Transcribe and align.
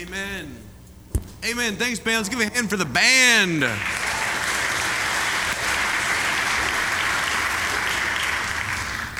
Amen. 0.00 0.54
Amen. 1.44 1.74
Thanks, 1.74 1.98
band. 1.98 2.18
Let's 2.18 2.28
give 2.28 2.38
a 2.38 2.44
hand 2.44 2.70
for 2.70 2.76
the 2.76 2.84
band. 2.84 3.64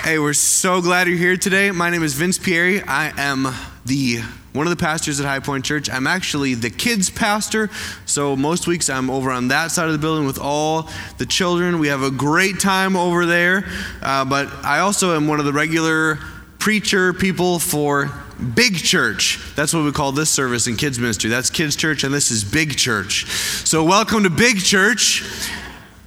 Hey, 0.05 0.19
we're 0.19 0.31
so 0.31 0.81
glad 0.81 1.09
you're 1.09 1.17
here 1.17 1.35
today. 1.35 1.71
My 1.71 1.89
name 1.89 2.01
is 2.01 2.13
Vince 2.13 2.37
Pieri. 2.37 2.81
I 2.87 3.11
am 3.17 3.53
the 3.85 4.19
one 4.53 4.67
of 4.67 4.69
the 4.69 4.81
pastors 4.81 5.19
at 5.19 5.25
High 5.25 5.41
Point 5.41 5.65
Church. 5.65 5.89
I'm 5.89 6.07
actually 6.07 6.53
the 6.53 6.69
kids 6.69 7.09
pastor, 7.09 7.69
so 8.05 8.37
most 8.37 8.65
weeks 8.65 8.89
I'm 8.89 9.09
over 9.09 9.31
on 9.31 9.49
that 9.49 9.71
side 9.71 9.87
of 9.87 9.91
the 9.91 9.99
building 9.99 10.25
with 10.25 10.39
all 10.39 10.89
the 11.17 11.25
children. 11.25 11.79
We 11.79 11.89
have 11.89 12.03
a 12.03 12.11
great 12.11 12.61
time 12.61 12.95
over 12.95 13.25
there. 13.25 13.69
Uh, 14.01 14.23
but 14.23 14.47
I 14.63 14.79
also 14.79 15.13
am 15.13 15.27
one 15.27 15.41
of 15.41 15.45
the 15.45 15.51
regular 15.51 16.19
preacher 16.57 17.11
people 17.11 17.59
for 17.59 18.09
Big 18.39 18.77
Church. 18.77 19.37
That's 19.55 19.73
what 19.73 19.83
we 19.83 19.91
call 19.91 20.13
this 20.13 20.29
service 20.29 20.67
in 20.67 20.77
kids 20.77 20.97
ministry. 20.97 21.29
That's 21.29 21.49
kids 21.49 21.75
church, 21.75 22.05
and 22.05 22.13
this 22.13 22.31
is 22.31 22.45
Big 22.45 22.77
Church. 22.77 23.25
So 23.65 23.83
welcome 23.83 24.23
to 24.23 24.29
Big 24.29 24.59
Church. 24.59 25.23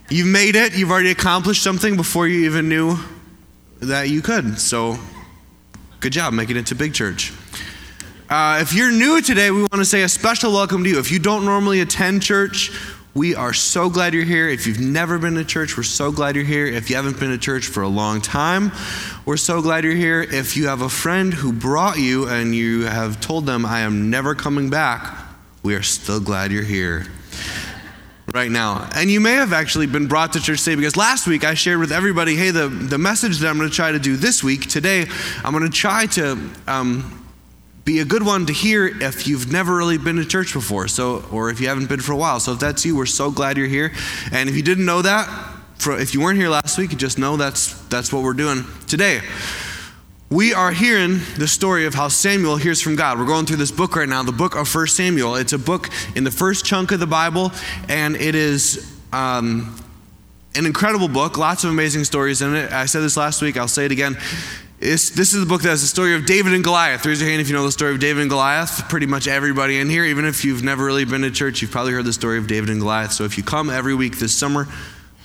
You've 0.09 0.29
made 0.29 0.57
it. 0.57 0.75
You've 0.75 0.91
already 0.91 1.11
accomplished 1.11 1.63
something 1.63 1.97
before 1.97 2.27
you 2.27 2.47
even 2.47 2.71
knew 2.71 2.97
that 3.81 4.09
you 4.09 4.23
could. 4.23 4.59
So, 4.59 4.99
good 6.01 6.13
job 6.13 6.33
making 6.33 6.57
it 6.57 6.67
to 6.69 6.75
Big 6.75 6.95
Church. 6.95 7.33
Uh, 8.31 8.61
if 8.63 8.73
you're 8.73 8.91
new 8.91 9.21
today, 9.21 9.51
we 9.51 9.61
want 9.61 9.75
to 9.75 9.85
say 9.85 10.03
a 10.03 10.09
special 10.09 10.53
welcome 10.55 10.85
to 10.85 10.89
you. 10.89 10.99
If 10.99 11.11
you 11.11 11.19
don't 11.19 11.45
normally 11.45 11.81
attend 11.83 12.23
church, 12.23 12.71
we 13.15 13.35
are 13.35 13.53
so 13.53 13.91
glad 13.91 14.15
you're 14.15 14.25
here. 14.25 14.49
If 14.49 14.67
you've 14.67 14.81
never 14.81 15.19
been 15.19 15.35
to 15.35 15.45
church, 15.45 15.77
we're 15.77 15.83
so 15.83 16.11
glad 16.11 16.35
you're 16.35 16.45
here. 16.45 16.67
If 16.67 16.89
you 16.89 16.97
haven't 16.97 17.21
been 17.21 17.31
to 17.31 17.39
church 17.39 17.67
for 17.67 17.83
a 17.83 17.89
long 17.89 18.23
time, 18.23 18.73
we're 19.27 19.37
so 19.37 19.61
glad 19.61 19.85
you're 19.85 19.95
here. 19.95 20.23
If 20.23 20.57
you 20.57 20.69
have 20.69 20.81
a 20.81 20.89
friend 20.89 21.35
who 21.35 21.53
brought 21.53 21.99
you 21.99 22.27
and 22.27 22.55
you 22.55 22.83
have 22.87 23.21
told 23.21 23.45
them, 23.45 23.67
I 23.67 23.81
am 23.81 24.09
never 24.09 24.35
coming 24.35 24.71
back, 24.71 25.15
we 25.63 25.75
are 25.75 25.83
still 25.83 26.21
glad 26.21 26.53
you're 26.53 26.63
here 26.65 27.07
right 28.33 28.51
now. 28.51 28.89
And 28.95 29.11
you 29.11 29.21
may 29.21 29.35
have 29.35 29.53
actually 29.53 29.89
been 29.89 30.07
brought 30.07 30.33
to 30.33 30.41
church 30.41 30.65
today 30.65 30.77
because 30.77 30.97
last 30.97 31.27
week 31.27 31.45
I 31.45 31.53
shared 31.53 31.81
with 31.81 31.93
everybody, 31.93 32.35
hey, 32.35 32.51
the, 32.51 32.69
the 32.69 32.97
message 32.97 33.41
that 33.41 33.49
I'm 33.49 33.59
going 33.59 33.69
to 33.69 33.75
try 33.75 33.93
to 33.93 33.99
do 33.99 34.17
this 34.17 34.43
week, 34.43 34.71
today, 34.71 35.05
I'm 35.45 35.53
going 35.53 35.71
to 35.71 35.77
try 35.77 36.07
to 36.07 36.51
um, 36.67 37.22
be 37.85 37.99
a 37.99 38.05
good 38.05 38.25
one 38.25 38.47
to 38.47 38.53
hear 38.53 38.87
if 38.87 39.27
you've 39.27 39.51
never 39.51 39.77
really 39.77 39.99
been 39.99 40.17
to 40.17 40.25
church 40.25 40.53
before, 40.53 40.87
so 40.89 41.25
or 41.33 41.51
if 41.51 41.61
you 41.61 41.69
haven't 41.69 41.89
been 41.89 42.01
for 42.01 42.13
a 42.13 42.17
while. 42.17 42.39
So 42.39 42.53
if 42.53 42.61
that's 42.61 42.85
you, 42.85 42.97
we're 42.97 43.07
so 43.07 43.31
glad 43.31 43.57
you're 43.57 43.67
here. 43.67 43.93
And 44.31 44.49
if 44.49 44.55
you 44.55 44.63
didn't 44.63 44.85
know 44.85 45.03
that, 45.03 45.29
if 45.85 46.15
you 46.15 46.21
weren't 46.21 46.39
here 46.39 46.49
last 46.49 46.79
week, 46.79 46.97
just 46.97 47.19
know 47.19 47.37
that's 47.37 47.75
that's 47.89 48.13
what 48.13 48.23
we're 48.23 48.35
doing 48.35 48.65
today. 48.87 49.21
We 50.31 50.55
are 50.55 50.71
hearing 50.71 51.21
the 51.37 51.47
story 51.47 51.85
of 51.85 51.93
how 51.93 52.09
Samuel 52.09 52.57
hears 52.57 52.81
from 52.81 52.97
God. 52.97 53.19
We're 53.19 53.27
going 53.27 53.45
through 53.45 53.59
this 53.59 53.71
book 53.71 53.97
right 53.97 54.09
now, 54.09 54.23
the 54.23 54.33
book 54.33 54.57
of 54.57 54.67
First 54.67 54.97
Samuel. 54.97 55.35
It's 55.35 55.53
a 55.53 55.59
book 55.59 55.91
in 56.17 56.25
the 56.25 56.31
first 56.31 56.65
chunk 56.65 56.91
of 56.93 57.01
the 57.01 57.07
Bible, 57.07 57.53
and 57.89 58.17
it 58.17 58.35
is 58.35 58.99
um, 59.13 59.77
an 60.55 60.65
incredible 60.65 61.09
book. 61.09 61.37
Lots 61.37 61.65
of 61.65 61.71
amazing 61.71 62.05
stories 62.05 62.41
in 62.41 62.55
it. 62.55 62.73
I 62.73 62.87
said 62.87 63.01
this 63.01 63.17
last 63.17 63.43
week. 63.43 63.59
I'll 63.59 63.69
say 63.69 63.85
it 63.85 63.93
again. 63.93 64.17
It's, 64.85 65.11
this 65.11 65.33
is 65.33 65.39
the 65.39 65.47
book 65.47 65.63
that 65.63 65.69
has 65.69 65.81
the 65.81 65.87
story 65.87 66.17
of 66.17 66.27
David 66.27 66.55
and 66.55 66.65
Goliath. 66.65 67.07
Raise 67.07 67.21
your 67.21 67.31
hand 67.31 67.41
if 67.41 67.49
you 67.49 67.55
know 67.55 67.65
the 67.65 67.71
story 67.71 67.93
of 67.95 68.01
David 68.01 68.23
and 68.23 68.29
Goliath. 68.29 68.89
Pretty 68.89 69.07
much 69.07 69.29
everybody 69.29 69.79
in 69.79 69.89
here, 69.89 70.05
even 70.05 70.25
if 70.25 70.45
you've 70.45 70.65
never 70.65 70.85
really 70.85 71.05
been 71.05 71.21
to 71.23 71.31
church, 71.31 71.63
you've 71.63 71.71
probably 71.71 71.93
heard 71.93 72.05
the 72.05 72.13
story 72.13 72.37
of 72.37 72.49
David 72.49 72.69
and 72.69 72.81
Goliath. 72.81 73.13
So 73.13 73.23
if 73.23 73.39
you 73.39 73.45
come 73.45 73.71
every 73.71 73.95
week 73.95 74.19
this 74.19 74.35
summer, 74.35 74.67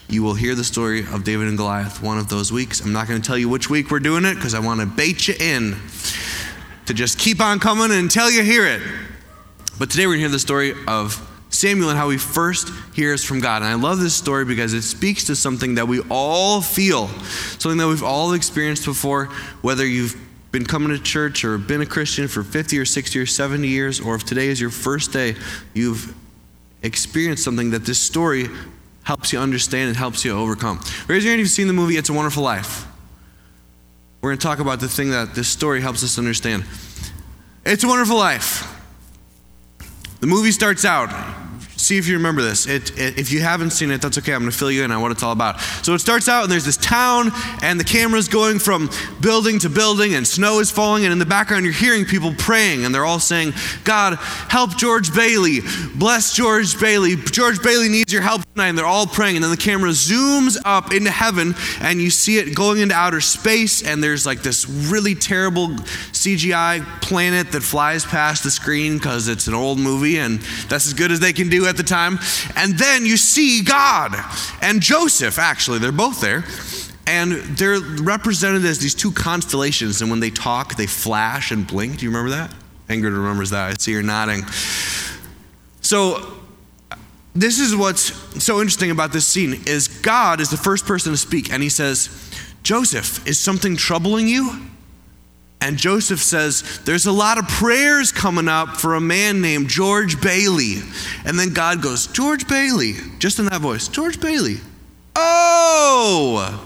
you 0.07 0.21
will 0.21 0.35
hear 0.35 0.53
the 0.53 0.63
story 0.63 0.99
of 1.11 1.23
David 1.23 1.47
and 1.47 1.57
Goliath 1.57 2.03
one 2.03 2.19
of 2.19 2.29
those 2.29 2.51
weeks. 2.51 2.81
I'm 2.81 2.93
not 2.93 3.07
going 3.07 3.19
to 3.19 3.27
tell 3.27 3.35
you 3.35 3.49
which 3.49 3.67
week 3.67 3.89
we're 3.89 3.99
doing 3.99 4.25
it 4.25 4.35
because 4.35 4.53
I 4.53 4.59
want 4.59 4.79
to 4.81 4.85
bait 4.85 5.27
you 5.27 5.33
in 5.39 5.75
to 6.85 6.93
just 6.93 7.17
keep 7.17 7.41
on 7.41 7.57
coming 7.59 7.89
until 7.89 8.29
you 8.29 8.43
hear 8.43 8.67
it. 8.67 8.83
But 9.79 9.89
today 9.89 10.05
we're 10.05 10.13
going 10.13 10.19
to 10.19 10.25
hear 10.25 10.29
the 10.29 10.37
story 10.37 10.75
of 10.87 11.19
Samuel 11.49 11.89
and 11.89 11.97
how 11.97 12.09
he 12.09 12.17
first 12.17 12.69
hears 12.93 13.23
from 13.23 13.39
God. 13.39 13.61
And 13.61 13.65
I 13.65 13.75
love 13.75 13.99
this 13.99 14.15
story 14.15 14.45
because 14.45 14.73
it 14.73 14.81
speaks 14.81 15.25
to 15.25 15.35
something 15.35 15.75
that 15.75 15.87
we 15.87 16.01
all 16.09 16.61
feel, 16.61 17.07
something 17.57 17.77
that 17.77 17.87
we've 17.87 18.03
all 18.03 18.33
experienced 18.33 18.85
before, 18.85 19.25
whether 19.61 19.85
you've 19.85 20.15
been 20.51 20.65
coming 20.65 20.89
to 20.89 21.01
church 21.01 21.43
or 21.43 21.57
been 21.57 21.81
a 21.81 21.85
Christian 21.85 22.27
for 22.27 22.43
50 22.43 22.79
or 22.79 22.85
60 22.85 23.19
or 23.19 23.25
70 23.25 23.67
years, 23.67 23.99
or 23.99 24.15
if 24.15 24.23
today 24.23 24.47
is 24.47 24.59
your 24.59 24.69
first 24.69 25.11
day, 25.13 25.35
you've 25.73 26.13
experienced 26.83 27.43
something 27.43 27.71
that 27.71 27.85
this 27.85 27.99
story 27.99 28.47
helps 29.03 29.31
you 29.31 29.39
understand 29.39 29.87
and 29.87 29.97
helps 29.97 30.25
you 30.25 30.37
overcome. 30.37 30.79
Raise 31.07 31.23
your 31.23 31.31
hand 31.31 31.39
if 31.39 31.45
you've 31.45 31.49
seen 31.49 31.67
the 31.67 31.73
movie 31.73 31.97
It's 31.97 32.09
a 32.09 32.13
Wonderful 32.13 32.43
Life. 32.43 32.85
We're 34.21 34.31
going 34.31 34.39
to 34.39 34.43
talk 34.43 34.59
about 34.59 34.79
the 34.79 34.89
thing 34.89 35.11
that 35.11 35.33
this 35.33 35.47
story 35.47 35.79
helps 35.81 36.03
us 36.03 36.17
understand. 36.17 36.65
It's 37.65 37.83
a 37.83 37.87
Wonderful 37.87 38.17
Life. 38.17 38.76
The 40.27 40.33
movie 40.33 40.51
starts 40.51 40.83
out 40.83 41.07
see 41.77 41.97
if 41.97 42.07
you 42.07 42.15
remember 42.15 42.41
this. 42.41 42.67
It, 42.67 42.97
it, 42.97 43.17
if 43.17 43.31
you 43.31 43.41
haven't 43.41 43.71
seen 43.71 43.91
it, 43.91 44.01
that's 44.01 44.17
okay. 44.17 44.33
I'm 44.33 44.41
going 44.41 44.51
to 44.51 44.57
fill 44.57 44.71
you 44.71 44.83
in 44.83 44.91
on 44.91 45.01
what 45.01 45.11
it's 45.11 45.23
all 45.23 45.31
about. 45.31 45.61
So 45.83 45.93
it 45.93 45.99
starts 45.99 46.27
out, 46.27 46.43
and 46.43 46.51
there's 46.51 46.65
this 46.65 46.77
town, 46.77 47.31
and 47.61 47.79
the 47.79 47.83
camera's 47.83 48.27
going 48.27 48.59
from 48.59 48.89
building 49.21 49.59
to 49.59 49.69
building, 49.69 50.15
and 50.15 50.27
snow 50.27 50.59
is 50.59 50.71
falling, 50.71 51.05
and 51.05 51.13
in 51.13 51.19
the 51.19 51.25
background, 51.25 51.63
you're 51.63 51.73
hearing 51.73 52.05
people 52.05 52.33
praying, 52.37 52.83
and 52.83 52.93
they're 52.93 53.05
all 53.05 53.19
saying, 53.19 53.53
God, 53.83 54.15
help 54.49 54.75
George 54.75 55.13
Bailey. 55.13 55.59
Bless 55.95 56.35
George 56.35 56.79
Bailey. 56.79 57.15
George 57.15 57.61
Bailey 57.61 57.89
needs 57.89 58.11
your 58.11 58.21
help 58.21 58.41
tonight. 58.53 58.69
And 58.69 58.77
they're 58.77 58.85
all 58.85 59.07
praying, 59.07 59.35
and 59.35 59.43
then 59.43 59.51
the 59.51 59.57
camera 59.57 59.91
zooms 59.91 60.57
up 60.65 60.91
into 60.91 61.11
heaven, 61.11 61.53
and 61.79 62.01
you 62.01 62.09
see 62.09 62.37
it 62.37 62.55
going 62.55 62.79
into 62.79 62.95
outer 62.95 63.21
space, 63.21 63.83
and 63.83 64.03
there's 64.03 64.25
like 64.25 64.41
this 64.41 64.67
really 64.67 65.15
terrible 65.15 65.69
CGI 65.69 66.83
planet 67.01 67.51
that 67.51 67.61
flies 67.61 68.03
past 68.03 68.43
the 68.43 68.51
screen 68.51 68.97
because 68.97 69.27
it's 69.27 69.47
an 69.47 69.53
old 69.53 69.79
movie, 69.79 70.17
and 70.17 70.39
that's 70.69 70.87
as 70.87 70.93
good 70.93 71.11
as 71.11 71.19
they 71.19 71.33
can 71.33 71.49
do 71.49 71.66
at 71.67 71.77
the 71.77 71.83
time. 71.83 72.19
And 72.55 72.77
then 72.77 73.05
you 73.05 73.17
see 73.17 73.63
God 73.63 74.15
and 74.61 74.81
Joseph, 74.81 75.39
actually, 75.39 75.79
they're 75.79 75.91
both 75.91 76.21
there. 76.21 76.43
And 77.05 77.31
they're 77.57 77.79
represented 77.79 78.65
as 78.65 78.79
these 78.79 78.93
two 78.93 79.11
constellations. 79.13 80.01
And 80.01 80.11
when 80.11 80.19
they 80.19 80.29
talk, 80.29 80.75
they 80.75 80.87
flash 80.87 81.51
and 81.51 81.65
blink. 81.65 81.99
Do 81.99 82.05
you 82.05 82.11
remember 82.11 82.31
that? 82.31 82.53
Ingrid 82.89 83.15
remembers 83.15 83.51
that. 83.51 83.69
I 83.69 83.73
see 83.79 83.93
her 83.93 84.03
nodding. 84.03 84.43
So, 85.81 86.33
this 87.33 87.59
is 87.59 87.75
what's 87.75 88.13
so 88.43 88.59
interesting 88.59 88.91
about 88.91 89.13
this 89.13 89.27
scene 89.27 89.61
is 89.67 89.87
God 89.87 90.41
is 90.41 90.49
the 90.49 90.57
first 90.57 90.85
person 90.85 91.11
to 91.11 91.17
speak 91.17 91.51
and 91.51 91.61
he 91.61 91.69
says, 91.69 92.09
"Joseph, 92.63 93.25
is 93.27 93.39
something 93.39 93.77
troubling 93.77 94.27
you?" 94.27 94.59
And 95.59 95.77
Joseph 95.77 96.21
says, 96.21 96.79
There's 96.85 97.07
a 97.07 97.11
lot 97.11 97.37
of 97.37 97.47
prayers 97.47 98.11
coming 98.11 98.47
up 98.47 98.77
for 98.77 98.95
a 98.95 99.01
man 99.01 99.41
named 99.41 99.69
George 99.69 100.21
Bailey. 100.21 100.75
And 101.25 101.37
then 101.37 101.53
God 101.53 101.81
goes, 101.81 102.07
George 102.07 102.47
Bailey, 102.47 102.93
just 103.19 103.39
in 103.39 103.45
that 103.45 103.61
voice, 103.61 103.87
George 103.87 104.19
Bailey. 104.19 104.57
Oh! 105.15 106.63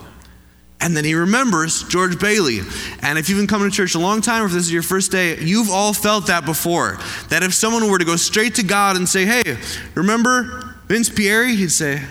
And 0.80 0.96
then 0.96 1.04
he 1.04 1.14
remembers 1.14 1.84
George 1.84 2.18
Bailey. 2.18 2.58
And 3.00 3.18
if 3.18 3.28
you've 3.28 3.38
been 3.38 3.46
coming 3.46 3.70
to 3.70 3.74
church 3.74 3.94
a 3.94 4.00
long 4.00 4.20
time, 4.20 4.42
or 4.42 4.46
if 4.46 4.52
this 4.52 4.64
is 4.64 4.72
your 4.72 4.82
first 4.82 5.12
day, 5.12 5.38
you've 5.38 5.70
all 5.70 5.92
felt 5.94 6.26
that 6.26 6.44
before. 6.44 6.98
That 7.28 7.42
if 7.42 7.54
someone 7.54 7.88
were 7.88 7.98
to 7.98 8.04
go 8.04 8.16
straight 8.16 8.56
to 8.56 8.64
God 8.64 8.96
and 8.96 9.08
say, 9.08 9.24
Hey, 9.24 9.56
remember 9.94 10.76
Vince 10.88 11.08
Pieri? 11.08 11.54
He'd 11.54 11.70
say, 11.70 12.02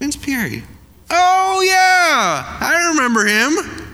Vince 0.00 0.16
Pieri. 0.16 0.64
Oh, 1.10 1.62
yeah, 1.62 2.58
I 2.60 2.88
remember 2.90 3.24
him. 3.24 3.87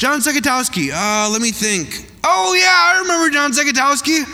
John 0.00 0.20
Sekatowski. 0.20 0.90
Uh, 0.90 1.28
let 1.28 1.42
me 1.42 1.50
think. 1.50 2.10
Oh, 2.24 2.54
yeah, 2.54 2.72
I 2.72 3.00
remember 3.02 3.28
John 3.28 3.52
Sekatowski. 3.52 4.24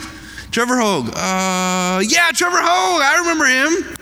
Trevor 0.49 0.77
Hogue. 0.77 1.09
Uh, 1.09 2.01
yeah, 2.07 2.31
Trevor 2.33 2.61
Hogue. 2.61 3.01
I 3.01 3.17
remember 3.19 3.43
him. 3.43 3.97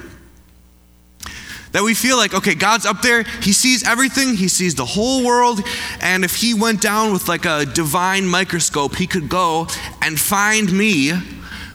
That 1.71 1.81
we 1.81 1.95
feel 1.95 2.17
like, 2.17 2.35
okay, 2.35 2.53
God's 2.53 2.85
up 2.85 3.01
there. 3.01 3.23
He 3.41 3.51
sees 3.51 3.83
everything. 3.83 4.35
He 4.35 4.47
sees 4.47 4.75
the 4.75 4.85
whole 4.85 5.25
world. 5.25 5.59
And 6.01 6.23
if 6.23 6.35
He 6.35 6.53
went 6.53 6.83
down 6.83 7.11
with 7.11 7.27
like 7.27 7.45
a 7.45 7.65
divine 7.65 8.27
microscope, 8.27 8.95
He 8.97 9.07
could 9.07 9.27
go 9.27 9.67
and 10.03 10.19
find 10.19 10.71
me. 10.71 11.13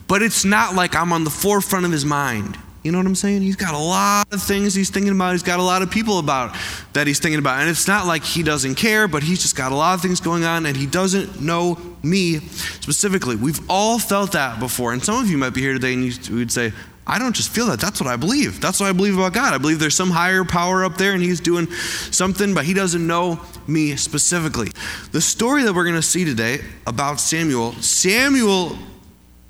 But 0.07 0.23
it's 0.23 0.45
not 0.45 0.77
like 0.77 0.95
I'm 0.95 1.13
on 1.13 1.25
the 1.25 1.31
forefront 1.31 1.85
of 1.85 1.91
His 1.91 2.05
mind. 2.05 2.57
You 2.83 2.93
know 2.93 2.99
what 2.99 3.07
I'm 3.07 3.15
saying? 3.15 3.43
He's 3.43 3.57
got 3.57 3.75
a 3.75 3.79
lot 3.79 4.33
of 4.33 4.43
things 4.43 4.75
he's 4.75 4.89
thinking 4.89 5.13
about. 5.13 5.33
He's 5.33 5.43
got 5.43 5.61
a 5.61 5.63
lot 5.63 5.83
of 5.83 5.91
people 5.91 6.19
about 6.19 6.57
that 6.95 7.07
he's 7.07 7.19
thinking 7.19 7.39
about. 7.39 7.61
And 7.61 7.69
it's 7.69 7.87
not 7.87 8.07
like 8.07 8.25
he 8.25 8.43
doesn't 8.43 8.77
care, 8.77 9.07
but 9.07 9.23
he's 9.23 9.43
just 9.43 9.55
got 9.55 9.71
a 9.71 9.75
lot 9.75 9.95
of 9.95 10.01
things 10.01 10.19
going 10.19 10.45
on 10.45 10.65
and 10.65 10.75
he 10.75 10.87
doesn't 10.87 11.43
know 11.43 11.79
me 12.03 12.39
specifically. 12.39 13.37
We've 13.37 13.61
all 13.69 13.99
felt 13.99 14.33
that 14.33 14.59
before. 14.61 14.95
And 14.95 15.05
some 15.05 15.23
of 15.23 15.29
you 15.29 15.37
might 15.37 15.51
be 15.51 15.61
here 15.61 15.75
today 15.75 15.93
and 15.93 16.05
you 16.05 16.37
would 16.37 16.51
say, 16.51 16.73
I 17.07 17.19
don't 17.19 17.35
just 17.35 17.51
feel 17.51 17.67
that. 17.67 17.81
That's 17.81 18.01
what 18.01 18.09
I 18.09 18.17
believe. 18.17 18.61
That's 18.61 18.81
what 18.81 18.89
I 18.89 18.93
believe 18.93 19.19
about 19.19 19.35
God. 19.35 19.53
I 19.53 19.59
believe 19.59 19.79
there's 19.79 19.97
some 19.97 20.11
higher 20.11 20.45
power 20.45 20.85
up 20.85 20.97
there 20.97 21.13
and 21.13 21.23
he's 21.23 21.41
doing 21.41 21.71
something, 22.13 22.55
but 22.55 22.65
he 22.65 22.73
doesn't 22.73 23.05
know 23.05 23.41
me 23.67 23.97
specifically. 23.97 24.69
The 25.13 25.21
story 25.21 25.65
that 25.65 25.75
we're 25.75 25.85
going 25.85 25.97
to 25.97 26.03
see 26.03 26.25
today 26.25 26.61
about 26.87 27.21
Samuel, 27.21 27.73
Samuel 27.75 28.79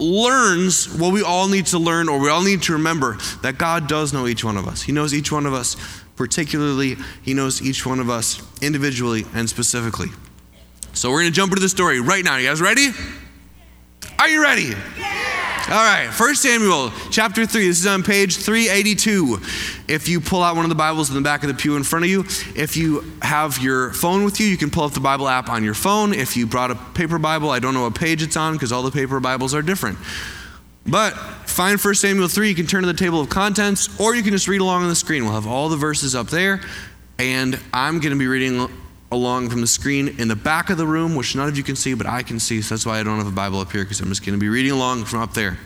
learns 0.01 0.93
what 0.99 1.13
we 1.13 1.23
all 1.23 1.49
need 1.49 1.67
to 1.67 1.79
learn 1.79 2.09
or 2.09 2.19
we 2.19 2.29
all 2.29 2.43
need 2.43 2.63
to 2.63 2.73
remember 2.73 3.19
that 3.43 3.59
God 3.59 3.87
does 3.87 4.13
know 4.13 4.27
each 4.27 4.45
one 4.45 4.57
of 4.57 4.67
us. 4.67 4.83
He 4.83 4.93
knows 4.93 5.15
each 5.15 5.31
one 5.31 5.47
of 5.47 5.53
us 5.53 5.77
particularly, 6.17 6.97
He 7.23 7.33
knows 7.33 7.63
each 7.63 7.87
one 7.87 7.99
of 7.99 8.11
us 8.11 8.43
individually 8.61 9.25
and 9.35 9.49
specifically. 9.49 10.09
So 10.93 11.11
we're 11.11 11.21
going 11.21 11.33
to 11.33 11.37
jump 11.37 11.53
into 11.53 11.63
the 11.63 11.69
story 11.69 12.01
right 12.01 12.23
now. 12.23 12.37
You 12.37 12.49
guys 12.49 12.61
ready? 12.61 12.89
Are 14.19 14.29
you 14.29 14.43
ready? 14.43 14.75
Yeah. 14.99 15.30
All 15.71 15.77
right, 15.77 16.09
1 16.09 16.35
Samuel 16.35 16.91
chapter 17.13 17.47
3. 17.47 17.69
This 17.69 17.79
is 17.79 17.87
on 17.87 18.03
page 18.03 18.39
382. 18.39 19.39
If 19.87 20.09
you 20.09 20.21
pull 20.21 20.43
out 20.43 20.57
one 20.57 20.65
of 20.65 20.69
the 20.69 20.75
Bibles 20.75 21.11
in 21.11 21.15
the 21.15 21.21
back 21.21 21.45
of 21.45 21.49
the 21.49 21.55
pew 21.55 21.77
in 21.77 21.85
front 21.85 22.05
of 22.05 22.11
you, 22.11 22.25
if 22.57 22.77
you 22.77 23.05
have 23.23 23.57
your 23.63 23.93
phone 23.93 24.25
with 24.25 24.41
you, 24.41 24.49
you 24.49 24.57
can 24.57 24.71
pull 24.71 24.83
up 24.83 24.95
the 24.95 24.99
Bible 24.99 25.29
app 25.29 25.49
on 25.49 25.63
your 25.63 25.75
phone. 25.75 26.13
If 26.13 26.37
you 26.37 26.49
brought 26.49 26.73
a 26.73 26.75
paper 26.75 27.21
Bible, 27.21 27.51
I 27.51 27.61
don't 27.61 27.73
know 27.73 27.83
what 27.83 27.95
page 27.95 28.21
it's 28.21 28.37
on 28.37 28.55
because 28.55 28.73
all 28.73 28.83
the 28.83 28.91
paper 28.91 29.21
Bibles 29.21 29.55
are 29.55 29.63
different. 29.63 29.99
But 30.89 31.13
find 31.47 31.79
1 31.79 31.95
Samuel 31.95 32.27
3, 32.27 32.49
you 32.49 32.57
can 32.57 32.67
turn 32.67 32.83
to 32.83 32.89
the 32.89 32.93
table 32.93 33.21
of 33.21 33.29
contents, 33.29 34.01
or 34.01 34.17
you 34.17 34.25
can 34.25 34.33
just 34.33 34.49
read 34.49 34.61
along 34.61 34.83
on 34.83 34.89
the 34.89 34.97
screen. 34.97 35.23
We'll 35.23 35.35
have 35.35 35.47
all 35.47 35.69
the 35.69 35.77
verses 35.77 36.17
up 36.17 36.31
there, 36.31 36.63
and 37.21 37.61
I'm 37.73 38.01
going 38.01 38.13
to 38.13 38.19
be 38.19 38.27
reading 38.27 38.69
along 39.13 39.51
from 39.51 39.61
the 39.61 39.67
screen 39.67 40.09
in 40.19 40.29
the 40.29 40.37
back 40.37 40.71
of 40.71 40.79
the 40.79 40.87
room, 40.87 41.15
which 41.15 41.35
none 41.35 41.49
of 41.49 41.57
you 41.57 41.63
can 41.63 41.77
see, 41.77 41.95
but 41.95 42.07
I 42.07 42.23
can 42.23 42.39
see. 42.39 42.63
So 42.63 42.75
that's 42.75 42.87
why 42.87 43.01
I 43.01 43.03
don't 43.03 43.19
have 43.19 43.27
a 43.27 43.33
Bible 43.33 43.61
up 43.61 43.73
here, 43.73 43.83
because 43.85 44.01
I'm 44.01 44.09
just 44.09 44.25
going 44.25 44.35
to 44.35 44.41
be 44.41 44.49
reading 44.49 44.73
along 44.73 45.05
from 45.05 45.21
up 45.21 45.35
there. 45.35 45.59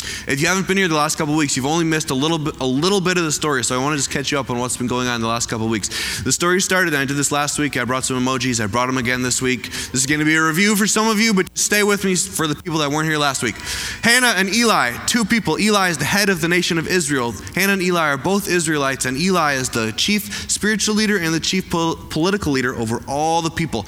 If 0.00 0.40
you 0.40 0.46
haven't 0.46 0.68
been 0.68 0.76
here 0.76 0.88
the 0.88 0.94
last 0.94 1.16
couple 1.18 1.34
weeks, 1.34 1.56
you've 1.56 1.66
only 1.66 1.84
missed 1.84 2.10
a 2.10 2.14
little 2.14 2.38
bit, 2.38 2.60
a 2.60 2.66
little 2.66 3.00
bit 3.00 3.18
of 3.18 3.24
the 3.24 3.32
story. 3.32 3.64
So 3.64 3.78
I 3.78 3.82
want 3.82 3.94
to 3.94 3.96
just 3.96 4.10
catch 4.10 4.30
you 4.30 4.38
up 4.38 4.48
on 4.50 4.58
what's 4.58 4.76
been 4.76 4.86
going 4.86 5.08
on 5.08 5.16
in 5.16 5.20
the 5.20 5.26
last 5.28 5.48
couple 5.48 5.68
weeks. 5.68 6.22
The 6.22 6.30
story 6.30 6.60
started, 6.60 6.94
I 6.94 7.04
did 7.04 7.16
this 7.16 7.32
last 7.32 7.58
week. 7.58 7.76
I 7.76 7.84
brought 7.84 8.04
some 8.04 8.24
emojis. 8.24 8.62
I 8.62 8.66
brought 8.66 8.86
them 8.86 8.98
again 8.98 9.22
this 9.22 9.42
week. 9.42 9.64
This 9.64 9.94
is 9.94 10.06
going 10.06 10.20
to 10.20 10.24
be 10.24 10.36
a 10.36 10.44
review 10.44 10.76
for 10.76 10.86
some 10.86 11.08
of 11.08 11.18
you, 11.18 11.34
but 11.34 11.48
stay 11.58 11.82
with 11.82 12.04
me 12.04 12.14
for 12.14 12.46
the 12.46 12.54
people 12.54 12.78
that 12.78 12.90
weren't 12.90 13.08
here 13.08 13.18
last 13.18 13.42
week. 13.42 13.56
Hannah 14.02 14.34
and 14.36 14.54
Eli, 14.54 14.96
two 15.06 15.24
people. 15.24 15.58
Eli 15.58 15.88
is 15.88 15.98
the 15.98 16.04
head 16.04 16.28
of 16.28 16.40
the 16.40 16.48
nation 16.48 16.78
of 16.78 16.86
Israel. 16.86 17.32
Hannah 17.54 17.72
and 17.72 17.82
Eli 17.82 18.08
are 18.08 18.16
both 18.16 18.48
Israelites, 18.48 19.04
and 19.04 19.16
Eli 19.16 19.54
is 19.54 19.70
the 19.70 19.92
chief 19.96 20.50
spiritual 20.50 20.94
leader 20.94 21.18
and 21.18 21.34
the 21.34 21.40
chief 21.40 21.70
po- 21.70 21.96
political 22.10 22.52
leader 22.52 22.74
over 22.76 23.02
all 23.08 23.42
the 23.42 23.50
people. 23.50 23.86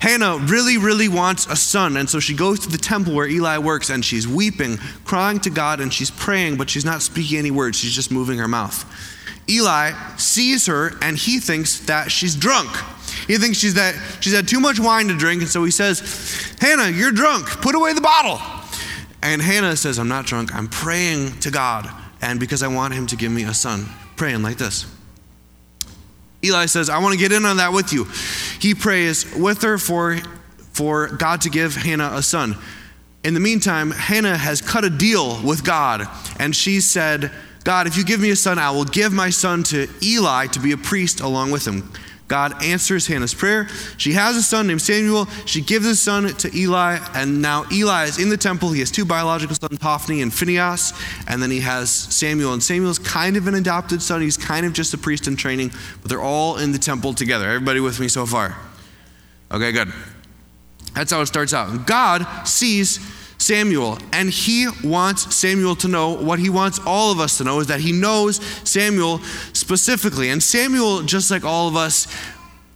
Hannah 0.00 0.36
really, 0.36 0.76
really 0.76 1.08
wants 1.08 1.46
a 1.46 1.56
son, 1.56 1.96
and 1.96 2.10
so 2.10 2.20
she 2.20 2.34
goes 2.34 2.60
to 2.60 2.68
the 2.68 2.78
temple 2.78 3.14
where 3.14 3.26
Eli 3.26 3.58
works, 3.58 3.88
and 3.88 4.04
she's 4.04 4.28
weeping, 4.28 4.76
crying 5.04 5.40
to 5.46 5.50
God, 5.50 5.80
and 5.80 5.92
she's 5.92 6.10
praying, 6.10 6.56
but 6.56 6.70
she's 6.70 6.84
not 6.84 7.02
speaking 7.02 7.38
any 7.38 7.50
words. 7.50 7.78
She's 7.78 7.94
just 7.94 8.10
moving 8.10 8.38
her 8.38 8.48
mouth. 8.48 8.84
Eli 9.48 9.92
sees 10.16 10.66
her, 10.66 10.92
and 11.02 11.16
he 11.16 11.40
thinks 11.40 11.80
that 11.86 12.10
she's 12.10 12.36
drunk. 12.36 12.70
He 13.26 13.38
thinks 13.38 13.58
she's 13.58 13.74
that 13.74 13.94
she's 14.20 14.34
had 14.34 14.46
too 14.46 14.60
much 14.60 14.78
wine 14.78 15.08
to 15.08 15.16
drink, 15.16 15.42
and 15.42 15.50
so 15.50 15.64
he 15.64 15.70
says, 15.70 16.54
"Hannah, 16.60 16.88
you're 16.88 17.12
drunk. 17.12 17.46
Put 17.62 17.74
away 17.74 17.92
the 17.92 18.00
bottle." 18.00 18.40
And 19.22 19.40
Hannah 19.40 19.76
says, 19.76 19.98
"I'm 19.98 20.08
not 20.08 20.26
drunk. 20.26 20.54
I'm 20.54 20.68
praying 20.68 21.38
to 21.40 21.50
God, 21.50 21.88
and 22.20 22.38
because 22.38 22.62
I 22.62 22.68
want 22.68 22.94
Him 22.94 23.06
to 23.08 23.16
give 23.16 23.32
me 23.32 23.44
a 23.44 23.54
son." 23.54 23.88
Praying 24.16 24.42
like 24.42 24.56
this. 24.56 24.86
Eli 26.44 26.66
says, 26.66 26.88
I 26.88 26.98
want 26.98 27.12
to 27.12 27.18
get 27.18 27.32
in 27.32 27.44
on 27.44 27.56
that 27.56 27.72
with 27.72 27.92
you. 27.92 28.06
He 28.60 28.74
prays 28.74 29.34
with 29.34 29.62
her 29.62 29.78
for, 29.78 30.18
for 30.72 31.08
God 31.08 31.40
to 31.42 31.50
give 31.50 31.74
Hannah 31.74 32.12
a 32.14 32.22
son. 32.22 32.56
In 33.26 33.34
the 33.34 33.40
meantime, 33.40 33.90
Hannah 33.90 34.36
has 34.36 34.62
cut 34.62 34.84
a 34.84 34.88
deal 34.88 35.42
with 35.42 35.64
God, 35.64 36.06
and 36.38 36.54
she 36.54 36.80
said, 36.80 37.32
God, 37.64 37.88
if 37.88 37.96
you 37.96 38.04
give 38.04 38.20
me 38.20 38.30
a 38.30 38.36
son, 38.36 38.56
I 38.56 38.70
will 38.70 38.84
give 38.84 39.12
my 39.12 39.30
son 39.30 39.64
to 39.64 39.88
Eli 40.00 40.46
to 40.46 40.60
be 40.60 40.70
a 40.70 40.76
priest 40.76 41.18
along 41.18 41.50
with 41.50 41.66
him. 41.66 41.90
God 42.28 42.62
answers 42.62 43.08
Hannah's 43.08 43.34
prayer. 43.34 43.66
She 43.96 44.12
has 44.12 44.36
a 44.36 44.42
son 44.44 44.68
named 44.68 44.80
Samuel. 44.80 45.26
She 45.44 45.60
gives 45.60 45.84
his 45.84 46.00
son 46.00 46.28
to 46.28 46.56
Eli, 46.56 47.00
and 47.14 47.42
now 47.42 47.64
Eli 47.72 48.04
is 48.04 48.20
in 48.20 48.28
the 48.28 48.36
temple. 48.36 48.70
He 48.70 48.78
has 48.78 48.92
two 48.92 49.04
biological 49.04 49.56
sons, 49.56 49.80
Hophni 49.82 50.22
and 50.22 50.32
Phinehas, 50.32 50.92
and 51.26 51.42
then 51.42 51.50
he 51.50 51.58
has 51.62 51.90
Samuel. 51.90 52.52
And 52.52 52.62
Samuel's 52.62 53.00
kind 53.00 53.36
of 53.36 53.48
an 53.48 53.56
adopted 53.56 54.02
son. 54.02 54.20
He's 54.20 54.36
kind 54.36 54.64
of 54.64 54.72
just 54.72 54.94
a 54.94 54.98
priest 54.98 55.26
in 55.26 55.34
training, 55.34 55.72
but 56.00 56.10
they're 56.10 56.22
all 56.22 56.58
in 56.58 56.70
the 56.70 56.78
temple 56.78 57.12
together. 57.12 57.46
Everybody 57.46 57.80
with 57.80 57.98
me 57.98 58.06
so 58.06 58.24
far? 58.24 58.56
Okay, 59.50 59.72
good. 59.72 59.92
That's 60.96 61.12
how 61.12 61.20
it 61.20 61.26
starts 61.26 61.52
out. 61.52 61.86
God 61.86 62.48
sees 62.48 62.98
Samuel, 63.38 63.98
and 64.12 64.30
he 64.30 64.66
wants 64.82 65.36
Samuel 65.36 65.76
to 65.76 65.88
know 65.88 66.14
what 66.14 66.38
he 66.38 66.48
wants 66.48 66.80
all 66.86 67.12
of 67.12 67.20
us 67.20 67.36
to 67.38 67.44
know 67.44 67.60
is 67.60 67.66
that 67.66 67.80
he 67.80 67.92
knows 67.92 68.42
Samuel 68.68 69.18
specifically. 69.52 70.30
And 70.30 70.42
Samuel, 70.42 71.02
just 71.02 71.30
like 71.30 71.44
all 71.44 71.68
of 71.68 71.76
us, 71.76 72.06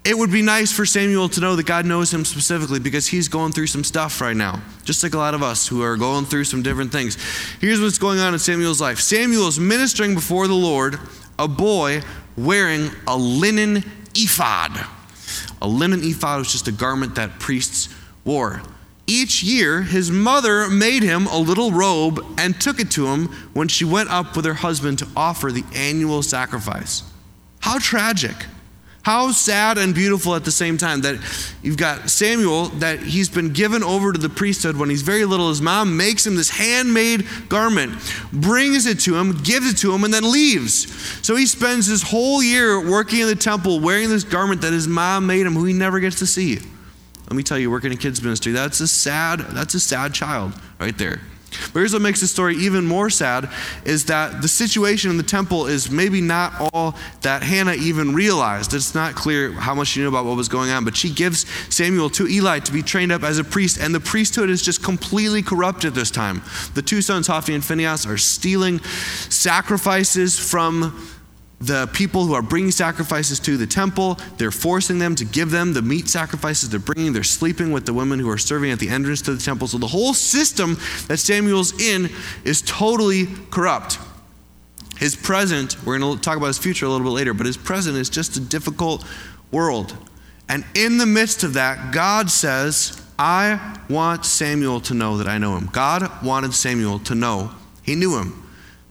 it 0.04 0.16
would 0.16 0.30
be 0.30 0.42
nice 0.42 0.70
for 0.70 0.84
Samuel 0.84 1.30
to 1.30 1.40
know 1.40 1.56
that 1.56 1.64
God 1.64 1.86
knows 1.86 2.12
him 2.12 2.26
specifically 2.26 2.78
because 2.78 3.06
he's 3.06 3.28
going 3.28 3.52
through 3.52 3.68
some 3.68 3.84
stuff 3.84 4.20
right 4.20 4.36
now, 4.36 4.60
just 4.84 5.02
like 5.02 5.14
a 5.14 5.18
lot 5.18 5.32
of 5.32 5.42
us 5.42 5.66
who 5.66 5.82
are 5.82 5.96
going 5.96 6.26
through 6.26 6.44
some 6.44 6.62
different 6.62 6.92
things. 6.92 7.16
Here's 7.58 7.80
what's 7.80 7.98
going 7.98 8.18
on 8.18 8.34
in 8.34 8.38
Samuel's 8.38 8.82
life 8.82 9.00
Samuel 9.00 9.48
is 9.48 9.58
ministering 9.58 10.14
before 10.14 10.46
the 10.46 10.54
Lord, 10.54 10.98
a 11.38 11.48
boy 11.48 12.02
wearing 12.36 12.90
a 13.06 13.16
linen 13.16 13.82
ephod. 14.14 14.78
A 15.62 15.68
linen 15.68 16.00
ephod 16.02 16.38
was 16.38 16.52
just 16.52 16.68
a 16.68 16.72
garment 16.72 17.14
that 17.14 17.38
priests 17.38 17.94
wore. 18.24 18.62
Each 19.06 19.42
year, 19.42 19.82
his 19.82 20.10
mother 20.10 20.68
made 20.68 21.02
him 21.02 21.26
a 21.26 21.36
little 21.36 21.72
robe 21.72 22.24
and 22.38 22.60
took 22.60 22.78
it 22.78 22.92
to 22.92 23.08
him 23.08 23.26
when 23.54 23.66
she 23.66 23.84
went 23.84 24.08
up 24.08 24.36
with 24.36 24.44
her 24.44 24.54
husband 24.54 25.00
to 25.00 25.08
offer 25.16 25.50
the 25.50 25.64
annual 25.74 26.22
sacrifice. 26.22 27.02
How 27.58 27.78
tragic. 27.78 28.36
How 29.02 29.32
sad 29.32 29.78
and 29.78 29.94
beautiful 29.94 30.34
at 30.34 30.44
the 30.44 30.50
same 30.50 30.76
time 30.76 31.00
that 31.00 31.16
you've 31.62 31.78
got 31.78 32.10
Samuel, 32.10 32.66
that 32.80 33.00
he's 33.00 33.30
been 33.30 33.52
given 33.52 33.82
over 33.82 34.12
to 34.12 34.18
the 34.18 34.28
priesthood 34.28 34.76
when 34.76 34.90
he's 34.90 35.02
very 35.02 35.24
little. 35.24 35.48
His 35.48 35.62
mom 35.62 35.96
makes 35.96 36.26
him 36.26 36.36
this 36.36 36.50
handmade 36.50 37.26
garment, 37.48 37.94
brings 38.32 38.84
it 38.84 39.00
to 39.00 39.16
him, 39.16 39.38
gives 39.42 39.72
it 39.72 39.78
to 39.78 39.92
him, 39.92 40.04
and 40.04 40.12
then 40.12 40.30
leaves. 40.30 40.86
So 41.26 41.34
he 41.34 41.46
spends 41.46 41.86
his 41.86 42.02
whole 42.02 42.42
year 42.42 42.78
working 42.88 43.20
in 43.20 43.26
the 43.26 43.34
temple 43.34 43.80
wearing 43.80 44.10
this 44.10 44.22
garment 44.22 44.60
that 44.60 44.72
his 44.72 44.86
mom 44.86 45.26
made 45.26 45.46
him, 45.46 45.54
who 45.54 45.64
he 45.64 45.72
never 45.72 45.98
gets 45.98 46.18
to 46.18 46.26
see. 46.26 46.58
Let 47.30 47.36
me 47.36 47.44
tell 47.44 47.58
you, 47.58 47.70
working 47.70 47.92
in 47.92 47.98
kids 47.98 48.20
ministry, 48.20 48.50
that's 48.50 48.80
a 48.80 48.88
sad, 48.88 49.38
that's 49.38 49.74
a 49.74 49.80
sad 49.80 50.12
child 50.12 50.52
right 50.80 50.98
there. 50.98 51.20
But 51.72 51.80
here's 51.80 51.92
what 51.92 52.02
makes 52.02 52.20
the 52.20 52.26
story 52.26 52.56
even 52.56 52.86
more 52.86 53.08
sad 53.08 53.48
is 53.84 54.06
that 54.06 54.42
the 54.42 54.48
situation 54.48 55.10
in 55.10 55.16
the 55.16 55.22
temple 55.22 55.66
is 55.66 55.90
maybe 55.90 56.20
not 56.20 56.54
all 56.72 56.96
that 57.22 57.44
Hannah 57.44 57.74
even 57.74 58.14
realized. 58.14 58.74
It's 58.74 58.96
not 58.96 59.14
clear 59.14 59.52
how 59.52 59.76
much 59.76 59.88
she 59.88 60.00
knew 60.00 60.08
about 60.08 60.24
what 60.24 60.36
was 60.36 60.48
going 60.48 60.70
on, 60.70 60.84
but 60.84 60.96
she 60.96 61.08
gives 61.08 61.48
Samuel 61.72 62.10
to 62.10 62.26
Eli 62.26 62.58
to 62.60 62.72
be 62.72 62.82
trained 62.82 63.12
up 63.12 63.22
as 63.22 63.38
a 63.38 63.44
priest, 63.44 63.78
and 63.78 63.94
the 63.94 64.00
priesthood 64.00 64.50
is 64.50 64.60
just 64.60 64.82
completely 64.82 65.42
corrupted 65.42 65.94
this 65.94 66.10
time. 66.10 66.42
The 66.74 66.82
two 66.82 67.00
sons, 67.00 67.28
Hophni 67.28 67.54
and 67.54 67.64
Phinehas, 67.64 68.06
are 68.06 68.18
stealing 68.18 68.80
sacrifices 69.28 70.36
from 70.36 71.19
the 71.60 71.86
people 71.92 72.24
who 72.24 72.32
are 72.32 72.42
bringing 72.42 72.70
sacrifices 72.70 73.38
to 73.40 73.58
the 73.58 73.66
temple, 73.66 74.18
they're 74.38 74.50
forcing 74.50 74.98
them 74.98 75.14
to 75.14 75.26
give 75.26 75.50
them 75.50 75.74
the 75.74 75.82
meat 75.82 76.08
sacrifices 76.08 76.70
they're 76.70 76.80
bringing. 76.80 77.12
They're 77.12 77.22
sleeping 77.22 77.70
with 77.70 77.84
the 77.84 77.92
women 77.92 78.18
who 78.18 78.30
are 78.30 78.38
serving 78.38 78.70
at 78.70 78.78
the 78.78 78.88
entrance 78.88 79.20
to 79.22 79.34
the 79.34 79.42
temple. 79.42 79.68
So 79.68 79.76
the 79.76 79.86
whole 79.86 80.14
system 80.14 80.78
that 81.08 81.18
Samuel's 81.18 81.78
in 81.78 82.08
is 82.44 82.62
totally 82.62 83.26
corrupt. 83.50 83.98
His 84.96 85.14
present, 85.14 85.76
we're 85.84 85.98
going 85.98 86.16
to 86.16 86.22
talk 86.22 86.38
about 86.38 86.46
his 86.46 86.58
future 86.58 86.86
a 86.86 86.88
little 86.88 87.06
bit 87.06 87.12
later, 87.12 87.34
but 87.34 87.46
his 87.46 87.58
present 87.58 87.96
is 87.96 88.08
just 88.08 88.36
a 88.36 88.40
difficult 88.40 89.04
world. 89.50 89.94
And 90.48 90.64
in 90.74 90.96
the 90.96 91.06
midst 91.06 91.44
of 91.44 91.54
that, 91.54 91.92
God 91.92 92.30
says, 92.30 93.02
I 93.18 93.78
want 93.90 94.24
Samuel 94.24 94.80
to 94.80 94.94
know 94.94 95.18
that 95.18 95.28
I 95.28 95.36
know 95.36 95.56
him. 95.56 95.68
God 95.72 96.24
wanted 96.24 96.54
Samuel 96.54 97.00
to 97.00 97.14
know 97.14 97.50
he 97.82 97.94
knew 97.94 98.18
him. 98.18 98.39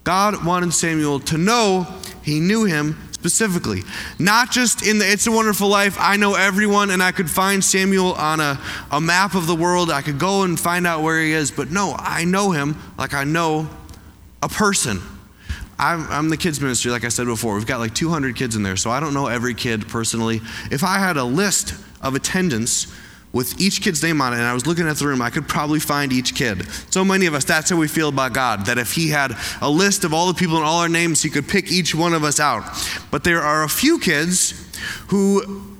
God 0.10 0.44
wanted 0.44 0.74
Samuel 0.74 1.20
to 1.20 1.38
know 1.38 1.86
he 2.24 2.40
knew 2.40 2.66
him 2.66 2.98
specifically. 3.12 3.84
Not 4.18 4.50
just 4.50 4.84
in 4.84 4.98
the 4.98 5.08
It's 5.08 5.28
a 5.28 5.32
Wonderful 5.32 5.68
Life, 5.68 5.98
I 6.00 6.18
know 6.18 6.34
everyone 6.34 6.90
and 6.90 7.04
I 7.04 7.12
could 7.12 7.30
find 7.30 7.64
Samuel 7.64 8.14
on 8.14 8.40
a, 8.40 8.60
a 8.90 9.00
map 9.00 9.36
of 9.36 9.46
the 9.46 9.54
world. 9.54 9.92
I 9.92 10.02
could 10.02 10.18
go 10.18 10.42
and 10.42 10.60
find 10.60 10.88
out 10.88 11.04
where 11.04 11.22
he 11.22 11.32
is. 11.32 11.52
But 11.52 11.70
no, 11.70 11.96
I 11.96 12.26
know 12.26 12.50
him 12.50 12.76
like 12.98 13.14
I 13.14 13.24
know 13.24 13.70
a 14.42 14.50
person. 14.50 15.00
I'm, 15.78 16.10
I'm, 16.10 16.30
the 16.30 16.38
kids 16.38 16.60
ministry, 16.60 16.90
like 16.90 17.04
I 17.04 17.10
said 17.10 17.28
before. 17.28 17.54
We've 17.54 17.68
got 17.68 17.80
like 17.80 17.94
200 17.94 18.36
kids 18.36 18.56
in 18.56 18.64
there, 18.64 18.78
so 18.78 18.90
I 18.90 19.00
don't 19.00 19.14
know 19.14 19.28
every 19.28 19.54
kid 19.54 19.88
personally. 19.88 20.42
If 20.72 20.84
I 20.84 20.98
had 20.98 21.18
a 21.18 21.24
list 21.24 21.76
of 22.02 22.16
attendance 22.16 22.92
with 23.32 23.60
each 23.62 23.82
kid's 23.82 24.02
name 24.02 24.22
on 24.22 24.34
it, 24.34 24.38
and 24.38 24.46
I 24.46 24.54
was 24.54 24.66
looking 24.66 24.88
at 24.88 24.98
the 24.98 25.08
room, 25.08 25.22
I 25.22 25.30
could 25.30 25.48
probably 25.48 25.80
find 25.80 26.12
each 26.12 26.34
kid. 26.34 26.68
So 26.90 27.06
many 27.06 27.28
of 27.28 27.36
us, 27.36 27.44
that's 27.44 27.70
how 27.70 27.78
we 27.78 27.88
feel 27.88 28.10
about 28.10 28.34
God, 28.34 28.66
that 28.66 28.78
if 28.78 28.94
He 28.94 29.10
had 29.10 29.38
a 29.62 29.70
list 29.70 30.04
of 30.04 30.14
all 30.14 30.28
the 30.28 30.34
people 30.34 30.58
and 30.58 30.66
all 30.66 30.80
our 30.80 30.90
names, 30.90 31.22
He 31.22 31.30
could 31.30 31.48
pick 31.48 31.72
each 31.72 31.94
one 31.94 32.14
of 32.14 32.24
us 32.24 32.40
out. 32.40 32.64
But 33.12 33.24
there 33.24 33.42
are 33.42 33.64
a 33.64 33.70
few 33.70 34.00
kids 34.00 34.54
who, 35.10 35.78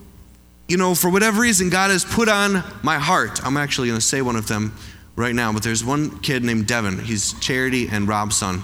you 0.68 0.78
know, 0.78 0.94
for 0.94 1.10
whatever 1.10 1.42
reason, 1.42 1.70
God 1.70 1.90
has 1.90 2.06
put 2.06 2.30
on 2.30 2.64
my 2.84 3.00
heart. 3.00 3.44
I'm 3.44 3.58
actually 3.58 3.88
going 3.88 4.00
to 4.00 4.06
say 4.06 4.22
one 4.22 4.36
of 4.36 4.48
them 4.48 4.76
right 5.16 5.34
now, 5.34 5.52
but 5.52 5.64
there's 5.64 5.84
one 5.84 6.20
kid 6.20 6.44
named 6.44 6.68
Devin. 6.68 7.00
He's 7.00 7.34
Charity 7.40 7.88
and 7.92 8.08
Rob's 8.08 8.38
son. 8.38 8.62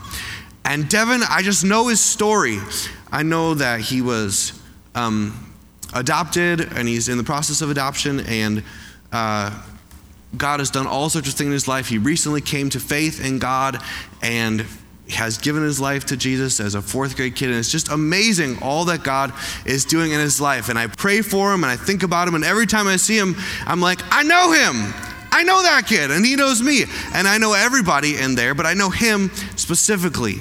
And 0.63 0.87
Devin, 0.89 1.21
I 1.27 1.41
just 1.41 1.63
know 1.63 1.87
his 1.87 1.99
story. 1.99 2.59
I 3.11 3.23
know 3.23 3.55
that 3.55 3.81
he 3.81 4.01
was. 4.01 4.59
Um, 4.93 5.54
adopted 5.95 6.61
and 6.61 6.87
he's 6.87 7.09
in 7.09 7.17
the 7.17 7.23
process 7.23 7.61
of 7.61 7.71
adoption 7.71 8.19
and 8.21 8.63
uh, 9.11 9.63
God 10.37 10.59
has 10.59 10.69
done 10.69 10.85
all 10.85 11.09
sorts 11.09 11.29
of 11.29 11.33
things 11.33 11.47
in 11.47 11.53
his 11.53 11.67
life. 11.67 11.87
He 11.87 11.97
recently 11.97 12.41
came 12.41 12.69
to 12.71 12.79
faith 12.79 13.25
in 13.25 13.39
God 13.39 13.81
and 14.21 14.65
has 15.09 15.37
given 15.37 15.63
his 15.63 15.79
life 15.79 16.05
to 16.05 16.17
Jesus 16.17 16.59
as 16.59 16.75
a 16.75 16.81
fourth 16.81 17.15
grade 17.15 17.35
kid. 17.35 17.49
And 17.49 17.57
it's 17.57 17.71
just 17.71 17.89
amazing 17.89 18.61
all 18.61 18.85
that 18.85 19.03
God 19.03 19.33
is 19.65 19.85
doing 19.85 20.11
in 20.11 20.19
his 20.19 20.41
life. 20.41 20.67
And 20.69 20.77
I 20.77 20.87
pray 20.87 21.21
for 21.21 21.53
him 21.53 21.63
and 21.63 21.71
I 21.71 21.77
think 21.77 22.03
about 22.03 22.27
him. 22.27 22.35
And 22.35 22.43
every 22.43 22.65
time 22.65 22.87
I 22.87 22.97
see 22.97 23.17
him, 23.17 23.35
I'm 23.65 23.81
like, 23.81 24.01
I 24.11 24.23
know 24.23 24.51
him. 24.51 24.93
I 25.31 25.43
know 25.43 25.63
that 25.63 25.85
kid, 25.85 26.11
and 26.11 26.25
he 26.25 26.37
knows 26.37 26.61
me. 26.61 26.83
And 27.13 27.27
I 27.27 27.37
know 27.37 27.51
everybody 27.51 28.17
in 28.17 28.35
there, 28.35 28.55
but 28.55 28.65
I 28.65 28.73
know 28.73 28.89
him 28.89 29.29
specifically. 29.57 30.35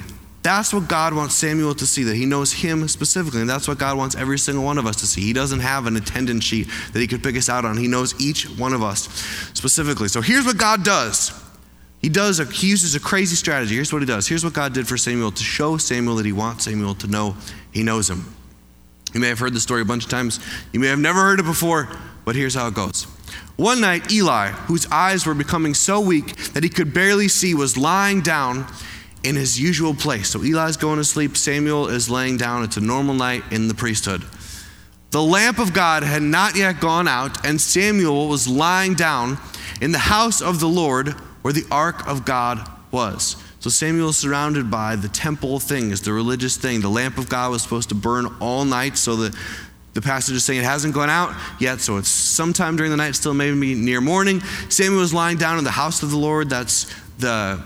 That's 0.45 0.71
what 0.71 0.87
God 0.87 1.15
wants 1.15 1.33
Samuel 1.33 1.73
to 1.73 1.87
see, 1.87 2.03
that 2.03 2.15
he 2.15 2.27
knows 2.27 2.53
him 2.53 2.87
specifically. 2.87 3.41
And 3.41 3.49
that's 3.49 3.67
what 3.67 3.79
God 3.79 3.97
wants 3.97 4.13
every 4.13 4.37
single 4.37 4.63
one 4.63 4.77
of 4.77 4.85
us 4.85 4.97
to 4.97 5.07
see. 5.07 5.21
He 5.21 5.33
doesn't 5.33 5.61
have 5.61 5.87
an 5.87 5.97
attendance 5.97 6.43
sheet 6.43 6.67
that 6.93 6.99
he 6.99 7.07
could 7.07 7.23
pick 7.23 7.35
us 7.35 7.49
out 7.49 7.65
on. 7.65 7.77
He 7.77 7.87
knows 7.87 8.13
each 8.21 8.43
one 8.43 8.71
of 8.71 8.83
us 8.83 9.09
specifically. 9.55 10.07
So 10.07 10.21
here's 10.21 10.45
what 10.45 10.59
God 10.59 10.83
does. 10.83 11.31
He 11.99 12.09
does 12.09 12.39
a, 12.39 12.45
he 12.45 12.69
uses 12.69 12.93
a 12.93 12.99
crazy 12.99 13.35
strategy. 13.35 13.73
Here's 13.73 13.91
what 13.91 14.03
he 14.03 14.05
does. 14.05 14.27
Here's 14.27 14.43
what 14.43 14.53
God 14.53 14.71
did 14.71 14.87
for 14.87 14.97
Samuel 14.97 15.31
to 15.31 15.43
show 15.43 15.77
Samuel 15.77 16.17
that 16.17 16.27
he 16.27 16.31
wants 16.31 16.65
Samuel 16.65 16.93
to 16.93 17.07
know 17.07 17.35
he 17.71 17.81
knows 17.81 18.07
him. 18.07 18.23
You 19.15 19.21
may 19.21 19.29
have 19.29 19.39
heard 19.39 19.55
the 19.55 19.59
story 19.59 19.81
a 19.81 19.85
bunch 19.85 20.03
of 20.03 20.11
times. 20.11 20.39
You 20.71 20.79
may 20.79 20.89
have 20.89 20.99
never 20.99 21.21
heard 21.21 21.39
it 21.39 21.45
before, 21.45 21.89
but 22.23 22.35
here's 22.35 22.53
how 22.53 22.67
it 22.67 22.75
goes. 22.75 23.07
One 23.55 23.81
night, 23.81 24.11
Eli, 24.11 24.49
whose 24.51 24.85
eyes 24.91 25.25
were 25.25 25.33
becoming 25.33 25.73
so 25.73 25.99
weak 26.01 26.35
that 26.53 26.61
he 26.61 26.69
could 26.69 26.93
barely 26.93 27.29
see, 27.29 27.55
was 27.55 27.77
lying 27.77 28.21
down 28.21 28.67
in 29.25 29.35
his 29.35 29.59
usual 29.59 29.93
place. 29.93 30.29
So 30.29 30.39
Eli's 30.39 30.77
going 30.77 30.97
to 30.97 31.03
sleep, 31.03 31.35
Samuel 31.35 31.87
is 31.87 32.09
laying 32.09 32.37
down. 32.37 32.63
It's 32.63 32.77
a 32.77 32.81
normal 32.81 33.15
night 33.15 33.43
in 33.51 33.67
the 33.67 33.73
priesthood. 33.73 34.23
The 35.11 35.21
lamp 35.21 35.59
of 35.59 35.73
God 35.73 36.03
had 36.03 36.21
not 36.21 36.55
yet 36.55 36.79
gone 36.79 37.07
out, 37.07 37.45
and 37.45 37.59
Samuel 37.59 38.27
was 38.27 38.47
lying 38.47 38.95
down 38.95 39.37
in 39.81 39.91
the 39.91 39.97
house 39.97 40.41
of 40.41 40.59
the 40.59 40.67
Lord 40.67 41.09
where 41.41 41.53
the 41.53 41.65
ark 41.71 42.07
of 42.07 42.25
God 42.25 42.69
was. 42.91 43.37
So 43.59 43.69
Samuel 43.69 44.09
is 44.09 44.17
surrounded 44.17 44.69
by 44.69 44.95
the 44.95 45.07
temple 45.07 45.59
things, 45.59 46.01
the 46.01 46.13
religious 46.13 46.57
thing. 46.57 46.81
The 46.81 46.89
lamp 46.89 47.17
of 47.17 47.29
God 47.29 47.51
was 47.51 47.63
supposed 47.63 47.89
to 47.89 47.95
burn 47.95 48.27
all 48.39 48.65
night, 48.65 48.97
so 48.97 49.15
the 49.15 49.37
the 49.95 50.01
passage 50.01 50.35
is 50.35 50.43
saying 50.43 50.59
it 50.59 50.65
hasn't 50.65 50.93
gone 50.93 51.09
out 51.09 51.33
yet, 51.57 51.79
so 51.79 51.95
it's 51.95 52.09
sometime 52.09 52.75
during 52.75 52.91
the 52.91 52.97
night, 52.97 53.15
still 53.15 53.33
maybe 53.33 53.75
near 53.75 54.01
morning. 54.01 54.41
Samuel 54.67 54.99
was 54.99 55.13
lying 55.13 55.37
down 55.37 55.57
in 55.57 55.63
the 55.63 55.71
house 55.71 56.03
of 56.03 56.11
the 56.11 56.17
Lord. 56.17 56.49
That's 56.49 56.93
the 57.17 57.63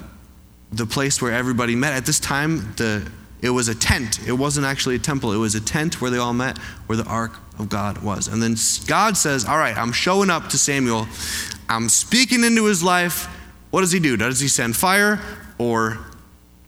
the 0.71 0.85
place 0.85 1.21
where 1.21 1.31
everybody 1.31 1.75
met. 1.75 1.93
At 1.93 2.05
this 2.05 2.19
time, 2.19 2.73
the, 2.77 3.09
it 3.41 3.49
was 3.49 3.67
a 3.67 3.75
tent. 3.75 4.19
It 4.27 4.33
wasn't 4.33 4.65
actually 4.65 4.95
a 4.95 4.99
temple. 4.99 5.31
It 5.31 5.37
was 5.37 5.55
a 5.55 5.61
tent 5.61 6.01
where 6.01 6.11
they 6.11 6.17
all 6.17 6.33
met, 6.33 6.57
where 6.87 6.97
the 6.97 7.05
ark 7.05 7.33
of 7.57 7.69
God 7.69 7.99
was. 7.99 8.27
And 8.27 8.41
then 8.41 8.55
God 8.87 9.17
says, 9.17 9.45
All 9.45 9.57
right, 9.57 9.77
I'm 9.77 9.91
showing 9.91 10.29
up 10.29 10.49
to 10.49 10.57
Samuel. 10.57 11.07
I'm 11.67 11.89
speaking 11.89 12.43
into 12.43 12.65
his 12.65 12.83
life. 12.83 13.25
What 13.71 13.81
does 13.81 13.91
he 13.91 13.99
do? 13.99 14.17
Does 14.17 14.39
he 14.39 14.47
send 14.47 14.75
fire 14.75 15.21
or 15.57 15.99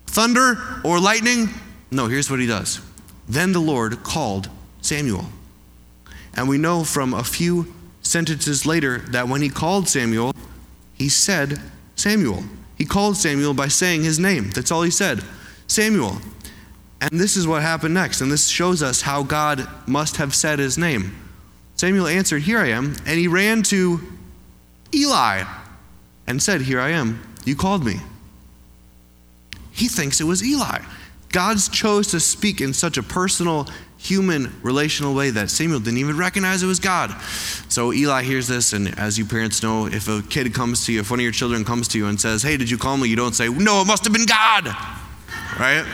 thunder 0.06 0.58
or 0.84 1.00
lightning? 1.00 1.50
No, 1.90 2.08
here's 2.08 2.30
what 2.30 2.40
he 2.40 2.48
does. 2.48 2.80
Then 3.28 3.54
the 3.54 3.60
Lord 3.60 4.04
called 4.04 4.50
Samuel. 4.82 5.26
And 6.36 6.48
we 6.48 6.58
know 6.58 6.84
from 6.84 7.14
a 7.14 7.24
few 7.24 7.74
sentences 8.02 8.66
later 8.66 9.00
that 9.00 9.28
when 9.28 9.42
he 9.42 9.50
called 9.50 9.88
Samuel, 9.88 10.34
he 10.94 11.10
said, 11.10 11.60
Samuel. 11.96 12.44
He 12.82 12.86
called 12.86 13.16
Samuel 13.16 13.54
by 13.54 13.68
saying 13.68 14.02
his 14.02 14.18
name. 14.18 14.50
That's 14.50 14.72
all 14.72 14.82
he 14.82 14.90
said 14.90 15.24
Samuel. 15.68 16.18
And 17.00 17.12
this 17.12 17.38
is 17.38 17.46
what 17.46 17.62
happened 17.62 17.94
next. 17.94 18.22
And 18.22 18.32
this 18.32 18.48
shows 18.48 18.82
us 18.82 19.02
how 19.02 19.22
God 19.22 19.68
must 19.88 20.18
have 20.18 20.34
said 20.34 20.58
his 20.58 20.80
name. 20.80 21.16
Samuel 21.76 22.08
answered, 22.08 22.42
Here 22.42 22.58
I 22.58 22.70
am. 22.70 22.96
And 23.06 23.20
he 23.20 23.28
ran 23.28 23.62
to 23.66 24.00
Eli 24.96 25.44
and 26.26 26.42
said, 26.42 26.62
Here 26.62 26.80
I 26.80 26.90
am. 26.90 27.22
You 27.46 27.56
called 27.56 27.86
me. 27.86 27.98
He 29.70 29.88
thinks 29.88 30.20
it 30.20 30.24
was 30.24 30.44
Eli. 30.44 30.80
God's 31.30 31.70
chose 31.70 32.08
to 32.08 32.20
speak 32.20 32.62
in 32.62 32.74
such 32.74 32.98
a 32.98 33.04
personal, 33.04 33.68
human, 34.02 34.52
relational 34.64 35.14
way 35.14 35.30
that 35.30 35.52
Samuel 35.52 35.80
didn't 35.80 36.00
even 36.00 36.18
recognize 36.18 36.64
it 36.64 36.68
was 36.68 36.80
God. 36.80 37.12
So 37.70 37.94
Eli 37.94 38.24
hears 38.24 38.48
this, 38.48 38.74
and 38.74 38.98
as 38.98 39.18
you 39.18 39.26
parents 39.26 39.62
know, 39.62 39.86
if 39.86 40.08
a 40.08 40.24
kid 40.24 40.52
comes 40.56 40.86
to 40.86 40.94
you, 40.94 41.02
if 41.02 41.12
one 41.12 41.20
of 41.20 41.24
your 41.24 41.32
children 41.32 41.64
comes 41.64 41.88
to 41.90 42.00
you 42.00 42.08
and 42.08 42.20
says, 42.20 42.42
Hey, 42.42 42.58
did 42.58 42.70
you 42.70 42.80
call 42.80 42.98
me? 42.98 43.08
You 43.08 43.16
don't 43.16 43.36
say, 43.36 43.48
No, 43.48 43.82
it 43.82 43.86
must 43.86 44.04
have 44.06 44.14
been 44.14 44.26
God. 44.26 44.76
Right? 45.60 45.86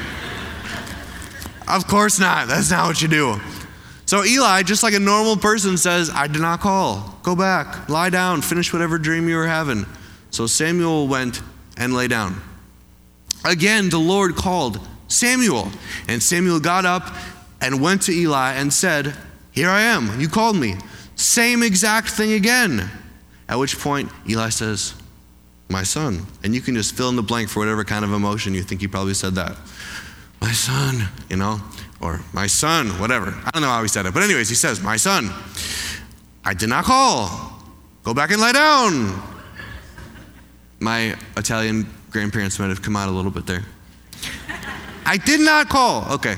of 1.68 1.86
course 1.88 2.18
not. 2.18 2.48
That's 2.48 2.72
not 2.72 2.88
what 2.88 3.02
you 3.02 3.10
do. 3.10 3.42
So 4.06 4.24
Eli, 4.24 4.64
just 4.64 4.84
like 4.84 4.94
a 4.94 5.00
normal 5.00 5.36
person, 5.36 5.76
says, 5.76 6.10
I 6.10 6.28
did 6.28 6.42
not 6.42 6.62
call. 6.62 7.20
Go 7.24 7.36
back, 7.36 7.90
lie 7.90 8.10
down, 8.10 8.42
finish 8.42 8.72
whatever 8.72 8.98
dream 8.98 9.28
you 9.28 9.36
were 9.36 9.48
having. 9.48 9.86
So 10.32 10.48
Samuel 10.48 11.10
went 11.10 11.42
and 11.76 11.94
lay 11.94 12.08
down. 12.08 12.42
Again, 13.44 13.90
the 13.90 14.00
Lord 14.00 14.36
called 14.36 14.80
Samuel. 15.10 15.70
And 16.08 16.24
Samuel 16.24 16.62
got 16.62 16.86
up 16.86 17.14
and 17.62 17.82
went 17.82 18.04
to 18.04 18.12
Eli 18.12 18.54
and 18.54 18.72
said, 18.72 19.16
Here 19.52 19.70
I 19.70 19.82
am. 19.82 20.20
You 20.20 20.28
called 20.28 20.56
me. 20.56 20.76
Same 21.16 21.64
exact 21.64 22.10
thing 22.10 22.34
again. 22.34 22.90
At 23.50 23.58
which 23.58 23.80
point, 23.80 24.12
Eli 24.30 24.50
says, 24.50 24.94
My 25.70 25.84
son. 25.84 26.26
And 26.44 26.54
you 26.54 26.62
can 26.62 26.76
just 26.76 26.96
fill 26.96 27.10
in 27.10 27.16
the 27.16 27.24
blank 27.24 27.50
for 27.50 27.60
whatever 27.60 27.84
kind 27.84 28.06
of 28.06 28.14
emotion 28.14 28.54
you 28.54 28.64
think 28.64 28.82
he 28.82 28.88
probably 28.88 29.14
said 29.14 29.36
that. 29.36 29.58
My 30.42 30.52
son, 30.52 31.08
you 31.30 31.38
know, 31.38 31.60
or 32.00 32.22
my 32.34 32.48
son, 32.48 32.90
whatever. 33.00 33.36
I 33.46 33.50
don't 33.52 33.64
know 33.64 33.70
how 33.70 33.82
he 33.82 33.88
said 33.88 34.06
it. 34.06 34.14
But, 34.14 34.24
anyways, 34.24 34.50
he 34.50 34.56
says, 34.56 34.82
My 34.82 34.98
son, 34.98 35.32
I 36.46 36.54
did 36.54 36.70
not 36.70 36.86
call. 36.86 37.54
Go 38.04 38.14
back 38.14 38.32
and 38.32 38.40
lie 38.40 38.52
down. 38.52 39.22
My 40.80 41.16
Italian 41.36 41.88
grandparents 42.12 42.60
might 42.60 42.70
have 42.70 42.82
come 42.82 42.96
out 42.96 43.10
a 43.10 43.12
little 43.12 43.32
bit 43.32 43.48
there. 43.48 43.64
I 45.06 45.18
did 45.18 45.40
not 45.40 45.70
call. 45.70 46.06
Okay. 46.14 46.36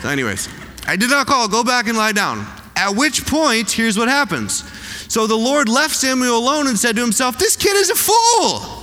So, 0.00 0.08
anyways, 0.08 0.48
I 0.86 0.96
did 0.96 1.10
not 1.10 1.26
call. 1.26 1.48
Go 1.48 1.64
back 1.64 1.86
and 1.86 1.96
lie 1.96 2.12
down. 2.12 2.46
At 2.76 2.96
which 2.96 3.26
point, 3.26 3.70
here's 3.70 3.96
what 3.96 4.08
happens. 4.08 4.64
So 5.12 5.26
the 5.26 5.36
Lord 5.36 5.68
left 5.68 5.94
Samuel 5.94 6.38
alone 6.38 6.66
and 6.66 6.78
said 6.78 6.96
to 6.96 7.02
himself, 7.02 7.38
This 7.38 7.56
kid 7.56 7.76
is 7.76 7.90
a 7.90 7.94
fool. 7.94 8.82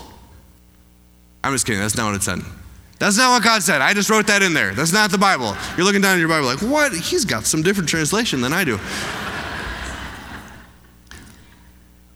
I'm 1.43 1.53
just 1.53 1.65
kidding. 1.65 1.81
That's 1.81 1.97
not 1.97 2.07
what 2.07 2.15
it 2.15 2.23
said. 2.23 2.39
That's 2.99 3.17
not 3.17 3.31
what 3.31 3.43
God 3.43 3.63
said. 3.63 3.81
I 3.81 3.93
just 3.93 4.09
wrote 4.09 4.27
that 4.27 4.43
in 4.43 4.53
there. 4.53 4.73
That's 4.73 4.91
not 4.91 5.09
the 5.09 5.17
Bible. 5.17 5.55
You're 5.77 5.85
looking 5.85 6.01
down 6.01 6.15
at 6.15 6.19
your 6.19 6.27
Bible 6.27 6.47
like, 6.47 6.61
what? 6.61 6.93
He's 6.93 7.23
got 7.23 7.45
some 7.45 7.61
different 7.61 7.87
translation 7.87 8.41
than 8.41 8.51
I 8.51 8.65
do. 8.65 8.77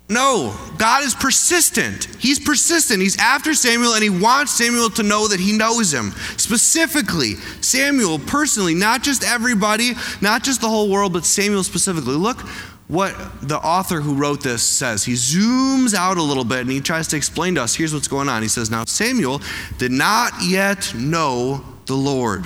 No, 0.09 0.55
God 0.77 1.03
is 1.03 1.15
persistent. 1.15 2.05
He's 2.19 2.37
persistent. 2.37 3.01
He's 3.01 3.17
after 3.17 3.53
Samuel 3.53 3.93
and 3.93 4.03
he 4.03 4.09
wants 4.09 4.51
Samuel 4.51 4.89
to 4.91 5.03
know 5.03 5.27
that 5.27 5.39
he 5.39 5.57
knows 5.57 5.93
him. 5.93 6.11
Specifically, 6.37 7.35
Samuel 7.61 8.19
personally, 8.19 8.75
not 8.75 9.01
just 9.01 9.23
everybody, 9.23 9.93
not 10.21 10.43
just 10.43 10.61
the 10.61 10.67
whole 10.67 10.89
world, 10.89 11.13
but 11.13 11.25
Samuel 11.25 11.63
specifically. 11.63 12.15
Look 12.15 12.41
what 12.89 13.15
the 13.41 13.57
author 13.57 14.01
who 14.01 14.15
wrote 14.15 14.43
this 14.43 14.61
says. 14.61 15.05
He 15.05 15.13
zooms 15.13 15.93
out 15.93 16.17
a 16.17 16.21
little 16.21 16.43
bit 16.43 16.59
and 16.59 16.71
he 16.71 16.81
tries 16.81 17.07
to 17.09 17.17
explain 17.17 17.55
to 17.55 17.63
us 17.63 17.73
here's 17.73 17.93
what's 17.93 18.09
going 18.09 18.27
on. 18.27 18.41
He 18.41 18.49
says, 18.49 18.69
Now 18.69 18.83
Samuel 18.85 19.41
did 19.77 19.91
not 19.91 20.33
yet 20.43 20.93
know 20.93 21.63
the 21.85 21.95
Lord. 21.95 22.45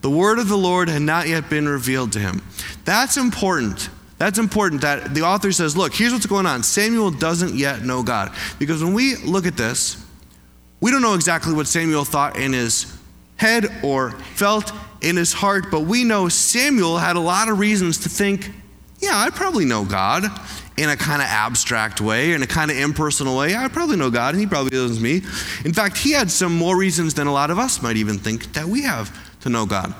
The 0.00 0.10
word 0.10 0.38
of 0.38 0.48
the 0.48 0.56
Lord 0.56 0.88
had 0.88 1.02
not 1.02 1.28
yet 1.28 1.50
been 1.50 1.68
revealed 1.68 2.12
to 2.12 2.20
him. 2.20 2.42
That's 2.84 3.16
important 3.16 3.90
that's 4.18 4.38
important 4.38 4.80
that 4.82 5.14
the 5.14 5.22
author 5.22 5.52
says, 5.52 5.76
look, 5.76 5.94
here's 5.94 6.12
what's 6.12 6.26
going 6.26 6.46
on. 6.46 6.62
Samuel 6.62 7.10
doesn't 7.10 7.54
yet 7.54 7.82
know 7.82 8.02
God. 8.02 8.32
Because 8.58 8.82
when 8.82 8.94
we 8.94 9.16
look 9.16 9.46
at 9.46 9.56
this, 9.56 10.02
we 10.80 10.90
don't 10.90 11.02
know 11.02 11.14
exactly 11.14 11.52
what 11.52 11.66
Samuel 11.66 12.04
thought 12.04 12.38
in 12.38 12.52
his 12.52 12.96
head 13.36 13.66
or 13.82 14.12
felt 14.34 14.72
in 15.02 15.16
his 15.16 15.32
heart, 15.32 15.66
but 15.70 15.80
we 15.82 16.04
know 16.04 16.28
Samuel 16.28 16.98
had 16.98 17.16
a 17.16 17.20
lot 17.20 17.48
of 17.48 17.58
reasons 17.58 17.98
to 17.98 18.08
think, 18.08 18.50
yeah, 18.98 19.12
I 19.14 19.30
probably 19.30 19.66
know 19.66 19.84
God 19.84 20.24
in 20.78 20.88
a 20.90 20.96
kind 20.96 21.20
of 21.20 21.28
abstract 21.28 22.00
way, 22.00 22.32
in 22.32 22.42
a 22.42 22.46
kind 22.46 22.70
of 22.70 22.76
impersonal 22.78 23.36
way. 23.36 23.54
I 23.54 23.68
probably 23.68 23.96
know 23.96 24.10
God, 24.10 24.34
and 24.34 24.40
he 24.40 24.46
probably 24.46 24.76
knows 24.76 25.00
me. 25.00 25.16
In 25.64 25.72
fact, 25.72 25.98
he 25.98 26.12
had 26.12 26.30
some 26.30 26.56
more 26.56 26.76
reasons 26.76 27.14
than 27.14 27.26
a 27.26 27.32
lot 27.32 27.50
of 27.50 27.58
us 27.58 27.82
might 27.82 27.96
even 27.96 28.18
think 28.18 28.52
that 28.54 28.66
we 28.66 28.82
have 28.82 29.14
to 29.40 29.50
know 29.50 29.66
God. 29.66 29.94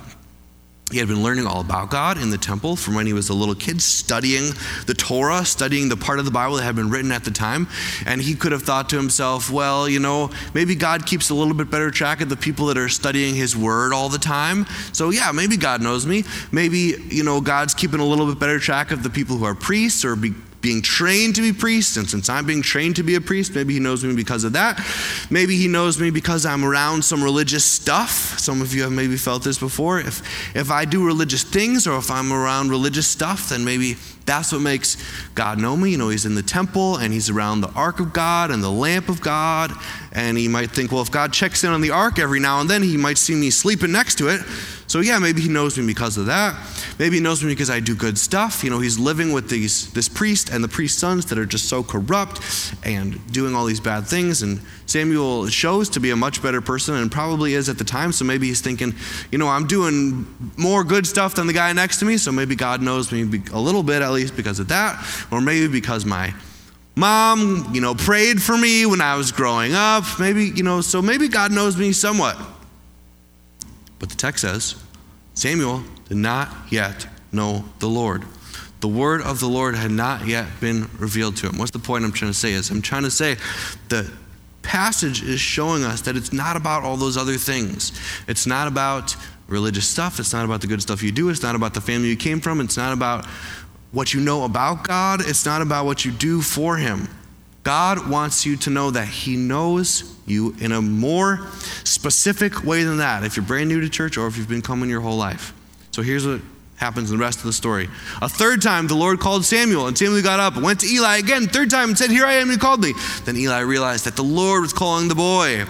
He 0.92 0.98
had 0.98 1.08
been 1.08 1.24
learning 1.24 1.48
all 1.48 1.60
about 1.60 1.90
God 1.90 2.16
in 2.16 2.30
the 2.30 2.38
temple 2.38 2.76
from 2.76 2.94
when 2.94 3.06
he 3.06 3.12
was 3.12 3.28
a 3.28 3.34
little 3.34 3.56
kid, 3.56 3.82
studying 3.82 4.52
the 4.86 4.94
Torah, 4.94 5.44
studying 5.44 5.88
the 5.88 5.96
part 5.96 6.20
of 6.20 6.24
the 6.24 6.30
Bible 6.30 6.56
that 6.56 6.62
had 6.62 6.76
been 6.76 6.90
written 6.90 7.10
at 7.10 7.24
the 7.24 7.32
time. 7.32 7.66
And 8.06 8.22
he 8.22 8.36
could 8.36 8.52
have 8.52 8.62
thought 8.62 8.88
to 8.90 8.96
himself, 8.96 9.50
well, 9.50 9.88
you 9.88 9.98
know, 9.98 10.30
maybe 10.54 10.76
God 10.76 11.04
keeps 11.04 11.28
a 11.30 11.34
little 11.34 11.54
bit 11.54 11.72
better 11.72 11.90
track 11.90 12.20
of 12.20 12.28
the 12.28 12.36
people 12.36 12.66
that 12.66 12.78
are 12.78 12.88
studying 12.88 13.34
his 13.34 13.56
word 13.56 13.92
all 13.92 14.08
the 14.08 14.18
time. 14.18 14.64
So, 14.92 15.10
yeah, 15.10 15.32
maybe 15.32 15.56
God 15.56 15.82
knows 15.82 16.06
me. 16.06 16.22
Maybe, 16.52 16.94
you 17.08 17.24
know, 17.24 17.40
God's 17.40 17.74
keeping 17.74 17.98
a 17.98 18.06
little 18.06 18.28
bit 18.28 18.38
better 18.38 18.60
track 18.60 18.92
of 18.92 19.02
the 19.02 19.10
people 19.10 19.36
who 19.38 19.44
are 19.44 19.56
priests 19.56 20.04
or 20.04 20.14
be, 20.14 20.34
being 20.66 20.82
trained 20.82 21.36
to 21.36 21.42
be 21.42 21.52
priests. 21.52 21.96
And 21.96 22.10
since 22.10 22.28
I'm 22.28 22.44
being 22.44 22.60
trained 22.60 22.96
to 22.96 23.04
be 23.04 23.14
a 23.14 23.20
priest, 23.20 23.54
maybe 23.54 23.74
he 23.74 23.78
knows 23.78 24.02
me 24.02 24.16
because 24.16 24.42
of 24.42 24.54
that. 24.54 24.84
Maybe 25.30 25.56
he 25.56 25.68
knows 25.68 26.00
me 26.00 26.10
because 26.10 26.44
I'm 26.44 26.64
around 26.64 27.04
some 27.04 27.22
religious 27.22 27.64
stuff. 27.64 28.36
Some 28.40 28.60
of 28.60 28.74
you 28.74 28.82
have 28.82 28.90
maybe 28.90 29.16
felt 29.16 29.44
this 29.44 29.58
before. 29.58 30.00
If, 30.00 30.56
if 30.56 30.72
I 30.72 30.84
do 30.84 31.06
religious 31.06 31.44
things 31.44 31.86
or 31.86 31.96
if 31.98 32.10
I'm 32.10 32.32
around 32.32 32.70
religious 32.70 33.06
stuff, 33.06 33.50
then 33.50 33.64
maybe 33.64 33.94
that's 34.24 34.50
what 34.50 34.60
makes 34.60 34.96
God 35.36 35.60
know 35.60 35.76
me. 35.76 35.92
You 35.92 35.98
know, 35.98 36.08
he's 36.08 36.26
in 36.26 36.34
the 36.34 36.42
temple 36.42 36.96
and 36.96 37.12
he's 37.12 37.30
around 37.30 37.60
the 37.60 37.70
ark 37.70 38.00
of 38.00 38.12
God 38.12 38.50
and 38.50 38.60
the 38.60 38.68
lamp 38.68 39.08
of 39.08 39.20
God. 39.20 39.70
And 40.10 40.36
he 40.36 40.48
might 40.48 40.72
think, 40.72 40.90
well, 40.90 41.02
if 41.02 41.12
God 41.12 41.32
checks 41.32 41.62
in 41.62 41.70
on 41.70 41.80
the 41.80 41.92
ark 41.92 42.18
every 42.18 42.40
now 42.40 42.60
and 42.60 42.68
then, 42.68 42.82
he 42.82 42.96
might 42.96 43.18
see 43.18 43.36
me 43.36 43.50
sleeping 43.50 43.92
next 43.92 44.18
to 44.18 44.26
it. 44.30 44.40
So 44.96 45.02
yeah, 45.02 45.18
maybe 45.18 45.42
he 45.42 45.50
knows 45.50 45.76
me 45.76 45.86
because 45.86 46.16
of 46.16 46.24
that. 46.24 46.56
Maybe 46.98 47.16
he 47.16 47.22
knows 47.22 47.44
me 47.44 47.52
because 47.52 47.68
I 47.68 47.80
do 47.80 47.94
good 47.94 48.16
stuff. 48.16 48.64
You 48.64 48.70
know, 48.70 48.78
he's 48.78 48.98
living 48.98 49.30
with 49.34 49.50
these, 49.50 49.92
this 49.92 50.08
priest 50.08 50.48
and 50.48 50.64
the 50.64 50.68
priest's 50.68 50.98
sons 50.98 51.26
that 51.26 51.36
are 51.36 51.44
just 51.44 51.68
so 51.68 51.82
corrupt 51.82 52.40
and 52.82 53.20
doing 53.30 53.54
all 53.54 53.66
these 53.66 53.78
bad 53.78 54.06
things. 54.06 54.40
And 54.40 54.58
Samuel 54.86 55.48
shows 55.48 55.90
to 55.90 56.00
be 56.00 56.12
a 56.12 56.16
much 56.16 56.42
better 56.42 56.62
person 56.62 56.94
and 56.94 57.12
probably 57.12 57.52
is 57.52 57.68
at 57.68 57.76
the 57.76 57.84
time. 57.84 58.10
So 58.10 58.24
maybe 58.24 58.46
he's 58.46 58.62
thinking, 58.62 58.94
you 59.30 59.36
know, 59.36 59.48
I'm 59.48 59.66
doing 59.66 60.34
more 60.56 60.82
good 60.82 61.06
stuff 61.06 61.34
than 61.34 61.46
the 61.46 61.52
guy 61.52 61.74
next 61.74 61.98
to 61.98 62.06
me. 62.06 62.16
So 62.16 62.32
maybe 62.32 62.56
God 62.56 62.80
knows 62.80 63.12
me 63.12 63.42
a 63.52 63.60
little 63.60 63.82
bit 63.82 64.00
at 64.00 64.12
least 64.12 64.34
because 64.34 64.60
of 64.60 64.68
that. 64.68 65.06
Or 65.30 65.42
maybe 65.42 65.68
because 65.68 66.06
my 66.06 66.32
mom, 66.94 67.68
you 67.74 67.82
know, 67.82 67.94
prayed 67.94 68.40
for 68.40 68.56
me 68.56 68.86
when 68.86 69.02
I 69.02 69.16
was 69.16 69.30
growing 69.30 69.74
up. 69.74 70.04
Maybe, 70.18 70.46
you 70.46 70.62
know, 70.62 70.80
so 70.80 71.02
maybe 71.02 71.28
God 71.28 71.52
knows 71.52 71.76
me 71.76 71.92
somewhat. 71.92 72.38
But 73.98 74.08
the 74.08 74.16
text 74.16 74.40
says 74.40 74.82
Samuel 75.36 75.84
did 76.08 76.16
not 76.16 76.48
yet 76.70 77.06
know 77.30 77.64
the 77.78 77.88
Lord. 77.88 78.24
The 78.80 78.88
word 78.88 79.20
of 79.20 79.38
the 79.38 79.46
Lord 79.46 79.74
had 79.74 79.90
not 79.90 80.26
yet 80.26 80.46
been 80.60 80.88
revealed 80.98 81.36
to 81.36 81.48
him. 81.48 81.58
What's 81.58 81.70
the 81.70 81.78
point 81.78 82.04
I'm 82.04 82.12
trying 82.12 82.32
to 82.32 82.36
say 82.36 82.52
is 82.52 82.70
I'm 82.70 82.82
trying 82.82 83.02
to 83.02 83.10
say 83.10 83.36
the 83.88 84.10
passage 84.62 85.22
is 85.22 85.38
showing 85.38 85.84
us 85.84 86.00
that 86.02 86.16
it's 86.16 86.32
not 86.32 86.56
about 86.56 86.84
all 86.84 86.96
those 86.96 87.18
other 87.18 87.36
things. 87.36 87.92
It's 88.26 88.46
not 88.46 88.66
about 88.66 89.14
religious 89.46 89.86
stuff, 89.86 90.18
it's 90.18 90.32
not 90.32 90.44
about 90.44 90.62
the 90.62 90.66
good 90.66 90.82
stuff 90.82 91.02
you 91.02 91.12
do, 91.12 91.28
it's 91.28 91.42
not 91.42 91.54
about 91.54 91.74
the 91.74 91.80
family 91.80 92.08
you 92.08 92.16
came 92.16 92.40
from, 92.40 92.60
it's 92.60 92.76
not 92.76 92.92
about 92.92 93.26
what 93.92 94.12
you 94.12 94.20
know 94.20 94.44
about 94.44 94.88
God, 94.88 95.20
it's 95.20 95.46
not 95.46 95.62
about 95.62 95.84
what 95.84 96.04
you 96.04 96.10
do 96.10 96.40
for 96.40 96.78
him. 96.78 97.08
God 97.66 98.08
wants 98.08 98.46
you 98.46 98.56
to 98.58 98.70
know 98.70 98.92
that 98.92 99.08
He 99.08 99.36
knows 99.36 100.16
you 100.24 100.54
in 100.60 100.70
a 100.70 100.80
more 100.80 101.48
specific 101.82 102.62
way 102.62 102.84
than 102.84 102.98
that 102.98 103.24
if 103.24 103.34
you're 103.34 103.44
brand 103.44 103.68
new 103.68 103.80
to 103.80 103.90
church 103.90 104.16
or 104.16 104.28
if 104.28 104.36
you've 104.36 104.48
been 104.48 104.62
coming 104.62 104.88
your 104.88 105.00
whole 105.00 105.16
life. 105.16 105.52
So 105.90 106.00
here's 106.02 106.24
what 106.24 106.42
happens 106.76 107.10
in 107.10 107.18
the 107.18 107.24
rest 107.24 107.40
of 107.40 107.46
the 107.46 107.52
story. 107.52 107.88
A 108.22 108.28
third 108.28 108.62
time, 108.62 108.86
the 108.86 108.94
Lord 108.94 109.18
called 109.18 109.44
Samuel, 109.44 109.88
and 109.88 109.98
Samuel 109.98 110.22
got 110.22 110.38
up, 110.38 110.54
and 110.54 110.64
went 110.64 110.78
to 110.78 110.86
Eli 110.86 111.16
again, 111.16 111.48
third 111.48 111.68
time, 111.68 111.88
and 111.88 111.98
said, 111.98 112.10
Here 112.10 112.24
I 112.24 112.34
am, 112.34 112.48
he 112.50 112.56
called 112.56 112.80
me. 112.80 112.92
Then 113.24 113.36
Eli 113.36 113.58
realized 113.62 114.04
that 114.04 114.14
the 114.14 114.22
Lord 114.22 114.62
was 114.62 114.72
calling 114.72 115.08
the 115.08 115.16
boy. 115.16 115.64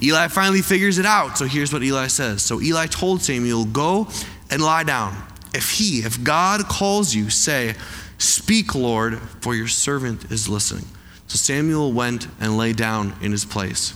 Eli 0.00 0.28
finally 0.28 0.62
figures 0.62 0.98
it 0.98 1.06
out. 1.06 1.36
So 1.36 1.46
here's 1.46 1.72
what 1.72 1.82
Eli 1.82 2.06
says. 2.06 2.42
So 2.42 2.60
Eli 2.60 2.86
told 2.86 3.22
Samuel, 3.22 3.64
Go 3.64 4.06
and 4.52 4.62
lie 4.62 4.84
down. 4.84 5.20
If 5.52 5.72
he, 5.72 5.98
if 5.98 6.22
God 6.22 6.66
calls 6.66 7.12
you, 7.12 7.28
say, 7.28 7.74
Speak, 8.18 8.76
Lord, 8.76 9.18
for 9.40 9.56
your 9.56 9.66
servant 9.66 10.30
is 10.30 10.48
listening. 10.48 10.84
So 11.30 11.36
Samuel 11.36 11.92
went 11.92 12.26
and 12.40 12.56
lay 12.56 12.72
down 12.72 13.14
in 13.22 13.30
his 13.30 13.44
place. 13.44 13.94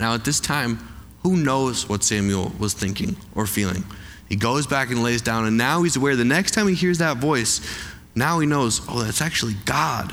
Now, 0.00 0.14
at 0.14 0.24
this 0.24 0.40
time, 0.40 0.78
who 1.22 1.36
knows 1.36 1.88
what 1.88 2.02
Samuel 2.02 2.50
was 2.58 2.74
thinking 2.74 3.14
or 3.36 3.46
feeling? 3.46 3.84
He 4.28 4.34
goes 4.34 4.66
back 4.66 4.90
and 4.90 5.04
lays 5.04 5.22
down, 5.22 5.44
and 5.44 5.56
now 5.56 5.84
he's 5.84 5.94
aware 5.94 6.16
the 6.16 6.24
next 6.24 6.50
time 6.50 6.66
he 6.66 6.74
hears 6.74 6.98
that 6.98 7.18
voice, 7.18 7.60
now 8.16 8.40
he 8.40 8.46
knows, 8.48 8.80
oh, 8.88 9.04
that's 9.04 9.22
actually 9.22 9.54
God 9.66 10.12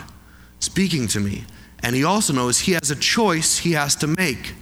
speaking 0.60 1.08
to 1.08 1.20
me. 1.20 1.46
And 1.82 1.96
he 1.96 2.03
also 2.03 2.32
knows 2.32 2.60
he 2.60 2.74
has 2.74 2.91
a 2.91 2.96
choice 2.96 3.58
he 3.58 3.72
has 3.72 3.96
to 3.96 4.05
make. 4.05 4.53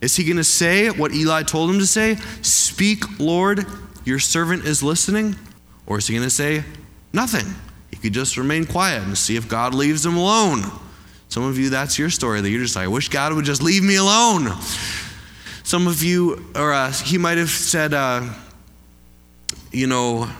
Is 0.00 0.16
he 0.16 0.24
going 0.24 0.38
to 0.38 0.44
say 0.44 0.88
what 0.88 1.12
Eli 1.12 1.42
told 1.42 1.68
him 1.68 1.78
to 1.78 1.86
say? 1.86 2.14
Speak, 2.40 3.20
Lord, 3.20 3.66
your 4.06 4.18
servant 4.18 4.64
is 4.64 4.82
listening? 4.82 5.36
Or 5.86 5.98
is 5.98 6.06
he 6.06 6.14
going 6.14 6.26
to 6.26 6.30
say 6.30 6.64
nothing? 7.12 7.54
He 7.90 7.98
could 7.98 8.14
just 8.14 8.38
remain 8.38 8.64
quiet 8.64 9.02
and 9.02 9.18
see 9.18 9.36
if 9.36 9.46
God 9.46 9.74
leaves 9.74 10.06
him 10.06 10.16
alone. 10.16 10.62
Some 11.28 11.44
of 11.44 11.58
you, 11.58 11.70
that's 11.70 11.98
your 11.98 12.10
story 12.10 12.40
that 12.40 12.48
you're 12.48 12.62
just 12.62 12.76
like, 12.76 12.84
I 12.84 12.88
wish 12.88 13.08
God 13.08 13.32
would 13.32 13.44
just 13.44 13.62
leave 13.62 13.82
me 13.82 13.96
alone. 13.96 14.50
Some 15.64 15.88
of 15.88 16.02
you, 16.02 16.44
or 16.54 16.72
uh, 16.72 16.92
he 16.92 17.18
might 17.18 17.38
have 17.38 17.50
said, 17.50 17.92
uh, 17.92 18.28
you 19.72 19.86
know, 19.86 20.30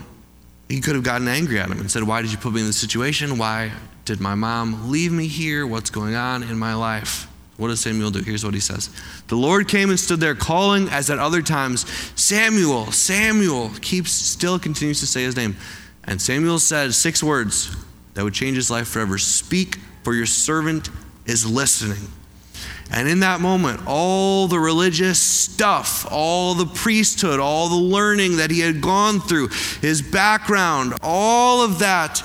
he 0.68 0.80
could 0.80 0.94
have 0.94 1.04
gotten 1.04 1.28
angry 1.28 1.58
at 1.60 1.68
him 1.68 1.80
and 1.80 1.90
said, 1.90 2.02
Why 2.02 2.22
did 2.22 2.32
you 2.32 2.38
put 2.38 2.52
me 2.52 2.60
in 2.60 2.66
this 2.66 2.76
situation? 2.76 3.38
Why 3.38 3.72
did 4.04 4.20
my 4.20 4.34
mom 4.34 4.90
leave 4.90 5.12
me 5.12 5.26
here? 5.26 5.66
What's 5.66 5.90
going 5.90 6.14
on 6.14 6.42
in 6.42 6.58
my 6.58 6.74
life? 6.74 7.28
What 7.56 7.68
does 7.68 7.80
Samuel 7.80 8.10
do? 8.10 8.20
Here's 8.20 8.44
what 8.44 8.54
he 8.54 8.60
says 8.60 8.90
The 9.28 9.36
Lord 9.36 9.68
came 9.68 9.90
and 9.90 9.98
stood 9.98 10.20
there, 10.20 10.34
calling 10.34 10.88
as 10.88 11.10
at 11.10 11.18
other 11.18 11.42
times, 11.42 11.86
Samuel, 12.20 12.92
Samuel, 12.92 13.70
keeps 13.80 14.12
still 14.12 14.58
continues 14.58 15.00
to 15.00 15.06
say 15.06 15.22
his 15.22 15.36
name. 15.36 15.56
And 16.04 16.20
Samuel 16.20 16.58
said 16.58 16.94
six 16.94 17.22
words 17.22 17.74
that 18.14 18.22
would 18.22 18.34
change 18.34 18.56
his 18.56 18.70
life 18.70 18.88
forever 18.88 19.18
Speak 19.18 19.78
for 20.06 20.14
your 20.14 20.24
servant 20.24 20.88
is 21.26 21.44
listening. 21.44 22.08
And 22.92 23.08
in 23.08 23.18
that 23.20 23.40
moment, 23.40 23.80
all 23.88 24.46
the 24.46 24.60
religious 24.60 25.18
stuff, 25.18 26.06
all 26.08 26.54
the 26.54 26.64
priesthood, 26.64 27.40
all 27.40 27.68
the 27.68 27.74
learning 27.74 28.36
that 28.36 28.52
he 28.52 28.60
had 28.60 28.80
gone 28.80 29.18
through, 29.18 29.48
his 29.80 30.02
background, 30.02 30.94
all 31.02 31.64
of 31.64 31.80
that 31.80 32.22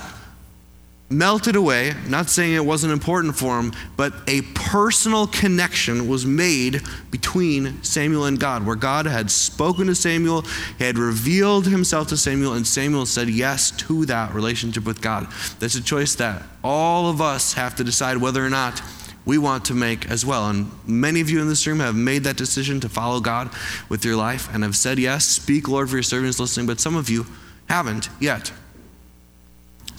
melted 1.12 1.56
away. 1.56 1.94
Not 2.08 2.30
saying 2.30 2.54
it 2.54 2.64
wasn't 2.64 2.92
important 2.92 3.36
for 3.36 3.58
him, 3.58 3.72
but 3.96 4.12
a 4.26 4.42
personal 4.54 5.26
connection 5.26 6.08
was 6.08 6.26
made 6.26 6.82
between 7.10 7.82
Samuel 7.82 8.24
and 8.24 8.40
God, 8.40 8.66
where 8.66 8.76
God 8.76 9.06
had 9.06 9.30
spoken 9.30 9.86
to 9.86 9.94
Samuel, 9.94 10.42
he 10.78 10.84
had 10.84 10.98
revealed 10.98 11.66
himself 11.66 12.08
to 12.08 12.16
Samuel, 12.16 12.54
and 12.54 12.66
Samuel 12.66 13.06
said 13.06 13.28
yes 13.28 13.70
to 13.72 14.06
that 14.06 14.34
relationship 14.34 14.84
with 14.84 15.00
God. 15.00 15.28
That's 15.60 15.74
a 15.74 15.82
choice 15.82 16.14
that 16.16 16.42
all 16.64 17.08
of 17.08 17.20
us 17.20 17.52
have 17.54 17.76
to 17.76 17.84
decide 17.84 18.16
whether 18.16 18.44
or 18.44 18.50
not 18.50 18.82
we 19.24 19.38
want 19.38 19.64
to 19.66 19.74
make 19.74 20.10
as 20.10 20.26
well. 20.26 20.48
And 20.48 20.70
many 20.86 21.20
of 21.20 21.30
you 21.30 21.40
in 21.40 21.48
this 21.48 21.66
room 21.66 21.80
have 21.80 21.94
made 21.94 22.24
that 22.24 22.36
decision 22.36 22.80
to 22.80 22.88
follow 22.88 23.20
God 23.20 23.50
with 23.88 24.04
your 24.04 24.16
life 24.16 24.52
and 24.52 24.64
have 24.64 24.76
said 24.76 24.98
yes, 24.98 25.26
speak, 25.26 25.68
Lord, 25.68 25.90
for 25.90 25.96
your 25.96 26.02
servants 26.02 26.40
listening, 26.40 26.66
but 26.66 26.80
some 26.80 26.96
of 26.96 27.08
you 27.08 27.26
haven't 27.68 28.08
yet. 28.18 28.52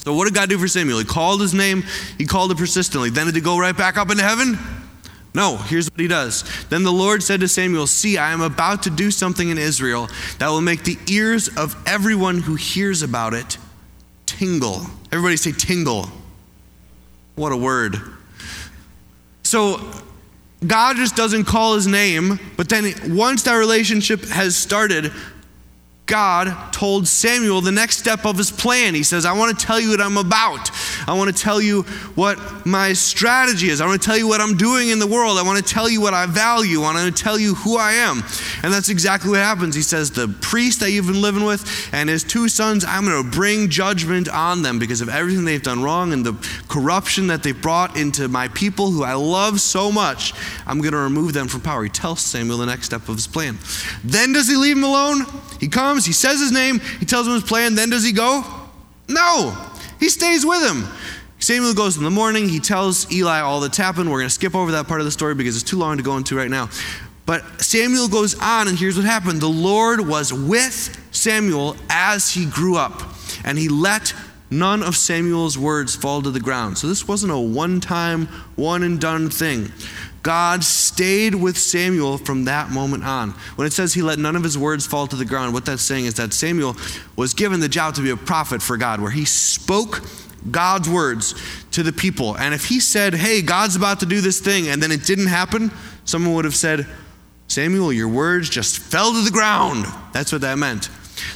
So, 0.04 0.14
what 0.14 0.26
did 0.26 0.34
God 0.34 0.50
do 0.50 0.58
for 0.58 0.68
Samuel? 0.68 1.00
He 1.00 1.06
called 1.06 1.40
his 1.40 1.54
name, 1.54 1.84
he 2.18 2.26
called 2.26 2.52
it 2.52 2.58
persistently. 2.58 3.10
Then 3.10 3.26
did 3.26 3.36
he 3.36 3.42
go 3.42 3.58
right 3.58 3.76
back 3.76 3.98
up 3.98 4.12
into 4.12 4.24
heaven? 4.24 4.58
No, 5.36 5.58
here's 5.58 5.90
what 5.90 6.00
he 6.00 6.08
does. 6.08 6.44
Then 6.70 6.84
the 6.84 6.92
Lord 6.92 7.24
said 7.24 7.40
to 7.40 7.48
Samuel, 7.48 7.88
See, 7.88 8.18
I 8.18 8.34
am 8.34 8.42
about 8.42 8.84
to 8.84 8.90
do 8.90 9.10
something 9.10 9.50
in 9.50 9.58
Israel 9.58 10.10
that 10.38 10.50
will 10.50 10.62
make 10.62 10.84
the 10.84 10.98
ears 11.08 11.50
of 11.58 11.76
everyone 11.88 12.40
who 12.40 12.56
hears 12.56 13.02
about 13.02 13.34
it 13.34 13.58
tingle. 14.26 14.82
Everybody 15.12 15.38
say 15.38 15.52
tingle. 15.52 16.08
What 17.36 17.52
a 17.52 17.58
word. 17.58 17.98
So, 19.44 19.80
God 20.66 20.96
just 20.98 21.16
doesn't 21.16 21.46
call 21.46 21.76
his 21.76 21.88
name, 21.88 22.40
but 22.56 22.70
then 22.70 22.94
once 23.16 23.44
that 23.44 23.56
relationship 23.56 24.24
has 24.26 24.56
started, 24.56 25.12
God 26.06 26.74
told 26.74 27.08
Samuel 27.08 27.62
the 27.62 27.72
next 27.72 27.98
step 27.98 28.26
of 28.26 28.38
his 28.38 28.52
plan. 28.52 28.94
He 28.94 29.04
says, 29.04 29.26
I 29.26 29.32
want 29.32 29.58
to 29.58 29.66
tell 29.66 29.80
you 29.80 29.92
what 29.92 30.02
I'm 30.02 30.18
about. 30.18 30.70
I 31.08 31.14
want 31.14 31.34
to 31.36 31.44
tell 31.44 31.62
you 31.62 31.84
what 32.16 32.66
my 32.66 32.92
strategy 32.92 33.70
is. 33.70 33.80
I 33.80 33.86
want 33.86 34.02
to 34.02 34.06
tell 34.06 34.18
you 34.18 34.28
what 34.28 34.42
I'm 34.42 34.58
doing 34.58 34.90
in 34.90 35.00
the 35.00 35.08
world. 35.08 35.38
I 35.38 35.44
want 35.44 35.66
to 35.66 35.74
tell 35.74 35.90
you 35.90 36.02
what 36.02 36.14
I 36.14 36.26
value. 36.26 36.82
I 36.82 36.94
want 36.94 37.16
to 37.16 37.24
tell 37.24 37.40
you 37.40 37.56
who 37.56 37.78
I 37.78 37.94
am. 37.94 38.18
And 38.64 38.74
that's 38.74 38.90
exactly 38.90 39.32
what 39.32 39.40
happens. 39.40 39.76
He 39.76 39.82
says, 39.82 40.12
The 40.12 40.28
priest 40.42 40.82
that 40.82 40.92
you've 40.92 41.08
been 41.08 41.22
living 41.22 41.46
with 41.46 41.90
and 41.94 42.10
his 42.10 42.26
two 42.26 42.50
sons, 42.50 42.84
I'm 42.84 43.06
going 43.06 43.24
to 43.24 43.30
bring 43.30 43.70
judgment 43.70 44.28
on 44.28 44.62
them 44.62 44.80
because 44.80 45.00
of 45.00 45.08
everything 45.08 45.46
they've 45.46 45.64
done 45.64 45.82
wrong 45.82 46.12
and 46.12 46.26
the 46.26 46.34
corruption 46.68 47.28
that 47.28 47.44
they've 47.44 47.60
brought 47.60 47.96
into 47.96 48.28
my 48.28 48.50
people 48.50 48.92
who 48.92 49.04
I 49.04 49.14
love 49.14 49.62
so 49.62 49.90
much. 49.90 50.34
I'm 50.68 50.80
going 50.80 50.92
to 50.92 51.00
remove 51.00 51.32
them 51.32 51.48
from 51.48 51.62
power. 51.62 51.84
He 51.84 51.90
tells 51.90 52.20
Samuel 52.20 52.58
the 52.58 52.66
next 52.66 52.88
step 52.88 53.08
of 53.08 53.16
his 53.16 53.28
plan. 53.28 53.58
Then 54.04 54.34
does 54.34 54.50
he 54.50 54.58
leave 54.58 54.76
him 54.76 54.84
alone? 54.84 55.26
He 55.62 55.70
comes 55.70 55.93
comes, 55.94 56.06
he 56.06 56.14
says 56.14 56.40
his 56.40 56.52
name, 56.52 56.80
he 57.00 57.06
tells 57.06 57.28
him 57.28 57.34
his 57.34 57.44
plan, 57.44 57.76
then 57.76 57.90
does 57.90 58.04
he 58.04 58.12
go? 58.12 58.44
No, 59.08 59.56
he 60.00 60.10
stays 60.10 60.46
with 60.46 60.68
him. 60.68 60.88
Samuel 61.40 61.74
goes 61.74 61.98
in 61.98 62.04
the 62.04 62.10
morning, 62.10 62.50
he 62.50 62.60
tells 62.60 63.12
Eli 63.12 63.42
all 63.42 63.60
that's 63.60 63.78
happened. 63.78 64.10
We're 64.10 64.20
going 64.20 64.30
to 64.30 64.34
skip 64.34 64.56
over 64.56 64.72
that 64.72 64.88
part 64.88 65.02
of 65.02 65.06
the 65.06 65.12
story 65.12 65.36
because 65.36 65.56
it's 65.56 65.70
too 65.70 65.78
long 65.78 65.98
to 65.98 66.04
go 66.04 66.18
into 66.18 66.36
right 66.36 66.50
now. 66.50 66.70
But 67.26 67.44
Samuel 67.62 68.08
goes 68.08 68.34
on, 68.40 68.68
and 68.68 68.78
here's 68.78 68.96
what 68.96 69.06
happened 69.06 69.40
the 69.40 69.48
Lord 69.48 70.08
was 70.08 70.34
with 70.34 70.98
Samuel 71.12 71.76
as 71.90 72.32
he 72.32 72.46
grew 72.46 72.76
up, 72.76 73.04
and 73.46 73.58
he 73.58 73.70
let 73.70 74.14
none 74.50 74.82
of 74.82 74.96
Samuel's 74.96 75.58
words 75.58 75.96
fall 75.96 76.22
to 76.22 76.32
the 76.32 76.40
ground. 76.40 76.78
So 76.78 76.88
this 76.88 77.08
wasn't 77.08 77.34
a 77.34 77.38
one 77.38 77.80
time, 77.80 78.28
one 78.56 78.84
and 78.84 79.00
done 79.00 79.30
thing. 79.30 79.72
God 80.24 80.64
stayed 80.64 81.36
with 81.36 81.58
Samuel 81.58 82.18
from 82.18 82.46
that 82.46 82.72
moment 82.72 83.04
on. 83.04 83.32
When 83.56 83.68
it 83.68 83.74
says 83.74 83.94
he 83.94 84.02
let 84.02 84.18
none 84.18 84.38
of 84.38 84.44
his 84.44 84.58
words 84.58 84.88
fall 84.88 85.06
to 85.08 85.18
the 85.18 85.26
ground, 85.26 85.54
what 85.54 85.66
that's 85.66 85.84
saying 85.84 86.06
is 86.06 86.14
that 86.16 86.34
Samuel 86.34 86.78
was 87.18 87.34
given 87.34 87.60
the 87.60 87.68
job 87.68 87.96
to 87.96 88.02
be 88.02 88.10
a 88.10 88.18
prophet 88.18 88.62
for 88.62 88.78
God, 88.78 89.02
where 89.02 89.12
he 89.12 89.26
spoke 89.26 90.02
God's 90.50 90.90
words 90.90 91.36
to 91.72 91.84
the 91.84 91.92
people. 91.92 92.38
And 92.38 92.54
if 92.54 92.66
he 92.66 92.80
said, 92.80 93.14
Hey, 93.14 93.42
God's 93.42 93.76
about 93.76 94.00
to 94.00 94.06
do 94.06 94.22
this 94.22 94.40
thing, 94.40 94.70
and 94.70 94.82
then 94.82 94.92
it 94.92 95.04
didn't 95.06 95.28
happen, 95.28 95.72
someone 96.06 96.36
would 96.36 96.46
have 96.46 96.56
said, 96.56 96.88
Samuel, 97.48 97.92
your 97.92 98.08
words 98.08 98.50
just 98.50 98.80
fell 98.80 99.14
to 99.14 99.22
the 99.22 99.32
ground. 99.32 99.86
That's 100.14 100.32
what 100.32 100.42
that 100.42 100.58
meant. 100.58 100.90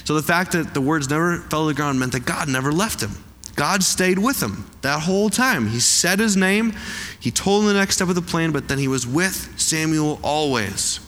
So 0.04 0.14
the 0.14 0.22
fact 0.22 0.52
that 0.52 0.72
the 0.72 0.80
words 0.80 1.10
never 1.10 1.38
fell 1.38 1.64
to 1.64 1.68
the 1.68 1.74
ground 1.74 2.00
meant 2.00 2.12
that 2.12 2.24
God 2.24 2.48
never 2.48 2.72
left 2.72 3.02
him. 3.02 3.12
God 3.58 3.82
stayed 3.82 4.20
with 4.20 4.40
him 4.40 4.64
that 4.82 5.02
whole 5.02 5.28
time. 5.28 5.66
He 5.66 5.80
said 5.80 6.20
his 6.20 6.36
name, 6.36 6.74
he 7.18 7.32
told 7.32 7.62
him 7.62 7.68
the 7.68 7.74
next 7.74 7.96
step 7.96 8.08
of 8.08 8.14
the 8.14 8.22
plan, 8.22 8.52
but 8.52 8.68
then 8.68 8.78
he 8.78 8.86
was 8.86 9.04
with 9.04 9.52
Samuel 9.60 10.20
always. 10.22 11.00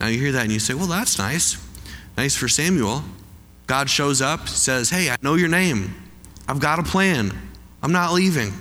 Now 0.00 0.06
you 0.06 0.18
hear 0.18 0.32
that 0.32 0.44
and 0.44 0.52
you 0.52 0.58
say, 0.58 0.72
well, 0.72 0.86
that's 0.86 1.18
nice. 1.18 1.62
Nice 2.16 2.34
for 2.34 2.48
Samuel. 2.48 3.04
God 3.66 3.90
shows 3.90 4.22
up, 4.22 4.48
says, 4.48 4.88
hey, 4.88 5.10
I 5.10 5.16
know 5.20 5.34
your 5.34 5.48
name. 5.48 5.94
I've 6.48 6.60
got 6.60 6.78
a 6.78 6.82
plan. 6.82 7.30
I'm 7.82 7.92
not 7.92 8.14
leaving. 8.14 8.54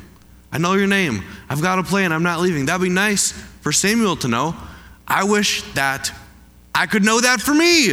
I 0.52 0.58
know 0.58 0.74
your 0.74 0.88
name. 0.88 1.24
I've 1.48 1.62
got 1.62 1.80
a 1.80 1.84
plan. 1.84 2.12
I'm 2.12 2.24
not 2.24 2.42
leaving. 2.42 2.66
That'd 2.66 2.82
be 2.82 2.90
nice 2.90 3.32
for 3.62 3.72
Samuel 3.72 4.18
to 4.18 4.28
know. 4.28 4.58
I 5.08 5.24
wish 5.24 5.62
that 5.74 6.12
I 6.74 6.86
could 6.86 7.06
know 7.06 7.22
that 7.22 7.40
for 7.40 7.54
me. 7.54 7.92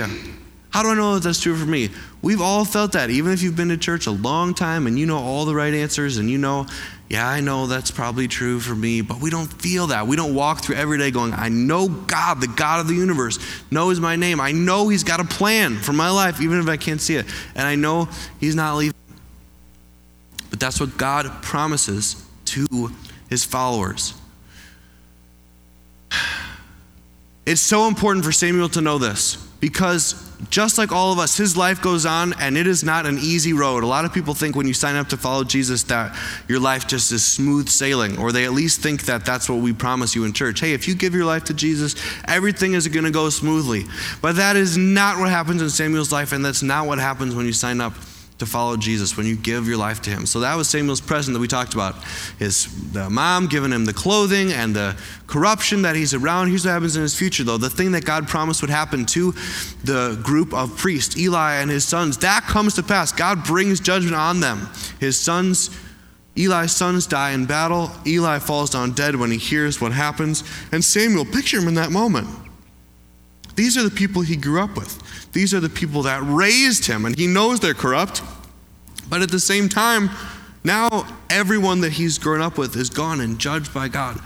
How 0.70 0.83
do 0.83 0.88
I 0.88 0.94
know 0.94 1.14
that 1.14 1.22
that's 1.22 1.40
true 1.40 1.55
for 1.55 1.66
me? 1.66 1.90
We've 2.23 2.41
all 2.41 2.65
felt 2.65 2.93
that, 2.93 3.11
even 3.11 3.33
if 3.33 3.43
you've 3.43 3.57
been 3.57 3.71
to 3.71 3.77
church 3.77 4.07
a 4.07 4.13
long 4.13 4.55
time 4.55 4.87
and 4.87 4.97
you 4.97 5.07
know 5.07 5.19
all 5.19 5.45
the 5.45 5.57
right 5.57 5.75
answers 5.75 6.19
and 6.19 6.31
you 6.31 6.39
know, 6.39 6.69
yeah, 7.09 7.29
I 7.29 7.41
know 7.41 7.67
that's 7.67 7.91
probably 7.91 8.29
true 8.29 8.61
for 8.61 8.77
me, 8.77 9.01
but 9.01 9.21
we 9.21 9.29
don't 9.29 9.53
feel 9.53 9.89
that. 9.89 10.07
We 10.07 10.15
don't 10.15 10.35
walk 10.35 10.63
through 10.63 10.77
every 10.77 10.99
day 10.99 11.11
going, 11.11 11.35
I 11.35 11.49
know 11.49 11.89
God, 11.89 12.41
the 12.41 12.47
God 12.47 12.81
of 12.81 12.87
the 12.87 12.95
universe, 12.95 13.41
knows 13.73 13.99
my 13.99 14.15
name. 14.15 14.41
I 14.41 14.53
know 14.53 14.89
He's 14.89 15.03
got 15.03 15.19
a 15.19 15.25
plan 15.25 15.77
for 15.77 15.93
my 15.93 16.11
life, 16.11 16.41
even 16.41 16.61
if 16.61 16.69
I 16.69 16.77
can't 16.77 17.01
see 17.01 17.17
it. 17.17 17.27
And 17.57 17.67
I 17.67 17.75
know 17.75 18.09
He's 18.39 18.55
not 18.55 18.77
leaving. 18.77 18.95
But 20.49 20.61
that's 20.61 20.79
what 20.79 20.97
God 20.97 21.43
promises 21.43 22.25
to 22.47 22.93
His 23.29 23.45
followers. 23.45 24.15
It's 27.45 27.61
so 27.61 27.89
important 27.89 28.25
for 28.25 28.31
Samuel 28.31 28.69
to 28.69 28.81
know 28.81 28.99
this 28.99 29.35
because 29.59 30.32
just 30.51 30.79
like 30.79 30.93
all 30.93 31.13
of 31.13 31.19
us, 31.19 31.37
his 31.37 31.57
life 31.57 31.81
goes 31.81 32.05
on 32.05 32.35
and 32.41 32.57
it 32.57 32.67
is 32.67 32.83
not 32.83 33.07
an 33.07 33.19
easy 33.19 33.53
road. 33.53 33.85
A 33.85 33.87
lot 33.87 34.05
of 34.05 34.13
people 34.13 34.35
think 34.35 34.57
when 34.57 34.67
you 34.67 34.75
sign 34.75 34.97
up 34.97 35.09
to 35.09 35.17
follow 35.17 35.45
Jesus 35.45 35.83
that 35.85 36.17
your 36.49 36.61
life 36.61 36.87
just 36.87 37.13
is 37.13 37.25
smooth 37.25 37.69
sailing, 37.69 38.19
or 38.19 38.33
they 38.33 38.45
at 38.45 38.53
least 38.53 38.81
think 38.81 39.03
that 39.03 39.25
that's 39.25 39.49
what 39.49 39.61
we 39.61 39.73
promise 39.73 40.15
you 40.15 40.25
in 40.25 40.33
church. 40.33 40.61
Hey, 40.61 40.73
if 40.73 40.89
you 40.89 40.95
give 40.95 41.15
your 41.15 41.25
life 41.25 41.45
to 41.45 41.55
Jesus, 41.55 41.95
everything 42.27 42.75
is 42.75 42.89
going 42.89 43.05
to 43.05 43.11
go 43.11 43.31
smoothly. 43.31 43.85
But 44.21 44.37
that 44.37 44.57
is 44.57 44.77
not 44.77 45.19
what 45.19 45.31
happens 45.31 45.63
in 45.63 45.71
Samuel's 45.71 46.13
life, 46.13 46.33
and 46.33 46.45
that's 46.45 46.63
not 46.63 46.87
what 46.87 46.99
happens 46.99 47.35
when 47.35 47.47
you 47.47 47.53
sign 47.53 47.81
up 47.81 47.95
to 48.43 48.51
follow 48.51 48.77
Jesus 48.77 49.17
when 49.17 49.25
you 49.25 49.37
give 49.37 49.69
your 49.69 49.77
life 49.77 50.03
to 50.03 50.11
him. 50.11 50.27
So 50.27 50.41
that 50.41 50.57
was 50.57 50.69
Samuel's 50.69 51.01
present 51.01 51.35
that 51.35 51.41
we 51.41 51.49
talked 51.49 51.75
about. 51.75 51.95
His 52.39 52.67
the 52.93 53.09
mom 53.09 53.47
giving 53.47 53.71
him 53.71 53.85
the 53.85 53.93
clothing 53.93 54.53
and 54.53 54.75
the 54.75 54.97
corruption 55.29 55.83
that 55.83 55.95
he's 55.95 56.13
around. 56.13 56.49
Here's 56.49 56.65
what 56.65 56.73
happens 56.73 56.97
in 56.97 57.03
his 57.03 57.17
future, 57.17 57.45
though. 57.45 57.57
The 57.57 57.71
thing 57.71 57.93
that 57.93 58.05
God 58.05 58.27
promised 58.27 58.61
would 58.61 58.71
happen 58.71 59.07
to 59.07 59.33
the 59.85 60.21
group 60.23 60.53
of 60.53 60.77
priests, 60.77 61.17
Eli 61.17 61.55
and 61.55 61.71
his 61.71 61.85
sons, 61.85 62.19
that 62.19 62.43
comes 62.43 62.75
to 62.75 62.83
pass. 62.83 63.13
God 63.13 63.45
brings 63.45 63.81
judgment 63.81 64.17
on 64.17 64.41
them. 64.41 64.69
His 64.99 65.19
sons, 65.19 65.71
Eli's 66.37 66.73
sons 66.73 67.07
die 67.07 67.31
in 67.31 67.47
battle. 67.47 67.91
Eli 68.07 68.41
falls 68.41 68.71
down 68.71 68.93
dead 68.93 69.15
when 69.15 69.31
he 69.31 69.39
hears 69.39 69.81
what 69.81 69.93
happens. 69.93 70.43
And 70.73 70.85
Samuel, 70.85 71.25
picture 71.25 71.59
him 71.59 71.69
in 71.69 71.75
that 71.75 71.93
moment. 71.93 72.29
These 73.55 73.77
are 73.77 73.83
the 73.83 73.91
people 73.91 74.23
he 74.23 74.37
grew 74.37 74.61
up 74.62 74.77
with. 74.77 75.33
These 75.33 75.55
are 75.55 75.61
the 75.61 75.69
people 75.69 76.03
that 76.03 76.23
raised 76.23 76.87
him, 76.87 77.05
and 77.05 77.17
he 77.17 77.27
knows 77.27 77.61
they're 77.61 77.75
corrupt. 77.75 78.23
But 79.09 79.23
at 79.23 79.31
the 79.31 79.41
same 79.41 79.69
time, 79.69 80.11
now 80.65 81.07
everyone 81.29 81.81
that 81.81 81.93
he's 81.93 82.19
grown 82.19 82.41
up 82.41 82.57
with 82.59 82.77
is 82.77 82.91
gone 82.91 83.21
and 83.21 83.38
judged 83.38 83.75
by 83.75 83.88
God. 83.88 84.21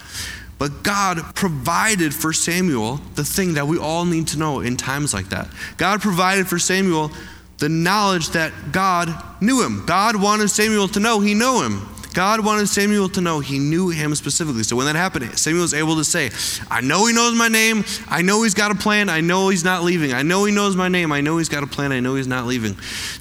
But 0.59 0.83
God 0.83 1.35
provided 1.35 2.15
for 2.15 2.33
Samuel 2.33 2.97
the 3.15 3.25
thing 3.25 3.55
that 3.55 3.67
we 3.67 3.79
all 3.79 4.05
need 4.05 4.29
to 4.29 4.39
know 4.39 4.61
in 4.61 4.77
times 4.77 5.13
like 5.13 5.29
that. 5.29 5.49
God 5.77 6.01
provided 6.01 6.47
for 6.47 6.59
Samuel 6.59 7.11
the 7.59 7.69
knowledge 7.69 8.31
that 8.31 8.53
God 8.73 9.15
knew 9.41 9.65
him. 9.65 9.85
God 9.87 10.21
wanted 10.21 10.49
Samuel 10.49 10.89
to 10.89 11.01
know 11.01 11.21
he 11.21 11.35
knew 11.35 11.63
him. 11.63 11.89
God 12.17 12.43
wanted 12.43 12.67
Samuel 12.67 13.11
to 13.11 13.21
know 13.21 13.41
he 13.41 13.59
knew 13.59 13.91
him 13.91 14.15
specifically. 14.15 14.63
So 14.63 14.75
when 14.75 14.87
that 14.87 14.97
happened, 14.97 15.39
Samuel 15.39 15.61
was 15.61 15.75
able 15.75 15.97
to 15.97 16.05
say, 16.05 16.31
I 16.71 16.81
know 16.81 17.05
he 17.05 17.13
knows 17.13 17.35
my 17.35 17.49
name. 17.49 17.85
I 18.09 18.23
know 18.23 18.43
he's 18.43 18.55
got 18.55 18.71
a 18.71 18.75
plan. 18.75 19.11
I 19.11 19.21
know 19.21 19.51
he's 19.51 19.65
not 19.65 19.83
leaving. 19.83 20.15
I 20.15 20.23
know 20.23 20.47
he 20.47 20.51
knows 20.51 20.77
my 20.77 20.89
name. 20.89 21.13
I 21.13 21.21
know 21.21 21.37
he's 21.37 21.51
got 21.51 21.63
a 21.63 21.67
plan. 21.67 21.93
I 21.93 22.01
know 22.01 22.15
he's 22.15 22.27
not 22.27 22.47
leaving. 22.47 22.75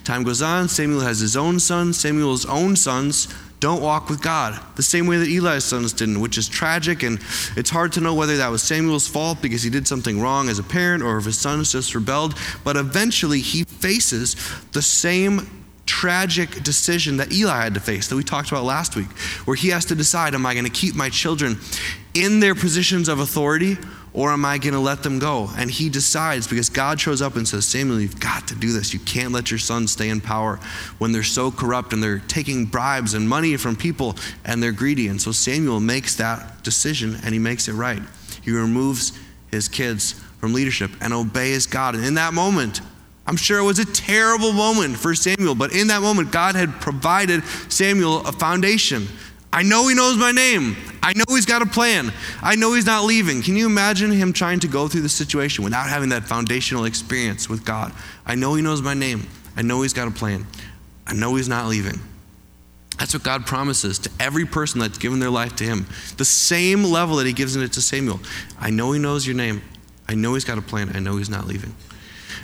Time 0.05 0.23
goes 0.23 0.41
on. 0.41 0.69
Samuel 0.69 1.01
has 1.01 1.19
his 1.19 1.35
own 1.35 1.59
sons. 1.59 1.99
Samuel's 1.99 2.45
own 2.45 2.77
sons 2.77 3.27
don't 3.59 3.81
walk 3.81 4.09
with 4.09 4.21
God 4.21 4.57
the 4.77 4.83
same 4.83 5.07
way 5.07 5.17
that 5.17 5.27
Eli's 5.27 5.65
sons 5.65 5.91
didn't, 5.91 6.21
which 6.21 6.37
is 6.37 6.47
tragic. 6.47 7.03
And 7.03 7.19
it's 7.57 7.69
hard 7.69 7.91
to 7.93 7.99
know 7.99 8.15
whether 8.15 8.37
that 8.37 8.47
was 8.47 8.63
Samuel's 8.63 9.09
fault 9.09 9.41
because 9.41 9.61
he 9.61 9.69
did 9.69 9.89
something 9.89 10.21
wrong 10.21 10.47
as 10.47 10.57
a 10.57 10.63
parent 10.63 11.03
or 11.03 11.17
if 11.17 11.25
his 11.25 11.37
sons 11.37 11.73
just 11.73 11.93
rebelled. 11.95 12.35
But 12.63 12.77
eventually 12.77 13.41
he 13.41 13.65
faces 13.65 14.37
the 14.71 14.81
same 14.81 15.64
tragic 15.85 16.63
decision 16.63 17.17
that 17.17 17.31
Eli 17.31 17.63
had 17.63 17.73
to 17.75 17.79
face 17.79 18.07
that 18.07 18.15
we 18.15 18.23
talked 18.23 18.49
about 18.49 18.63
last 18.63 18.95
week, 18.95 19.11
where 19.45 19.55
he 19.55 19.69
has 19.69 19.85
to 19.85 19.95
decide 19.95 20.33
am 20.33 20.45
I 20.45 20.53
going 20.53 20.65
to 20.65 20.71
keep 20.71 20.95
my 20.95 21.09
children 21.09 21.59
in 22.13 22.39
their 22.39 22.55
positions 22.55 23.07
of 23.07 23.19
authority 23.19 23.77
or 24.15 24.31
am 24.31 24.45
I 24.45 24.57
going 24.57 24.73
to 24.73 24.79
let 24.79 25.03
them 25.03 25.19
go? 25.19 25.49
And 25.57 25.69
he 25.69 25.89
decides 25.89 26.47
because 26.47 26.69
God 26.69 26.99
shows 27.01 27.21
up 27.21 27.35
and 27.35 27.45
says, 27.45 27.65
Samuel, 27.65 27.99
you've 27.99 28.19
got 28.19 28.47
to 28.47 28.55
do 28.55 28.71
this. 28.71 28.93
You 28.93 28.99
can't 28.99 29.33
let 29.33 29.51
your 29.51 29.57
sons 29.57 29.91
stay 29.91 30.07
in 30.07 30.21
power 30.21 30.57
when 30.99 31.11
they're 31.11 31.21
so 31.21 31.51
corrupt 31.51 31.91
and 31.91 32.01
they're 32.01 32.19
taking 32.19 32.65
bribes 32.65 33.13
and 33.13 33.27
money 33.27 33.57
from 33.57 33.75
people 33.75 34.15
and 34.45 34.63
they're 34.63 34.71
greedy. 34.71 35.09
And 35.09 35.21
so 35.21 35.33
Samuel 35.33 35.81
makes 35.81 36.15
that 36.15 36.63
decision 36.63 37.17
and 37.23 37.33
he 37.33 37.39
makes 37.39 37.67
it 37.67 37.73
right. 37.73 38.01
He 38.41 38.51
removes 38.51 39.19
his 39.51 39.67
kids 39.67 40.13
from 40.39 40.53
leadership 40.53 40.91
and 41.01 41.13
obeys 41.13 41.67
God. 41.67 41.95
And 41.95 42.05
in 42.05 42.13
that 42.13 42.33
moment, 42.33 42.79
I'm 43.27 43.37
sure 43.37 43.59
it 43.59 43.63
was 43.63 43.79
a 43.79 43.85
terrible 43.85 44.53
moment 44.53 44.97
for 44.97 45.15
Samuel, 45.15 45.55
but 45.55 45.73
in 45.73 45.87
that 45.87 46.01
moment, 46.01 46.31
God 46.31 46.55
had 46.55 46.79
provided 46.79 47.43
Samuel 47.69 48.25
a 48.25 48.31
foundation. 48.31 49.07
I 49.51 49.63
know 49.63 49.87
he 49.87 49.95
knows 49.95 50.17
my 50.17 50.31
name. 50.31 50.75
I 51.01 51.13
know 51.13 51.23
he's 51.29 51.45
got 51.45 51.61
a 51.61 51.65
plan. 51.65 52.11
I 52.41 52.55
know 52.55 52.73
he's 52.73 52.85
not 52.85 53.05
leaving. 53.05 53.41
Can 53.41 53.55
you 53.55 53.65
imagine 53.65 54.11
him 54.11 54.33
trying 54.33 54.59
to 54.59 54.67
go 54.67 54.87
through 54.87 55.01
the 55.01 55.09
situation 55.09 55.63
without 55.63 55.87
having 55.87 56.09
that 56.09 56.25
foundational 56.25 56.85
experience 56.85 57.49
with 57.49 57.65
God? 57.65 57.93
I 58.25 58.35
know 58.35 58.53
he 58.55 58.61
knows 58.61 58.81
my 58.81 58.93
name. 58.93 59.27
I 59.55 59.61
know 59.61 59.81
he's 59.81 59.93
got 59.93 60.07
a 60.07 60.11
plan. 60.11 60.45
I 61.07 61.13
know 61.13 61.35
he's 61.35 61.47
not 61.47 61.67
leaving. 61.67 61.99
That's 62.99 63.13
what 63.13 63.23
God 63.23 63.45
promises 63.45 63.99
to 63.99 64.09
every 64.19 64.45
person 64.45 64.79
that's 64.79 64.97
given 64.97 65.19
their 65.19 65.29
life 65.29 65.55
to 65.57 65.63
him. 65.63 65.85
The 66.17 66.25
same 66.25 66.83
level 66.83 67.17
that 67.17 67.27
he 67.27 67.33
gives 67.33 67.55
it 67.55 67.73
to 67.73 67.81
Samuel. 67.81 68.19
I 68.59 68.69
know 68.69 68.91
he 68.91 68.99
knows 68.99 69.25
your 69.25 69.35
name. 69.35 69.61
I 70.07 70.15
know 70.15 70.33
he's 70.33 70.45
got 70.45 70.57
a 70.57 70.61
plan. 70.61 70.91
I 70.93 70.99
know 70.99 71.17
he's 71.17 71.29
not 71.29 71.47
leaving. 71.47 71.73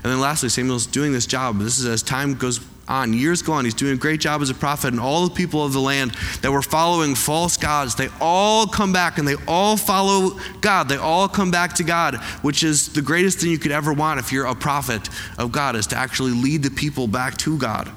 And 0.03 0.11
then 0.11 0.19
lastly, 0.19 0.49
Samuel's 0.49 0.87
doing 0.87 1.11
this 1.11 1.25
job. 1.25 1.59
This 1.59 1.77
is 1.77 1.85
as 1.85 2.01
time 2.01 2.33
goes 2.33 2.59
on, 2.87 3.13
years 3.13 3.41
go 3.41 3.53
on. 3.53 3.65
He's 3.65 3.73
doing 3.73 3.93
a 3.93 3.97
great 3.97 4.19
job 4.19 4.41
as 4.41 4.49
a 4.49 4.53
prophet, 4.53 4.89
and 4.89 4.99
all 4.99 5.27
the 5.27 5.33
people 5.33 5.63
of 5.63 5.73
the 5.73 5.79
land 5.79 6.11
that 6.41 6.51
were 6.51 6.61
following 6.61 7.15
false 7.15 7.55
gods, 7.55 7.95
they 7.95 8.09
all 8.19 8.67
come 8.67 8.91
back 8.91 9.17
and 9.17 9.27
they 9.27 9.35
all 9.47 9.77
follow 9.77 10.37
God. 10.59 10.89
They 10.89 10.97
all 10.97 11.27
come 11.27 11.51
back 11.51 11.75
to 11.75 11.83
God, 11.83 12.15
which 12.41 12.63
is 12.63 12.89
the 12.93 13.01
greatest 13.01 13.39
thing 13.39 13.51
you 13.51 13.59
could 13.59 13.71
ever 13.71 13.93
want 13.93 14.19
if 14.19 14.31
you're 14.31 14.45
a 14.45 14.55
prophet 14.55 15.09
of 15.37 15.51
God, 15.51 15.75
is 15.75 15.87
to 15.87 15.95
actually 15.95 16.31
lead 16.31 16.63
the 16.63 16.71
people 16.71 17.07
back 17.07 17.37
to 17.37 17.57
God. 17.57 17.89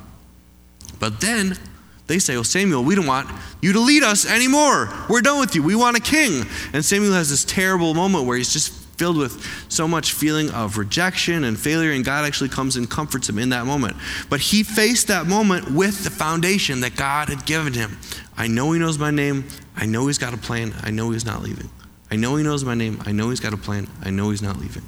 But 1.01 1.21
then 1.21 1.59
they 2.07 2.19
say, 2.19 2.35
Well, 2.35 2.45
Samuel, 2.45 2.85
we 2.85 2.95
don't 2.95 3.07
want 3.07 3.31
you 3.63 3.73
to 3.73 3.81
lead 3.81 4.03
us 4.03 4.31
anymore. 4.31 4.89
We're 5.09 5.23
done 5.23 5.41
with 5.41 5.55
you. 5.55 5.63
We 5.63 5.75
want 5.75 5.97
a 5.97 6.01
king. 6.01 6.47
And 6.73 6.85
Samuel 6.85 7.15
has 7.15 7.31
this 7.31 7.45
terrible 7.45 7.95
moment 7.95 8.27
where 8.27 8.37
he's 8.37 8.53
just 8.53 8.84
filled 8.95 9.17
with 9.17 9.45
so 9.69 9.87
much 9.87 10.13
feeling 10.13 10.51
of 10.51 10.79
rejection 10.79 11.45
and 11.45 11.59
failure, 11.59 11.93
and 11.93 12.05
God 12.05 12.25
actually 12.25 12.51
comes 12.51 12.77
and 12.77 12.89
comforts 12.89 13.29
him 13.29 13.39
in 13.39 13.51
that 13.51 13.67
moment. 13.67 13.97
But 14.31 14.41
he 14.41 14.63
faced 14.63 15.09
that 15.09 15.27
moment 15.27 15.71
with 15.71 16.05
the 16.05 16.11
foundation 16.11 16.81
that 16.81 16.97
God 16.97 17.29
had 17.29 17.45
given 17.47 17.73
him. 17.73 17.99
I 18.37 18.47
know 18.47 18.73
he 18.73 18.79
knows 18.79 18.99
my 18.99 19.11
name. 19.11 19.45
I 19.77 19.87
know 19.87 20.07
he's 20.07 20.19
got 20.19 20.35
a 20.35 20.39
plan. 20.39 20.75
I 20.83 20.91
know 20.91 21.11
he's 21.11 21.27
not 21.27 21.43
leaving. 21.43 21.71
I 22.11 22.17
know 22.17 22.37
he 22.37 22.45
knows 22.45 22.65
my 22.65 22.75
name. 22.75 23.01
I 23.05 23.13
know 23.13 23.31
he's 23.31 23.41
got 23.41 23.53
a 23.53 23.57
plan. 23.57 23.89
I 24.03 24.11
know 24.11 24.31
he's 24.31 24.43
not 24.43 24.59
leaving. 24.59 24.85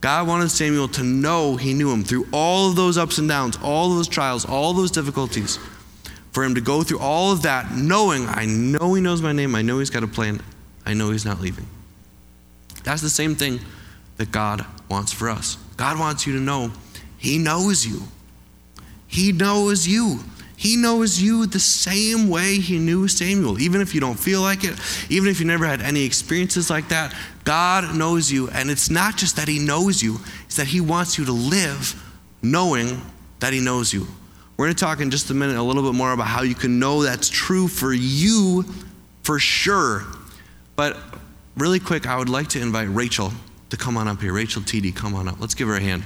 God 0.00 0.28
wanted 0.28 0.50
Samuel 0.50 0.88
to 0.88 1.02
know 1.02 1.56
he 1.56 1.72
knew 1.72 1.90
him 1.90 2.04
through 2.04 2.26
all 2.30 2.68
of 2.68 2.76
those 2.76 2.98
ups 2.98 3.16
and 3.16 3.26
downs, 3.26 3.58
all 3.62 3.94
those 3.94 4.06
trials, 4.06 4.44
all 4.44 4.74
those 4.74 4.90
difficulties. 4.90 5.58
For 6.32 6.44
him 6.44 6.54
to 6.56 6.60
go 6.60 6.82
through 6.82 6.98
all 6.98 7.32
of 7.32 7.42
that, 7.42 7.74
knowing, 7.74 8.26
I 8.26 8.44
know 8.44 8.92
he 8.92 9.00
knows 9.00 9.22
my 9.22 9.32
name, 9.32 9.54
I 9.54 9.62
know 9.62 9.78
he's 9.78 9.88
got 9.88 10.02
a 10.02 10.06
plan, 10.06 10.42
I 10.84 10.92
know 10.92 11.10
he's 11.10 11.24
not 11.24 11.40
leaving. 11.40 11.66
That's 12.84 13.02
the 13.02 13.10
same 13.10 13.34
thing 13.34 13.60
that 14.16 14.30
God 14.30 14.64
wants 14.88 15.12
for 15.12 15.28
us. 15.28 15.56
God 15.76 15.98
wants 15.98 16.26
you 16.26 16.34
to 16.34 16.40
know 16.40 16.70
He 17.18 17.38
knows 17.38 17.86
you. 17.86 18.02
He 19.06 19.32
knows 19.32 19.86
you. 19.86 20.20
He 20.56 20.76
knows 20.76 21.20
you 21.20 21.46
the 21.46 21.58
same 21.58 22.28
way 22.28 22.58
He 22.58 22.78
knew 22.78 23.08
Samuel. 23.08 23.60
Even 23.60 23.80
if 23.80 23.94
you 23.94 24.00
don't 24.00 24.18
feel 24.18 24.40
like 24.40 24.64
it, 24.64 24.78
even 25.10 25.28
if 25.28 25.40
you 25.40 25.46
never 25.46 25.66
had 25.66 25.82
any 25.82 26.04
experiences 26.04 26.70
like 26.70 26.88
that, 26.88 27.14
God 27.44 27.96
knows 27.96 28.30
you. 28.30 28.48
And 28.50 28.70
it's 28.70 28.90
not 28.90 29.16
just 29.16 29.36
that 29.36 29.48
He 29.48 29.58
knows 29.58 30.02
you, 30.02 30.20
it's 30.44 30.56
that 30.56 30.68
He 30.68 30.80
wants 30.80 31.18
you 31.18 31.24
to 31.24 31.32
live 31.32 32.00
knowing 32.42 33.00
that 33.40 33.52
He 33.52 33.60
knows 33.60 33.92
you. 33.92 34.06
We're 34.56 34.66
going 34.66 34.76
to 34.76 34.84
talk 34.84 35.00
in 35.00 35.10
just 35.10 35.30
a 35.30 35.34
minute 35.34 35.56
a 35.56 35.62
little 35.62 35.82
bit 35.82 35.94
more 35.94 36.12
about 36.12 36.28
how 36.28 36.42
you 36.42 36.54
can 36.54 36.78
know 36.78 37.02
that's 37.02 37.28
true 37.28 37.66
for 37.66 37.92
you 37.92 38.64
for 39.22 39.40
sure. 39.40 40.04
But 40.76 40.96
really 41.56 41.80
quick, 41.80 42.06
I 42.06 42.16
would 42.16 42.28
like 42.28 42.48
to 42.48 42.60
invite 42.60 42.88
Rachel 42.88 43.32
to 43.70 43.76
come 43.76 43.96
on 43.96 44.08
up 44.08 44.20
here. 44.20 44.32
Rachel 44.32 44.62
TD, 44.62 44.94
come 44.94 45.14
on 45.14 45.28
up. 45.28 45.40
Let's 45.40 45.54
give 45.54 45.68
her 45.68 45.76
a 45.76 45.80
hand. 45.80 46.02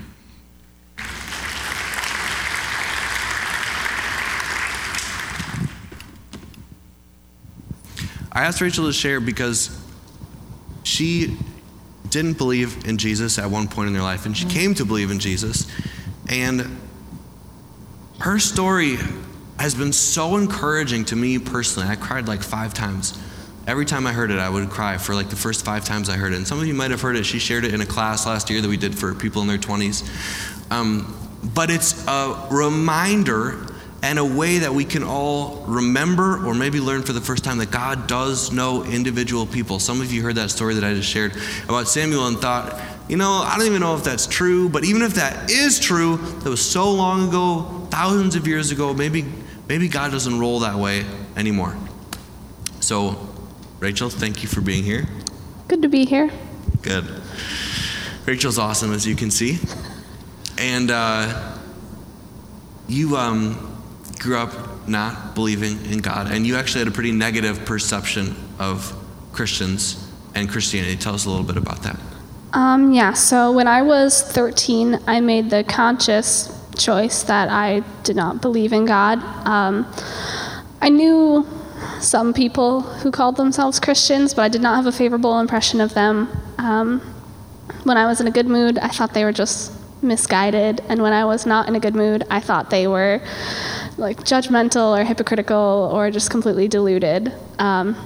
I 8.30 8.42
asked 8.42 8.60
Rachel 8.60 8.86
to 8.86 8.92
share 8.92 9.20
because 9.20 9.76
she 10.84 11.36
didn't 12.08 12.38
believe 12.38 12.86
in 12.86 12.96
Jesus 12.96 13.38
at 13.38 13.50
one 13.50 13.68
point 13.68 13.88
in 13.88 13.92
their 13.92 14.02
life, 14.02 14.26
and 14.26 14.36
she 14.36 14.44
mm-hmm. 14.44 14.56
came 14.56 14.74
to 14.74 14.84
believe 14.84 15.10
in 15.10 15.18
Jesus. 15.18 15.70
And 16.28 16.78
her 18.20 18.38
story 18.38 18.96
has 19.58 19.74
been 19.74 19.92
so 19.92 20.36
encouraging 20.36 21.04
to 21.06 21.16
me 21.16 21.38
personally. 21.38 21.88
I 21.88 21.96
cried 21.96 22.28
like 22.28 22.42
five 22.42 22.74
times. 22.74 23.18
Every 23.68 23.84
time 23.84 24.06
I 24.06 24.14
heard 24.14 24.30
it, 24.30 24.38
I 24.38 24.48
would 24.48 24.70
cry 24.70 24.96
for 24.96 25.14
like 25.14 25.28
the 25.28 25.36
first 25.36 25.62
five 25.62 25.84
times 25.84 26.08
I 26.08 26.16
heard 26.16 26.32
it. 26.32 26.36
And 26.36 26.48
some 26.48 26.58
of 26.58 26.66
you 26.66 26.72
might 26.72 26.90
have 26.90 27.02
heard 27.02 27.16
it. 27.16 27.26
She 27.26 27.38
shared 27.38 27.66
it 27.66 27.74
in 27.74 27.82
a 27.82 27.86
class 27.86 28.24
last 28.24 28.48
year 28.48 28.62
that 28.62 28.68
we 28.68 28.78
did 28.78 28.96
for 28.96 29.14
people 29.14 29.42
in 29.42 29.48
their 29.48 29.58
20s. 29.58 30.08
Um, 30.70 31.14
but 31.54 31.70
it's 31.70 32.06
a 32.08 32.48
reminder 32.50 33.66
and 34.02 34.18
a 34.18 34.24
way 34.24 34.60
that 34.60 34.72
we 34.72 34.86
can 34.86 35.02
all 35.02 35.66
remember 35.66 36.46
or 36.46 36.54
maybe 36.54 36.80
learn 36.80 37.02
for 37.02 37.12
the 37.12 37.20
first 37.20 37.44
time 37.44 37.58
that 37.58 37.70
God 37.70 38.06
does 38.06 38.50
know 38.52 38.84
individual 38.84 39.44
people. 39.44 39.78
Some 39.80 40.00
of 40.00 40.10
you 40.10 40.22
heard 40.22 40.36
that 40.36 40.50
story 40.50 40.72
that 40.72 40.82
I 40.84 40.94
just 40.94 41.10
shared 41.10 41.34
about 41.64 41.88
Samuel 41.88 42.26
and 42.26 42.38
thought, 42.38 42.80
you 43.06 43.18
know, 43.18 43.42
I 43.44 43.58
don't 43.58 43.66
even 43.66 43.80
know 43.80 43.94
if 43.94 44.02
that's 44.02 44.26
true, 44.26 44.70
but 44.70 44.86
even 44.86 45.02
if 45.02 45.12
that 45.16 45.50
is 45.50 45.78
true, 45.78 46.16
that 46.16 46.48
was 46.48 46.64
so 46.64 46.90
long 46.90 47.28
ago, 47.28 47.86
thousands 47.90 48.34
of 48.34 48.46
years 48.46 48.70
ago, 48.70 48.94
maybe 48.94 49.26
maybe 49.68 49.88
God 49.88 50.10
doesn't 50.10 50.38
roll 50.38 50.60
that 50.60 50.76
way 50.76 51.04
anymore. 51.36 51.76
So, 52.80 53.27
Rachel, 53.80 54.10
thank 54.10 54.42
you 54.42 54.48
for 54.48 54.60
being 54.60 54.82
here. 54.82 55.06
Good 55.68 55.82
to 55.82 55.88
be 55.88 56.04
here. 56.04 56.30
Good. 56.82 57.04
Rachel's 58.26 58.58
awesome, 58.58 58.92
as 58.92 59.06
you 59.06 59.14
can 59.14 59.30
see. 59.30 59.58
And 60.58 60.90
uh, 60.90 61.56
you 62.88 63.16
um, 63.16 63.80
grew 64.18 64.36
up 64.36 64.88
not 64.88 65.34
believing 65.34 65.84
in 65.86 65.98
God, 65.98 66.30
and 66.32 66.46
you 66.46 66.56
actually 66.56 66.80
had 66.80 66.88
a 66.88 66.90
pretty 66.90 67.12
negative 67.12 67.64
perception 67.64 68.34
of 68.58 68.92
Christians 69.32 70.10
and 70.34 70.48
Christianity. 70.48 70.96
Tell 70.96 71.14
us 71.14 71.26
a 71.26 71.30
little 71.30 71.44
bit 71.44 71.56
about 71.56 71.82
that. 71.84 72.00
Um, 72.52 72.92
yeah, 72.92 73.12
so 73.12 73.52
when 73.52 73.68
I 73.68 73.82
was 73.82 74.22
13, 74.22 75.00
I 75.06 75.20
made 75.20 75.50
the 75.50 75.62
conscious 75.62 76.52
choice 76.76 77.22
that 77.24 77.48
I 77.48 77.80
did 78.02 78.16
not 78.16 78.40
believe 78.40 78.72
in 78.72 78.86
God. 78.86 79.22
Um, 79.46 79.86
I 80.80 80.88
knew 80.88 81.46
some 82.00 82.32
people 82.32 82.82
who 82.82 83.10
called 83.10 83.36
themselves 83.36 83.80
Christians, 83.80 84.34
but 84.34 84.42
I 84.42 84.48
did 84.48 84.62
not 84.62 84.76
have 84.76 84.86
a 84.86 84.92
favorable 84.92 85.38
impression 85.40 85.80
of 85.80 85.94
them. 85.94 86.28
Um, 86.58 87.00
when 87.84 87.96
I 87.96 88.06
was 88.06 88.20
in 88.20 88.26
a 88.26 88.30
good 88.30 88.46
mood, 88.46 88.78
I 88.78 88.88
thought 88.88 89.14
they 89.14 89.24
were 89.24 89.32
just 89.32 89.72
misguided, 90.02 90.80
and 90.88 91.02
when 91.02 91.12
I 91.12 91.24
was 91.24 91.46
not 91.46 91.68
in 91.68 91.74
a 91.74 91.80
good 91.80 91.94
mood, 91.94 92.24
I 92.30 92.40
thought 92.40 92.70
they 92.70 92.86
were 92.86 93.20
like 93.96 94.18
judgmental 94.18 94.98
or 94.98 95.04
hypocritical 95.04 95.90
or 95.92 96.10
just 96.10 96.30
completely 96.30 96.68
deluded. 96.68 97.32
Um, 97.58 97.96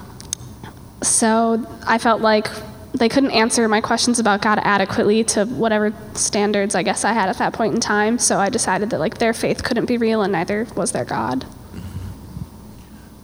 so 1.03 1.67
I 1.87 1.99
felt 1.99 2.21
like 2.21 2.49
they 2.95 3.09
couldn't 3.09 3.31
answer 3.31 3.67
my 3.69 3.81
questions 3.81 4.19
about 4.19 4.43
God 4.43 4.61
adequately 4.63 5.25
to 5.25 5.45
whatever 5.47 5.93
standards 6.15 6.75
I 6.75 6.83
guess 6.83 7.05
I 7.05 7.13
had 7.13 7.29
at 7.29 7.39
that 7.39 7.53
point 7.53 7.75
in 7.75 7.81
time. 7.81 8.19
So 8.19 8.39
I 8.39 8.49
decided 8.49 8.91
that 8.91 9.01
like 9.01 9.19
their 9.19 9.33
faith 9.33 9.63
couldn't 9.65 9.87
be 9.87 9.97
real 9.97 10.23
and 10.23 10.33
neither 10.33 10.67
was 10.77 10.93
their 10.93 11.05
God. 11.05 11.47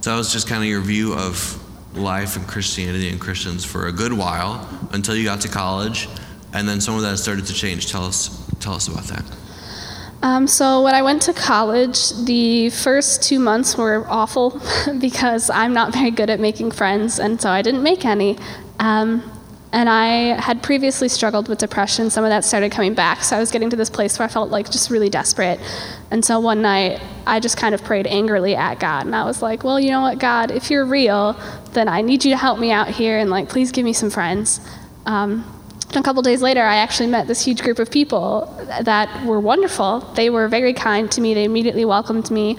So 0.00 0.10
that 0.10 0.16
was 0.16 0.32
just 0.32 0.48
kind 0.48 0.62
of 0.62 0.68
your 0.68 0.80
view 0.80 1.14
of 1.14 1.58
life 1.96 2.36
and 2.36 2.46
Christianity 2.46 3.08
and 3.08 3.20
Christians 3.20 3.64
for 3.64 3.88
a 3.88 3.92
good 3.92 4.12
while 4.12 4.68
until 4.92 5.16
you 5.16 5.24
got 5.24 5.40
to 5.40 5.48
college, 5.48 6.08
and 6.52 6.68
then 6.68 6.80
some 6.80 6.94
of 6.94 7.02
that 7.02 7.18
started 7.18 7.46
to 7.46 7.54
change. 7.54 7.90
Tell 7.90 8.04
us, 8.04 8.46
tell 8.60 8.74
us 8.74 8.86
about 8.88 9.04
that. 9.04 9.24
Um, 10.22 10.46
so 10.46 10.82
when 10.82 10.94
I 10.94 11.02
went 11.02 11.22
to 11.22 11.32
college, 11.32 12.10
the 12.10 12.70
first 12.70 13.22
two 13.22 13.38
months 13.38 13.76
were 13.76 14.04
awful 14.08 14.60
because 15.00 15.50
I'm 15.50 15.72
not 15.72 15.92
very 15.92 16.10
good 16.10 16.30
at 16.30 16.40
making 16.40 16.72
friends, 16.72 17.18
and 17.18 17.40
so 17.40 17.50
I 17.50 17.62
didn't 17.62 17.82
make 17.82 18.04
any. 18.04 18.38
Um, 18.78 19.37
and 19.72 19.88
I 19.88 20.40
had 20.40 20.62
previously 20.62 21.08
struggled 21.08 21.48
with 21.48 21.58
depression. 21.58 22.08
Some 22.08 22.24
of 22.24 22.30
that 22.30 22.44
started 22.44 22.72
coming 22.72 22.94
back. 22.94 23.22
So 23.22 23.36
I 23.36 23.40
was 23.40 23.50
getting 23.50 23.68
to 23.70 23.76
this 23.76 23.90
place 23.90 24.18
where 24.18 24.26
I 24.26 24.30
felt 24.30 24.50
like 24.50 24.70
just 24.70 24.90
really 24.90 25.10
desperate. 25.10 25.60
And 26.10 26.24
so 26.24 26.40
one 26.40 26.62
night, 26.62 27.02
I 27.26 27.38
just 27.38 27.58
kind 27.58 27.74
of 27.74 27.84
prayed 27.84 28.06
angrily 28.06 28.56
at 28.56 28.80
God. 28.80 29.04
And 29.04 29.14
I 29.14 29.24
was 29.24 29.42
like, 29.42 29.64
well, 29.64 29.78
you 29.78 29.90
know 29.90 30.00
what, 30.00 30.18
God, 30.18 30.50
if 30.50 30.70
you're 30.70 30.86
real, 30.86 31.38
then 31.72 31.86
I 31.86 32.00
need 32.00 32.24
you 32.24 32.30
to 32.30 32.36
help 32.38 32.58
me 32.58 32.72
out 32.72 32.88
here 32.88 33.18
and 33.18 33.28
like, 33.28 33.50
please 33.50 33.70
give 33.70 33.84
me 33.84 33.92
some 33.92 34.08
friends. 34.08 34.60
Um, 35.04 35.44
a 35.94 36.02
couple 36.02 36.22
days 36.22 36.42
later, 36.42 36.62
I 36.62 36.76
actually 36.76 37.08
met 37.08 37.26
this 37.26 37.44
huge 37.44 37.62
group 37.62 37.78
of 37.78 37.90
people 37.90 38.54
that 38.82 39.24
were 39.26 39.40
wonderful. 39.40 40.00
They 40.00 40.30
were 40.30 40.48
very 40.48 40.72
kind 40.72 41.10
to 41.12 41.20
me. 41.20 41.34
They 41.34 41.44
immediately 41.44 41.84
welcomed 41.84 42.30
me. 42.30 42.56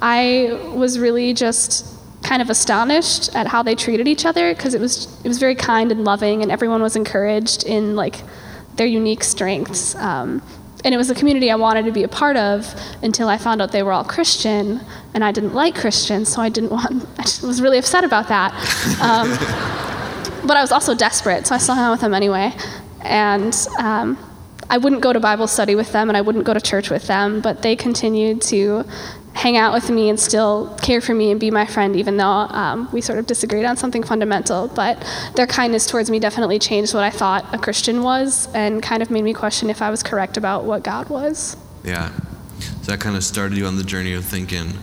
I 0.00 0.72
was 0.74 0.98
really 0.98 1.32
just 1.32 1.86
kind 2.32 2.40
of 2.40 2.48
astonished 2.48 3.28
at 3.36 3.46
how 3.46 3.62
they 3.62 3.74
treated 3.74 4.08
each 4.08 4.24
other 4.24 4.54
because 4.54 4.72
it 4.72 4.80
was 4.80 5.06
it 5.22 5.28
was 5.28 5.38
very 5.38 5.54
kind 5.54 5.92
and 5.92 6.02
loving, 6.02 6.40
and 6.40 6.50
everyone 6.50 6.80
was 6.80 6.96
encouraged 6.96 7.62
in 7.64 7.94
like 7.94 8.22
their 8.76 8.86
unique 8.86 9.22
strengths. 9.22 9.94
Um, 9.96 10.40
and 10.82 10.94
it 10.94 10.96
was 10.96 11.10
a 11.10 11.14
community 11.14 11.50
I 11.50 11.56
wanted 11.56 11.84
to 11.84 11.92
be 11.92 12.04
a 12.04 12.08
part 12.08 12.38
of 12.38 12.74
until 13.02 13.28
I 13.28 13.36
found 13.36 13.60
out 13.60 13.70
they 13.70 13.82
were 13.82 13.92
all 13.92 14.02
Christian, 14.02 14.80
and 15.12 15.22
I 15.22 15.30
didn't 15.30 15.52
like 15.52 15.74
Christians, 15.74 16.30
so 16.32 16.40
I 16.40 16.48
didn't 16.48 16.70
want. 16.76 17.06
I 17.18 17.46
was 17.46 17.60
really 17.60 17.76
upset 17.76 18.02
about 18.02 18.28
that. 18.28 18.50
Um, 19.02 19.28
but 20.48 20.56
I 20.56 20.62
was 20.62 20.72
also 20.72 20.94
desperate, 20.94 21.46
so 21.46 21.54
I 21.54 21.58
still 21.58 21.74
hung 21.74 21.84
out 21.84 21.90
with 21.90 22.00
them 22.00 22.14
anyway. 22.14 22.54
And 23.02 23.54
um, 23.78 24.16
I 24.70 24.78
wouldn't 24.78 25.02
go 25.02 25.12
to 25.12 25.20
Bible 25.20 25.48
study 25.48 25.74
with 25.74 25.92
them, 25.92 26.08
and 26.08 26.16
I 26.16 26.22
wouldn't 26.22 26.46
go 26.46 26.54
to 26.54 26.62
church 26.62 26.88
with 26.88 27.06
them, 27.08 27.42
but 27.42 27.60
they 27.60 27.76
continued 27.76 28.40
to 28.52 28.86
hang 29.42 29.56
out 29.56 29.72
with 29.74 29.90
me 29.90 30.08
and 30.08 30.20
still 30.20 30.72
care 30.82 31.00
for 31.00 31.14
me 31.14 31.32
and 31.32 31.40
be 31.40 31.50
my 31.50 31.66
friend, 31.66 31.96
even 31.96 32.16
though 32.16 32.24
um, 32.24 32.88
we 32.92 33.00
sort 33.00 33.18
of 33.18 33.26
disagreed 33.26 33.64
on 33.64 33.76
something 33.76 34.04
fundamental. 34.04 34.68
But 34.68 35.04
their 35.34 35.48
kindness 35.48 35.84
towards 35.84 36.08
me 36.10 36.20
definitely 36.20 36.60
changed 36.60 36.94
what 36.94 37.02
I 37.02 37.10
thought 37.10 37.52
a 37.52 37.58
Christian 37.58 38.04
was 38.04 38.46
and 38.54 38.80
kind 38.80 39.02
of 39.02 39.10
made 39.10 39.24
me 39.24 39.34
question 39.34 39.68
if 39.68 39.82
I 39.82 39.90
was 39.90 40.00
correct 40.04 40.36
about 40.36 40.64
what 40.64 40.84
God 40.84 41.08
was. 41.08 41.56
Yeah. 41.82 42.16
So 42.60 42.92
that 42.92 43.00
kind 43.00 43.16
of 43.16 43.24
started 43.24 43.58
you 43.58 43.66
on 43.66 43.76
the 43.76 43.82
journey 43.82 44.12
of 44.12 44.24
thinking, 44.24 44.74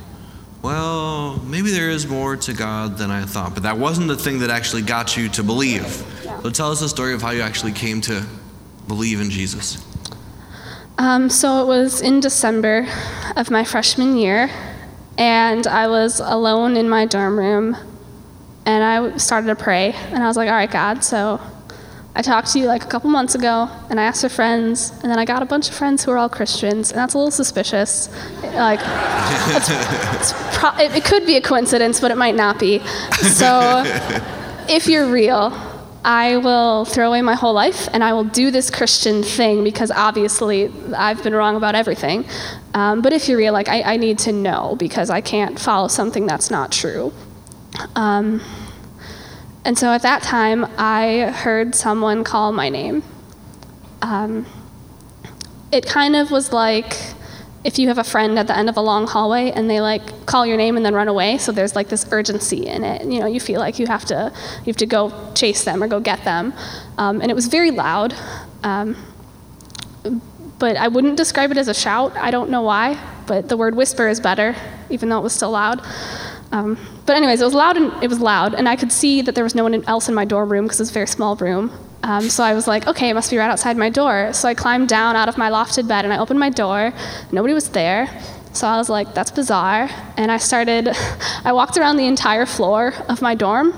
well, 0.61 1.37
maybe 1.45 1.71
there 1.71 1.89
is 1.89 2.05
more 2.05 2.35
to 2.35 2.51
God 2.51 2.97
than 2.97 3.11
I 3.11 3.23
thought. 3.23 3.53
But 3.53 3.63
that 3.63 3.77
wasn't 3.77 4.09
the 4.09 4.17
thing 4.17 4.39
that 4.39 4.49
actually 4.49 4.81
got 4.81 5.15
you 5.15 5.29
to 5.29 5.41
believe. 5.41 6.05
Yeah. 6.25 6.37
So 6.41 6.49
tell 6.49 6.69
us 6.69 6.81
the 6.81 6.89
story 6.89 7.13
of 7.13 7.21
how 7.21 7.29
you 7.29 7.41
actually 7.41 7.71
came 7.71 8.01
to 8.01 8.25
believe 8.89 9.21
in 9.21 9.29
Jesus. 9.29 9.85
Um, 10.99 11.29
so 11.29 11.61
it 11.61 11.65
was 11.65 12.01
in 12.01 12.19
December 12.19 12.85
of 13.37 13.49
my 13.49 13.63
freshman 13.63 14.17
year, 14.17 14.51
and 15.17 15.65
I 15.65 15.87
was 15.87 16.19
alone 16.19 16.75
in 16.75 16.89
my 16.89 17.05
dorm 17.05 17.39
room, 17.39 17.77
and 18.65 18.83
I 18.83 19.15
started 19.15 19.47
to 19.47 19.55
pray, 19.55 19.93
and 19.93 20.21
I 20.21 20.27
was 20.27 20.35
like, 20.35 20.49
all 20.49 20.55
right, 20.55 20.69
God, 20.69 21.01
so 21.05 21.39
I 22.15 22.21
talked 22.21 22.51
to 22.51 22.59
you 22.59 22.65
like 22.65 22.83
a 22.83 22.87
couple 22.87 23.09
months 23.09 23.33
ago, 23.33 23.69
and 23.89 23.97
I 23.97 24.03
asked 24.03 24.23
for 24.23 24.27
friends, 24.27 24.91
and 25.01 25.09
then 25.09 25.17
I 25.17 25.23
got 25.23 25.41
a 25.41 25.45
bunch 25.45 25.69
of 25.69 25.75
friends 25.75 26.03
who 26.03 26.11
are 26.11 26.17
all 26.17 26.27
Christians, 26.27 26.91
and 26.91 26.99
that's 26.99 27.13
a 27.13 27.17
little 27.17 27.31
suspicious. 27.31 28.09
Like, 28.43 28.81
it's, 29.55 29.69
it's 29.69 30.57
pro- 30.57 30.77
it, 30.79 30.97
it 30.97 31.05
could 31.05 31.25
be 31.25 31.37
a 31.37 31.41
coincidence, 31.41 32.01
but 32.01 32.11
it 32.11 32.17
might 32.17 32.35
not 32.35 32.59
be. 32.59 32.79
So, 33.21 33.83
if 34.67 34.87
you're 34.87 35.09
real, 35.09 35.51
I 36.03 36.37
will 36.37 36.85
throw 36.85 37.09
away 37.09 37.21
my 37.21 37.35
whole 37.35 37.53
life 37.53 37.89
and 37.91 38.03
I 38.03 38.13
will 38.13 38.23
do 38.23 38.51
this 38.51 38.69
Christian 38.69 39.21
thing 39.21 39.63
because 39.63 39.91
obviously 39.91 40.71
I've 40.95 41.21
been 41.23 41.33
wrong 41.33 41.55
about 41.55 41.75
everything. 41.75 42.25
Um, 42.73 43.01
but 43.01 43.11
if 43.11 43.27
you're 43.27 43.37
real, 43.37 43.53
like 43.53 43.67
I, 43.67 43.81
I, 43.81 43.97
need 43.97 44.19
to 44.19 44.31
know 44.31 44.75
because 44.79 45.09
I 45.09 45.21
can't 45.21 45.59
follow 45.59 45.87
something 45.87 46.25
that's 46.25 46.49
not 46.49 46.71
true. 46.71 47.11
Um, 47.95 48.41
and 49.65 49.77
so 49.77 49.91
at 49.91 50.03
that 50.03 50.21
time, 50.21 50.65
I 50.77 51.31
heard 51.35 51.75
someone 51.75 52.23
call 52.23 52.51
my 52.53 52.69
name. 52.69 53.03
Um, 54.01 54.45
it 55.71 55.85
kind 55.85 56.15
of 56.15 56.31
was 56.31 56.53
like 56.53 56.95
if 57.63 57.77
you 57.77 57.87
have 57.89 57.97
a 57.97 58.03
friend 58.03 58.39
at 58.39 58.47
the 58.47 58.57
end 58.57 58.69
of 58.69 58.77
a 58.77 58.81
long 58.81 59.05
hallway 59.05 59.51
and 59.51 59.69
they 59.69 59.81
like 59.81 60.25
call 60.25 60.45
your 60.45 60.55
name 60.57 60.77
and 60.77 60.85
then 60.85 60.93
run 60.93 61.07
away 61.07 61.37
so 61.37 61.51
there's 61.51 61.75
like 61.75 61.89
this 61.89 62.05
urgency 62.11 62.67
in 62.67 62.83
it 62.83 63.05
you 63.05 63.19
know 63.19 63.25
you 63.25 63.39
feel 63.39 63.59
like 63.59 63.79
you 63.79 63.87
have 63.87 64.05
to 64.05 64.31
you 64.59 64.65
have 64.65 64.77
to 64.77 64.85
go 64.85 65.11
chase 65.33 65.63
them 65.63 65.83
or 65.83 65.87
go 65.87 65.99
get 65.99 66.23
them. 66.23 66.53
Um, 66.97 67.21
and 67.21 67.29
it 67.29 67.33
was 67.33 67.47
very 67.47 67.71
loud 67.71 68.13
um, 68.63 68.95
but 70.57 70.75
i 70.75 70.87
wouldn't 70.87 71.15
describe 71.15 71.51
it 71.51 71.57
as 71.57 71.67
a 71.67 71.73
shout. 71.73 72.15
I 72.15 72.31
don't 72.31 72.49
know 72.49 72.61
why 72.61 72.97
but 73.27 73.49
the 73.49 73.57
word 73.57 73.75
whisper 73.75 74.07
is 74.07 74.19
better 74.19 74.55
even 74.89 75.09
though 75.09 75.19
it 75.19 75.23
was 75.23 75.33
still 75.33 75.51
loud. 75.51 75.81
Um, 76.51 76.79
but 77.05 77.15
anyways 77.15 77.41
it 77.41 77.45
was 77.45 77.53
loud 77.53 77.77
and 77.77 77.91
it 78.03 78.07
was 78.07 78.19
loud 78.19 78.55
and 78.55 78.69
i 78.69 78.75
could 78.75 78.91
see 78.91 79.21
that 79.21 79.35
there 79.35 79.43
was 79.43 79.53
no 79.53 79.63
one 79.63 79.83
else 79.85 80.07
in 80.07 80.15
my 80.15 80.25
dorm 80.25 80.51
room 80.51 80.65
because 80.65 80.79
it 80.79 80.83
was 80.83 80.89
a 80.91 80.93
very 80.93 81.07
small 81.07 81.35
room 81.35 81.71
um, 82.03 82.29
so 82.29 82.43
I 82.43 82.53
was 82.53 82.67
like, 82.67 82.87
okay, 82.87 83.09
it 83.09 83.13
must 83.13 83.29
be 83.29 83.37
right 83.37 83.49
outside 83.49 83.77
my 83.77 83.89
door. 83.89 84.31
So 84.33 84.47
I 84.47 84.53
climbed 84.53 84.87
down 84.87 85.15
out 85.15 85.27
of 85.27 85.37
my 85.37 85.49
lofted 85.49 85.87
bed 85.87 86.05
and 86.05 86.13
I 86.13 86.17
opened 86.17 86.39
my 86.39 86.49
door. 86.49 86.93
Nobody 87.31 87.53
was 87.53 87.69
there. 87.69 88.07
So 88.53 88.67
I 88.67 88.77
was 88.77 88.89
like, 88.89 89.13
that's 89.13 89.31
bizarre. 89.31 89.89
And 90.17 90.31
I 90.31 90.37
started, 90.37 90.89
I 91.43 91.51
walked 91.51 91.77
around 91.77 91.97
the 91.97 92.07
entire 92.07 92.45
floor 92.45 92.93
of 93.07 93.21
my 93.21 93.35
dorm 93.35 93.73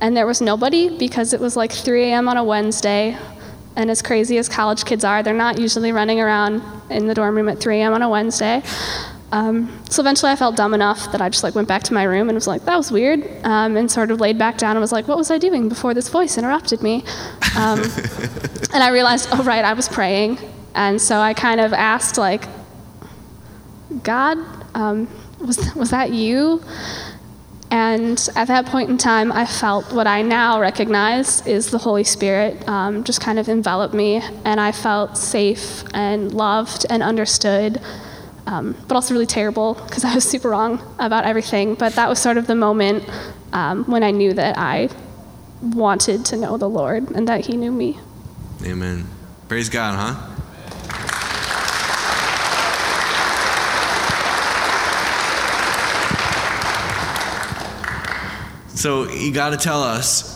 and 0.00 0.16
there 0.16 0.26
was 0.26 0.40
nobody 0.40 0.96
because 0.98 1.32
it 1.32 1.40
was 1.40 1.56
like 1.56 1.72
3 1.72 2.10
a.m. 2.10 2.28
on 2.28 2.36
a 2.36 2.44
Wednesday. 2.44 3.16
And 3.76 3.90
as 3.90 4.02
crazy 4.02 4.38
as 4.38 4.48
college 4.48 4.84
kids 4.84 5.02
are, 5.02 5.22
they're 5.22 5.34
not 5.34 5.58
usually 5.58 5.92
running 5.92 6.20
around 6.20 6.62
in 6.90 7.06
the 7.08 7.14
dorm 7.14 7.34
room 7.34 7.48
at 7.48 7.58
3 7.58 7.80
a.m. 7.80 7.94
on 7.94 8.02
a 8.02 8.08
Wednesday. 8.08 8.62
Um, 9.34 9.82
so 9.90 10.00
eventually 10.00 10.30
I 10.30 10.36
felt 10.36 10.54
dumb 10.54 10.74
enough 10.74 11.10
that 11.10 11.20
I 11.20 11.28
just 11.28 11.42
like 11.42 11.56
went 11.56 11.66
back 11.66 11.82
to 11.84 11.92
my 11.92 12.04
room 12.04 12.28
and 12.28 12.36
was 12.36 12.46
like, 12.46 12.64
that 12.66 12.76
was 12.76 12.92
weird, 12.92 13.20
um, 13.42 13.76
and 13.76 13.90
sort 13.90 14.12
of 14.12 14.20
laid 14.20 14.38
back 14.38 14.58
down 14.58 14.76
and 14.76 14.80
was 14.80 14.92
like, 14.92 15.08
what 15.08 15.18
was 15.18 15.28
I 15.28 15.38
doing 15.38 15.68
before 15.68 15.92
this 15.92 16.08
voice 16.08 16.38
interrupted 16.38 16.82
me? 16.82 17.02
Um, 17.56 17.80
and 18.72 18.80
I 18.80 18.90
realized, 18.92 19.28
oh, 19.32 19.42
right, 19.42 19.64
I 19.64 19.72
was 19.72 19.88
praying. 19.88 20.38
And 20.76 21.02
so 21.02 21.18
I 21.18 21.34
kind 21.34 21.60
of 21.60 21.72
asked, 21.72 22.16
like, 22.16 22.44
God, 24.04 24.38
um, 24.76 25.08
was, 25.40 25.74
was 25.74 25.90
that 25.90 26.12
you? 26.12 26.62
And 27.72 28.28
at 28.36 28.46
that 28.46 28.66
point 28.66 28.88
in 28.88 28.98
time, 28.98 29.32
I 29.32 29.46
felt 29.46 29.92
what 29.92 30.06
I 30.06 30.22
now 30.22 30.60
recognize 30.60 31.44
is 31.44 31.72
the 31.72 31.78
Holy 31.78 32.04
Spirit 32.04 32.68
um, 32.68 33.02
just 33.02 33.20
kind 33.20 33.40
of 33.40 33.48
enveloped 33.48 33.94
me, 33.94 34.22
and 34.44 34.60
I 34.60 34.70
felt 34.70 35.18
safe 35.18 35.82
and 35.92 36.32
loved 36.32 36.86
and 36.88 37.02
understood, 37.02 37.80
um, 38.46 38.76
but 38.88 38.94
also 38.94 39.14
really 39.14 39.26
terrible 39.26 39.74
because 39.74 40.04
I 40.04 40.14
was 40.14 40.24
super 40.24 40.50
wrong 40.50 40.82
about 40.98 41.24
everything. 41.24 41.74
But 41.74 41.94
that 41.94 42.08
was 42.08 42.18
sort 42.18 42.36
of 42.36 42.46
the 42.46 42.54
moment 42.54 43.08
um, 43.52 43.84
when 43.84 44.02
I 44.02 44.10
knew 44.10 44.32
that 44.34 44.58
I 44.58 44.88
wanted 45.62 46.24
to 46.26 46.36
know 46.36 46.56
the 46.56 46.68
Lord 46.68 47.10
and 47.10 47.28
that 47.28 47.46
He 47.46 47.56
knew 47.56 47.72
me. 47.72 47.98
Amen. 48.64 49.06
Praise 49.48 49.68
God, 49.68 49.94
huh? 49.96 50.30
So 58.74 59.08
you 59.10 59.32
got 59.32 59.50
to 59.50 59.56
tell 59.56 59.82
us, 59.82 60.33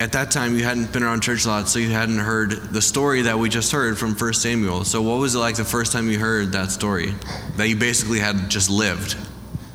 at 0.00 0.12
that 0.12 0.30
time 0.30 0.56
you 0.56 0.64
hadn't 0.64 0.92
been 0.92 1.02
around 1.02 1.22
church 1.22 1.44
a 1.44 1.48
lot, 1.48 1.68
so 1.68 1.78
you 1.78 1.90
hadn't 1.90 2.18
heard 2.18 2.50
the 2.50 2.82
story 2.82 3.22
that 3.22 3.38
we 3.38 3.48
just 3.48 3.72
heard 3.72 3.98
from 3.98 4.14
1 4.14 4.32
Samuel. 4.34 4.84
So 4.84 5.02
what 5.02 5.18
was 5.18 5.34
it 5.34 5.38
like 5.38 5.56
the 5.56 5.64
first 5.64 5.92
time 5.92 6.08
you 6.08 6.18
heard 6.18 6.52
that 6.52 6.70
story 6.70 7.14
that 7.56 7.68
you 7.68 7.76
basically 7.76 8.20
had 8.20 8.48
just 8.48 8.70
lived? 8.70 9.16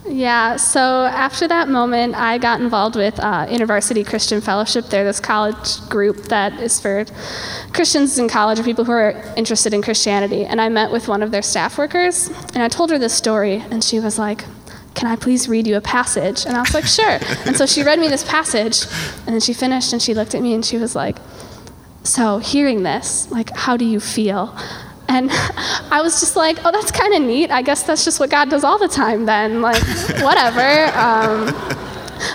Yeah, 0.06 0.58
so 0.58 1.06
after 1.06 1.48
that 1.48 1.70
moment, 1.70 2.16
I 2.16 2.38
got 2.38 2.62
involved 2.62 2.96
with 2.96 3.20
uh, 3.20 3.48
InterVarsity 3.48 4.06
Christian 4.06 4.42
Fellowship. 4.42 4.86
They're 4.86 5.04
this 5.04 5.20
college 5.20 5.80
group 5.90 6.18
that 6.26 6.60
is 6.60 6.80
for 6.80 7.06
Christians 7.74 8.18
in 8.20 8.30
college 8.30 8.60
or 8.60 8.64
people 8.64 8.86
who 8.86 8.92
are 8.92 9.34
interested 9.36 9.74
in 9.74 9.82
Christianity. 9.82 10.46
And 10.46 10.62
I 10.62 10.70
met 10.70 10.92
with 10.92 11.08
one 11.08 11.24
of 11.24 11.32
their 11.32 11.42
staff 11.42 11.78
workers, 11.78 12.28
and 12.54 12.58
I 12.58 12.68
told 12.68 12.92
her 12.92 13.00
this 13.00 13.14
story, 13.14 13.64
and 13.72 13.84
she 13.84 14.00
was 14.00 14.20
like, 14.20 14.44
can 14.96 15.08
I 15.08 15.16
please 15.16 15.48
read 15.50 15.68
you 15.68 15.76
a 15.76 15.82
passage? 15.82 16.46
And 16.46 16.56
I 16.56 16.62
was 16.62 16.74
like, 16.74 16.86
Sure. 16.86 17.20
and 17.46 17.56
so 17.56 17.66
she 17.66 17.84
read 17.84 18.00
me 18.00 18.08
this 18.08 18.24
passage, 18.24 18.84
and 19.26 19.34
then 19.34 19.40
she 19.40 19.54
finished 19.54 19.94
and 19.94 20.02
she 20.02 20.14
looked 20.14 20.36
at 20.36 20.42
me 20.42 20.54
and 20.54 20.66
she 20.66 20.78
was 20.78 20.96
like, 20.96 21.18
So, 22.04 22.38
hearing 22.40 22.84
this, 22.84 23.30
like, 23.32 23.50
how 23.56 23.78
do 23.78 23.86
you 23.86 24.00
feel? 24.00 24.56
And 25.08 25.30
I 25.92 26.02
was 26.02 26.20
just 26.20 26.36
like, 26.36 26.58
Oh, 26.66 26.72
that's 26.72 26.92
kind 26.92 27.14
of 27.14 27.22
neat. 27.22 27.52
I 27.52 27.62
guess 27.62 27.84
that's 27.84 28.06
just 28.06 28.20
what 28.20 28.30
God 28.30 28.50
does 28.50 28.64
all 28.64 28.78
the 28.78 28.88
time 28.88 29.26
then. 29.26 29.62
Like, 29.62 29.82
whatever. 30.22 30.86
Um, 30.98 31.54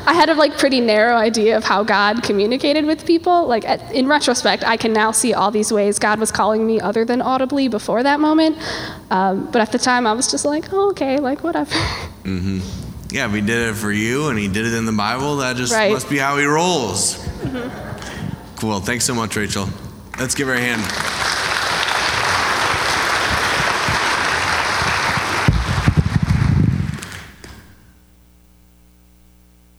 I 0.07 0.13
had 0.15 0.29
a 0.29 0.35
like 0.35 0.59
pretty 0.59 0.81
narrow 0.81 1.17
idea 1.17 1.57
of 1.57 1.65
how 1.65 1.83
God 1.83 2.23
communicated 2.23 2.85
with 2.85 3.07
people. 3.07 3.47
Like 3.47 3.65
at, 3.67 3.93
in 3.95 4.07
retrospect, 4.07 4.65
I 4.65 4.77
can 4.77 4.93
now 4.93 5.13
see 5.13 5.33
all 5.35 5.51
these 5.51 5.73
ways 5.73 5.99
God 5.99 6.19
was 6.19 6.31
calling 6.31 6.67
me 6.67 6.81
other 6.81 7.05
than 7.05 7.23
audibly 7.23 7.69
before 7.69 8.03
that 8.03 8.21
moment. 8.21 8.57
Um, 9.11 9.51
but 9.51 9.63
at 9.63 9.73
the 9.73 9.79
time, 9.79 10.07
I 10.07 10.13
was 10.13 10.31
just 10.31 10.45
like, 10.45 10.73
oh, 10.73 10.91
okay, 10.91 11.19
like 11.19 11.43
whatever. 11.43 11.75
Mm-hmm. 12.29 13.15
Yeah, 13.15 13.27
if 13.27 13.33
he 13.33 13.41
did 13.41 13.71
it 13.71 13.75
for 13.75 13.91
you 13.91 14.29
and 14.29 14.39
he 14.39 14.49
did 14.49 14.67
it 14.67 14.75
in 14.75 14.85
the 14.85 14.93
Bible, 14.93 15.37
that 15.37 15.57
just 15.57 15.73
right. 15.73 15.91
must 15.93 16.11
be 16.11 16.19
how 16.19 16.37
he 16.37 16.45
rolls. 16.45 17.17
Mm-hmm. 17.17 18.57
Cool. 18.57 18.81
Thanks 18.81 19.05
so 19.05 19.15
much, 19.15 19.35
Rachel. 19.35 19.69
Let's 20.19 20.35
give 20.35 20.49
her 20.49 20.55
a 20.55 20.61
hand. 20.61 20.83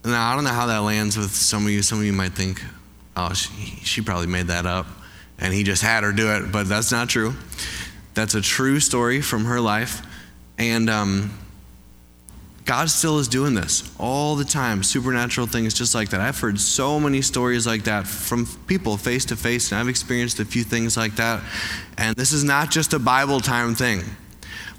Now, 0.06 0.32
I 0.32 0.36
don't 0.36 0.44
know 0.44 0.50
how 0.50 0.66
that 0.66 0.80
lands 0.80 1.18
with 1.18 1.36
some 1.36 1.66
of 1.66 1.72
you. 1.72 1.84
Some 1.84 2.00
of 2.00 2.06
you 2.06 2.14
might 2.14 2.32
think, 2.32 2.64
oh, 3.16 3.34
she, 3.34 3.52
she 3.84 4.02
probably 4.02 4.28
made 4.28 4.48
that 4.48 4.66
up 4.66 4.88
and 5.38 5.54
he 5.54 5.64
just 5.64 5.82
had 5.82 6.04
her 6.04 6.12
do 6.12 6.32
it, 6.32 6.52
but 6.52 6.68
that's 6.68 6.92
not 6.92 7.10
true. 7.10 7.34
That's 8.14 8.36
a 8.36 8.42
true 8.42 8.80
story 8.80 9.22
from 9.22 9.46
her 9.46 9.62
life. 9.62 10.02
And 10.58 10.90
um, 10.90 11.38
God 12.66 12.90
still 12.90 13.20
is 13.20 13.28
doing 13.28 13.56
this 13.56 13.92
all 14.00 14.36
the 14.36 14.46
time, 14.46 14.84
supernatural 14.84 15.48
things 15.48 15.74
just 15.74 15.96
like 15.96 16.10
that. 16.10 16.22
I've 16.22 16.40
heard 16.40 16.60
so 16.60 17.00
many 17.00 17.22
stories 17.22 17.66
like 17.66 17.84
that 17.86 18.08
from 18.08 18.46
people 18.68 18.98
face 18.98 19.26
to 19.26 19.36
face, 19.36 19.72
and 19.72 19.80
I've 19.80 19.88
experienced 19.88 20.40
a 20.40 20.46
few 20.46 20.64
things 20.64 20.96
like 20.96 21.16
that. 21.16 21.42
And 21.98 22.16
this 22.16 22.32
is 22.32 22.44
not 22.44 22.70
just 22.70 22.94
a 22.94 23.00
Bible 23.00 23.40
time 23.40 23.76
thing. 23.76 24.04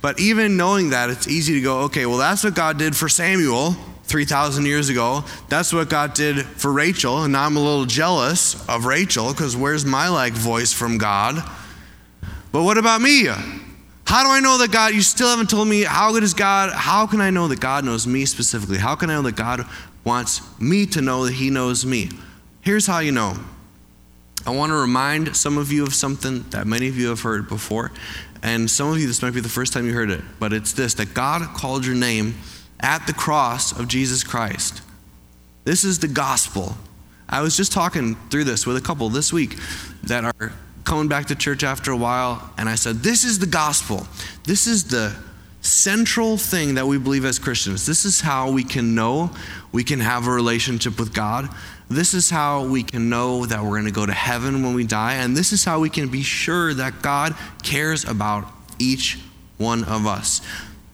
But 0.03 0.19
even 0.21 0.57
knowing 0.57 0.91
that, 0.91 1.11
it's 1.11 1.29
easy 1.29 1.55
to 1.55 1.61
go, 1.61 1.81
okay, 1.81 2.07
well, 2.07 2.19
that's 2.19 2.45
what 2.45 2.55
God 2.55 2.79
did 2.79 2.97
for 2.97 3.09
Samuel. 3.09 3.77
3,000 4.11 4.67
years 4.67 4.89
ago. 4.89 5.25
That's 5.49 5.73
what 5.73 5.89
God 5.89 6.15
did 6.15 6.45
for 6.45 6.73
Rachel. 6.73 7.23
And 7.23 7.33
now 7.33 7.47
I'm 7.47 7.57
a 7.57 7.61
little 7.61 7.85
jealous 7.85 8.69
of 8.69 8.85
Rachel 8.85 9.31
because 9.31 9.57
where's 9.57 9.85
my 9.85 10.09
like 10.09 10.33
voice 10.33 10.73
from 10.73 10.99
God? 10.99 11.37
But 12.51 12.65
what 12.65 12.77
about 12.77 13.01
me? 13.01 13.29
How 14.11 14.25
do 14.25 14.31
I 14.31 14.41
know 14.41 14.59
that 14.59 14.73
God, 14.73 14.93
you 14.93 15.03
still 15.03 15.29
haven't 15.29 15.51
told 15.51 15.69
me 15.69 15.83
how 15.83 16.11
good 16.11 16.25
is 16.25 16.35
God? 16.35 16.73
How 16.73 17.07
can 17.07 17.21
I 17.21 17.31
know 17.31 17.47
that 17.47 17.61
God 17.61 17.85
knows 17.85 18.09
me 18.09 18.25
specifically? 18.25 18.77
How 18.77 18.97
can 18.97 19.09
I 19.09 19.13
know 19.13 19.23
that 19.23 19.37
God 19.37 19.65
wants 20.03 20.41
me 20.61 20.85
to 20.87 21.01
know 21.01 21.27
that 21.27 21.35
He 21.35 21.49
knows 21.49 21.87
me? 21.87 22.11
Here's 22.61 22.89
how 22.89 22.99
you 22.99 23.13
know. 23.13 23.37
I 24.45 24.51
want 24.51 24.71
to 24.71 24.75
remind 24.75 25.37
some 25.37 25.57
of 25.57 25.71
you 25.71 25.85
of 25.85 25.95
something 25.95 26.43
that 26.51 26.67
many 26.67 26.89
of 26.89 26.99
you 26.99 27.07
have 27.07 27.21
heard 27.21 27.49
before. 27.49 27.93
And 28.43 28.69
some 28.69 28.91
of 28.91 28.99
you, 28.99 29.07
this 29.07 29.23
might 29.23 29.33
be 29.33 29.39
the 29.39 29.49
first 29.49 29.73
time 29.73 29.87
you 29.87 29.95
heard 29.95 30.11
it, 30.11 30.23
but 30.41 30.53
it's 30.53 30.73
this 30.73 30.95
that 30.95 31.15
God 31.15 31.43
called 31.55 31.87
your 31.87 31.95
name 31.95 32.35
at 32.81 33.07
the 33.07 33.13
cross 33.13 33.71
of 33.71 33.87
Jesus 33.87 34.25
Christ. 34.25 34.83
This 35.63 35.85
is 35.85 36.01
the 36.01 36.09
gospel. 36.09 36.75
I 37.29 37.43
was 37.43 37.57
just 37.57 37.71
talking 37.71 38.17
through 38.29 38.43
this 38.43 38.67
with 38.67 38.77
a 38.77 38.81
couple 38.81 39.09
this 39.09 39.33
week 39.33 39.57
that 40.03 40.25
are 40.25 40.53
coming 40.85 41.09
back 41.09 41.27
to 41.27 41.35
church 41.35 41.63
after 41.63 41.91
a 41.93 41.97
while, 41.97 42.51
and 42.57 42.69
I 42.69 42.75
said, 42.75 42.97
This 42.97 43.25
is 43.25 43.39
the 43.39 43.47
gospel. 43.47 44.07
This 44.45 44.67
is 44.67 44.85
the 44.85 45.15
central 45.63 46.37
thing 46.37 46.75
that 46.75 46.87
we 46.87 46.99
believe 46.99 47.25
as 47.25 47.39
Christians. 47.39 47.85
This 47.87 48.05
is 48.05 48.21
how 48.21 48.51
we 48.51 48.65
can 48.65 48.95
know 48.95 49.31
we 49.73 49.85
can 49.85 50.01
have 50.01 50.27
a 50.27 50.31
relationship 50.31 50.99
with 50.99 51.13
God. 51.13 51.49
This 51.89 52.15
is 52.15 52.31
how 52.31 52.67
we 52.67 52.83
can 52.83 53.09
know 53.09 53.47
that 53.47 53.63
we're 53.63 53.71
going 53.71 53.85
to 53.85 53.91
go 53.91 54.07
to 54.07 54.13
heaven 54.13 54.63
when 54.63 54.75
we 54.75 54.85
die. 54.85 55.15
And 55.15 55.37
this 55.37 55.53
is 55.53 55.65
how 55.65 55.81
we 55.81 55.91
can 55.91 56.09
be 56.09 56.23
sure 56.23 56.73
that 56.75 57.03
God 57.03 57.35
cares 57.63 58.05
about 58.05 58.47
each 58.79 59.19
one 59.59 59.85
of 59.85 60.07
us. 60.07 60.41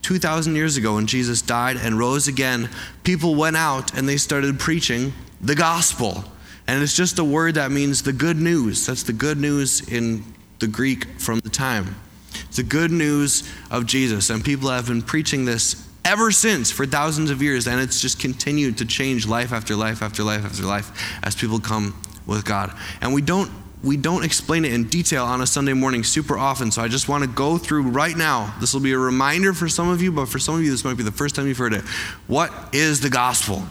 2,000 0.02 0.56
years 0.56 0.76
ago 0.76 0.94
when 0.94 1.06
Jesus 1.06 1.42
died 1.42 1.76
and 1.76 1.98
rose 1.98 2.28
again, 2.28 2.70
people 3.02 3.34
went 3.34 3.56
out 3.56 3.96
and 3.96 4.08
they 4.08 4.16
started 4.16 4.58
preaching 4.58 5.12
the 5.40 5.54
gospel. 5.54 6.24
And 6.68 6.82
it's 6.82 6.96
just 6.96 7.18
a 7.18 7.24
word 7.24 7.54
that 7.54 7.70
means 7.70 8.02
the 8.02 8.12
good 8.12 8.36
news. 8.36 8.86
That's 8.86 9.04
the 9.04 9.12
good 9.12 9.38
news 9.38 9.88
in 9.88 10.24
the 10.58 10.66
Greek 10.66 11.20
from 11.20 11.38
the 11.40 11.50
time. 11.50 11.94
It's 12.32 12.56
the 12.56 12.62
good 12.62 12.90
news 12.90 13.48
of 13.70 13.86
Jesus. 13.86 14.30
And 14.30 14.44
people 14.44 14.70
have 14.70 14.88
been 14.88 15.02
preaching 15.02 15.44
this 15.44 15.86
ever 16.04 16.30
since 16.30 16.70
for 16.70 16.86
thousands 16.86 17.30
of 17.30 17.40
years. 17.42 17.66
And 17.66 17.80
it's 17.80 18.00
just 18.00 18.18
continued 18.18 18.78
to 18.78 18.84
change 18.84 19.26
life 19.26 19.52
after 19.52 19.76
life 19.76 20.02
after 20.02 20.24
life 20.24 20.44
after 20.44 20.62
life 20.64 21.18
as 21.22 21.34
people 21.34 21.60
come 21.60 22.00
with 22.26 22.44
God. 22.44 22.72
And 23.00 23.14
we 23.14 23.22
don't 23.22 23.50
we 23.84 23.96
don't 23.96 24.24
explain 24.24 24.64
it 24.64 24.72
in 24.72 24.84
detail 24.84 25.24
on 25.24 25.40
a 25.40 25.46
Sunday 25.46 25.72
morning 25.72 26.02
super 26.02 26.36
often. 26.36 26.72
So 26.72 26.82
I 26.82 26.88
just 26.88 27.08
want 27.08 27.22
to 27.22 27.30
go 27.30 27.56
through 27.56 27.82
right 27.82 28.16
now. 28.16 28.52
This 28.58 28.74
will 28.74 28.80
be 28.80 28.92
a 28.92 28.98
reminder 28.98 29.52
for 29.52 29.68
some 29.68 29.88
of 29.88 30.02
you, 30.02 30.10
but 30.10 30.26
for 30.26 30.40
some 30.40 30.56
of 30.56 30.62
you, 30.62 30.70
this 30.70 30.84
might 30.84 30.96
be 30.96 31.04
the 31.04 31.12
first 31.12 31.36
time 31.36 31.46
you've 31.46 31.58
heard 31.58 31.74
it. 31.74 31.82
What 32.26 32.52
is 32.74 33.00
the 33.00 33.10
gospel? 33.10 33.62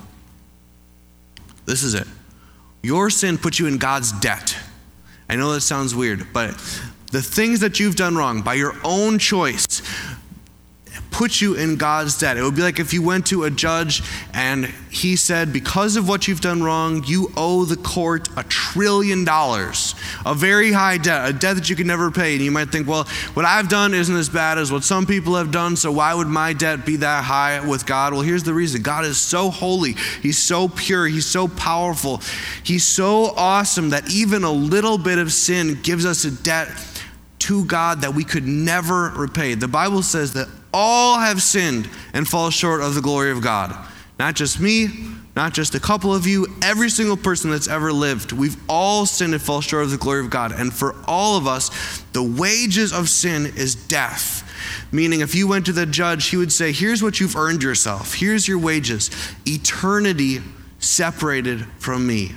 This 1.66 1.84
is 1.84 1.96
it. 1.96 2.08
Your 2.86 3.10
sin 3.10 3.40
puts 3.40 3.58
you 3.58 3.66
in 3.66 3.80
God's 3.80 4.12
debt. 4.12 4.56
I 5.28 5.36
know 5.38 5.52
that 5.54 5.62
sounds 5.62 5.96
weird, 5.96 6.28
but 6.32 6.52
the 7.12 7.24
things 7.24 7.62
that 7.62 7.80
you've 7.80 7.96
done 7.96 8.16
wrong 8.16 8.44
by 8.44 8.54
your 8.54 8.76
own 8.84 9.18
choice, 9.18 9.82
put 11.10 11.42
you 11.42 11.56
in 11.56 11.78
God's 11.78 12.16
debt. 12.20 12.38
It 12.38 12.44
would 12.44 12.56
be 12.56 12.62
like 12.62 12.80
if 12.80 12.94
you 12.94 13.02
went 13.02 13.26
to 13.28 13.46
a 13.46 13.50
judge 13.50 14.04
and 14.36 14.66
he 14.92 15.16
said, 15.16 15.52
Because 15.52 15.96
of 15.96 16.08
what 16.08 16.28
you've 16.28 16.42
done 16.42 16.62
wrong, 16.62 17.04
you 17.08 17.32
owe 17.36 17.66
the 17.66 17.76
court 17.76 18.30
a 18.38 18.44
trillion 18.44 19.24
dollars, 19.24 19.95
a 20.26 20.34
very 20.34 20.72
high 20.72 20.98
debt, 20.98 21.30
a 21.30 21.34
debt 21.34 21.56
that 21.56 21.70
you 21.70 21.76
can 21.76 21.88
never 21.88 22.10
pay. 22.10 22.36
And 22.36 22.44
you 22.44 22.52
might 22.52 22.72
think, 22.72 22.88
Well, 22.88 23.06
what 23.34 23.46
I've 23.46 23.70
done 23.70 23.94
isn't 23.94 24.16
as 24.16 24.30
bad 24.30 24.58
as 24.58 24.72
what 24.72 24.84
some 24.84 25.06
people 25.06 25.36
have 25.36 25.52
done, 25.52 25.76
so 25.76 25.92
why 25.92 26.14
would 26.14 26.28
my 26.28 26.54
debt 26.54 26.86
be 26.86 26.98
that 26.98 27.24
high 27.24 27.66
with 27.66 27.86
God? 27.86 28.14
Well, 28.14 28.24
here's 28.24 28.44
the 28.44 28.54
reason 28.54 28.82
God 28.82 29.06
is 29.06 29.18
so 29.18 29.50
holy, 29.50 29.94
He's 30.22 30.42
so 30.42 30.68
pure, 30.68 31.08
He's 31.08 31.26
so 31.26 31.48
powerful, 31.48 32.22
He's 32.64 32.86
so 32.86 33.34
awesome 33.38 33.92
that 33.92 34.12
even 34.12 34.44
a 34.44 34.52
little 34.52 34.98
bit 34.98 35.20
of 35.20 35.32
sin 35.32 35.80
gives 35.84 36.06
us 36.06 36.26
a 36.26 36.32
debt 36.32 36.70
to 37.40 37.64
God 37.66 38.02
that 38.02 38.16
we 38.16 38.24
could 38.24 38.46
never 38.46 39.10
repay. 39.16 39.54
The 39.54 39.68
Bible 39.68 40.02
says 40.02 40.34
that 40.34 40.48
all 40.74 41.20
have 41.20 41.42
sinned 41.42 41.88
and 42.14 42.28
fall 42.28 42.50
short 42.50 42.82
of 42.82 42.96
the 42.96 43.02
glory 43.02 43.32
of 43.32 43.42
God. 43.42 43.76
Not 44.18 44.36
just 44.36 44.60
me, 44.60 44.90
not 45.36 45.54
just 45.54 45.76
a 45.76 45.80
couple 45.80 46.16
of 46.16 46.26
you, 46.26 46.48
every 46.62 46.90
single 46.90 47.18
person 47.18 47.52
that's 47.52 47.68
ever 47.68 47.92
lived. 47.92 48.32
We've 48.32 48.58
all 48.70 49.06
sinned 49.06 49.34
and 49.34 49.42
fall 49.42 49.60
short 49.60 49.84
of 49.84 49.92
the 49.92 49.98
glory 49.98 50.22
of 50.22 50.30
God. 50.30 50.54
And 50.54 50.74
for 50.74 50.96
all 51.06 51.38
of 51.38 51.46
us, 51.46 52.04
the 52.14 52.24
wages 52.24 52.94
of 52.94 53.10
sin 53.10 53.46
is 53.58 53.76
death. 53.76 54.44
Meaning, 54.92 55.20
if 55.20 55.36
you 55.36 55.48
went 55.48 55.66
to 55.66 55.74
the 55.74 55.86
judge, 55.86 56.30
he 56.30 56.38
would 56.38 56.54
say, 56.54 56.72
Here's 56.72 57.04
what 57.04 57.20
you've 57.20 57.36
earned 57.36 57.64
yourself, 57.64 58.14
here's 58.14 58.48
your 58.48 58.60
wages. 58.60 59.12
Eternity 59.46 60.40
separated 60.80 61.66
from 61.80 62.08
me. 62.08 62.32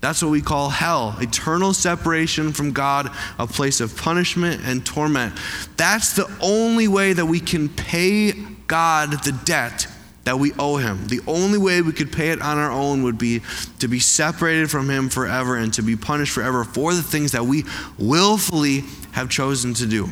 That's 0.00 0.22
what 0.22 0.30
we 0.30 0.42
call 0.42 0.68
hell 0.68 1.16
eternal 1.20 1.72
separation 1.72 2.52
from 2.52 2.72
God, 2.72 3.10
a 3.38 3.46
place 3.46 3.80
of 3.80 3.96
punishment 3.96 4.60
and 4.64 4.86
torment. 4.86 5.36
That's 5.76 6.12
the 6.12 6.30
only 6.40 6.86
way 6.86 7.12
that 7.14 7.26
we 7.26 7.40
can 7.40 7.68
pay 7.68 8.32
God 8.68 9.24
the 9.24 9.32
debt 9.44 9.88
that 10.26 10.40
we 10.40 10.52
owe 10.58 10.76
him. 10.76 11.06
The 11.06 11.20
only 11.28 11.56
way 11.56 11.80
we 11.82 11.92
could 11.92 12.10
pay 12.10 12.30
it 12.30 12.42
on 12.42 12.58
our 12.58 12.70
own 12.70 13.04
would 13.04 13.16
be 13.16 13.42
to 13.78 13.86
be 13.86 14.00
separated 14.00 14.68
from 14.68 14.90
him 14.90 15.08
forever 15.08 15.56
and 15.56 15.72
to 15.74 15.82
be 15.82 15.94
punished 15.94 16.32
forever 16.32 16.64
for 16.64 16.92
the 16.94 17.02
things 17.02 17.30
that 17.30 17.46
we 17.46 17.64
willfully 17.96 18.82
have 19.12 19.30
chosen 19.30 19.72
to 19.74 19.86
do. 19.86 20.10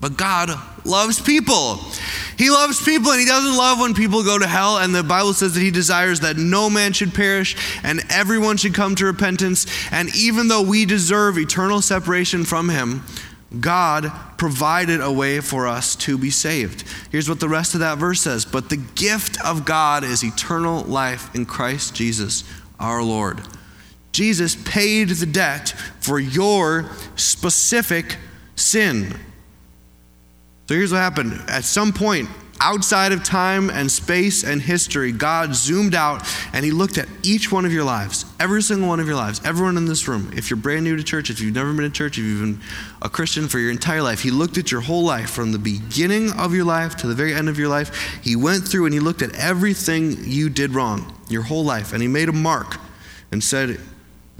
But 0.00 0.16
God 0.16 0.50
loves 0.84 1.20
people. 1.20 1.76
He 2.36 2.50
loves 2.50 2.82
people 2.82 3.12
and 3.12 3.20
He 3.20 3.26
doesn't 3.26 3.56
love 3.56 3.78
when 3.78 3.92
people 3.92 4.24
go 4.24 4.38
to 4.38 4.46
hell. 4.46 4.78
And 4.78 4.94
the 4.94 5.02
Bible 5.02 5.34
says 5.34 5.54
that 5.54 5.60
He 5.60 5.70
desires 5.70 6.20
that 6.20 6.38
no 6.38 6.70
man 6.70 6.94
should 6.94 7.14
perish 7.14 7.54
and 7.84 8.00
everyone 8.08 8.56
should 8.56 8.74
come 8.74 8.94
to 8.94 9.04
repentance. 9.04 9.66
And 9.92 10.08
even 10.16 10.48
though 10.48 10.62
we 10.62 10.86
deserve 10.86 11.38
eternal 11.38 11.82
separation 11.82 12.44
from 12.44 12.70
Him, 12.70 13.04
God 13.58 14.12
provided 14.36 15.00
a 15.00 15.10
way 15.10 15.40
for 15.40 15.66
us 15.66 15.96
to 15.96 16.16
be 16.16 16.30
saved. 16.30 16.84
Here's 17.10 17.28
what 17.28 17.40
the 17.40 17.48
rest 17.48 17.74
of 17.74 17.80
that 17.80 17.98
verse 17.98 18.20
says 18.20 18.44
But 18.44 18.68
the 18.68 18.76
gift 18.76 19.40
of 19.44 19.64
God 19.64 20.04
is 20.04 20.22
eternal 20.22 20.82
life 20.82 21.34
in 21.34 21.46
Christ 21.46 21.94
Jesus 21.94 22.44
our 22.78 23.02
Lord. 23.02 23.40
Jesus 24.12 24.56
paid 24.56 25.08
the 25.08 25.26
debt 25.26 25.70
for 26.00 26.18
your 26.18 26.90
specific 27.16 28.16
sin. 28.56 29.14
So 30.66 30.74
here's 30.74 30.92
what 30.92 30.98
happened. 30.98 31.42
At 31.48 31.64
some 31.64 31.92
point, 31.92 32.28
outside 32.60 33.12
of 33.12 33.24
time 33.24 33.70
and 33.70 33.90
space 33.90 34.44
and 34.44 34.60
history, 34.60 35.12
God 35.12 35.54
zoomed 35.54 35.94
out 35.94 36.26
and 36.52 36.64
He 36.64 36.70
looked 36.70 36.98
at 36.98 37.08
each 37.22 37.50
one 37.50 37.64
of 37.64 37.72
your 37.72 37.84
lives, 37.84 38.26
every 38.38 38.62
single 38.62 38.88
one 38.88 39.00
of 39.00 39.06
your 39.06 39.16
lives, 39.16 39.40
everyone 39.44 39.76
in 39.76 39.86
this 39.86 40.06
room. 40.06 40.30
If 40.34 40.50
you're 40.50 40.56
brand 40.56 40.84
new 40.84 40.96
to 40.96 41.02
church, 41.02 41.30
if 41.30 41.40
you've 41.40 41.54
never 41.54 41.72
been 41.72 41.84
to 41.84 41.90
church, 41.90 42.18
if 42.18 42.24
you've 42.24 42.40
been 42.40 42.60
a 43.02 43.08
Christian 43.08 43.48
for 43.48 43.58
your 43.58 43.70
entire 43.70 44.02
life, 44.02 44.20
He 44.20 44.30
looked 44.30 44.58
at 44.58 44.70
your 44.70 44.82
whole 44.82 45.04
life 45.04 45.30
from 45.30 45.52
the 45.52 45.58
beginning 45.58 46.32
of 46.32 46.54
your 46.54 46.64
life 46.64 46.96
to 46.98 47.06
the 47.06 47.14
very 47.14 47.34
end 47.34 47.48
of 47.48 47.58
your 47.58 47.68
life. 47.68 48.20
He 48.22 48.36
went 48.36 48.66
through 48.66 48.84
and 48.84 48.94
He 48.94 49.00
looked 49.00 49.22
at 49.22 49.34
everything 49.34 50.16
you 50.24 50.50
did 50.50 50.74
wrong, 50.74 51.18
your 51.28 51.42
whole 51.42 51.64
life, 51.64 51.92
and 51.92 52.02
He 52.02 52.08
made 52.08 52.28
a 52.28 52.32
mark 52.32 52.76
and 53.32 53.42
said, 53.42 53.80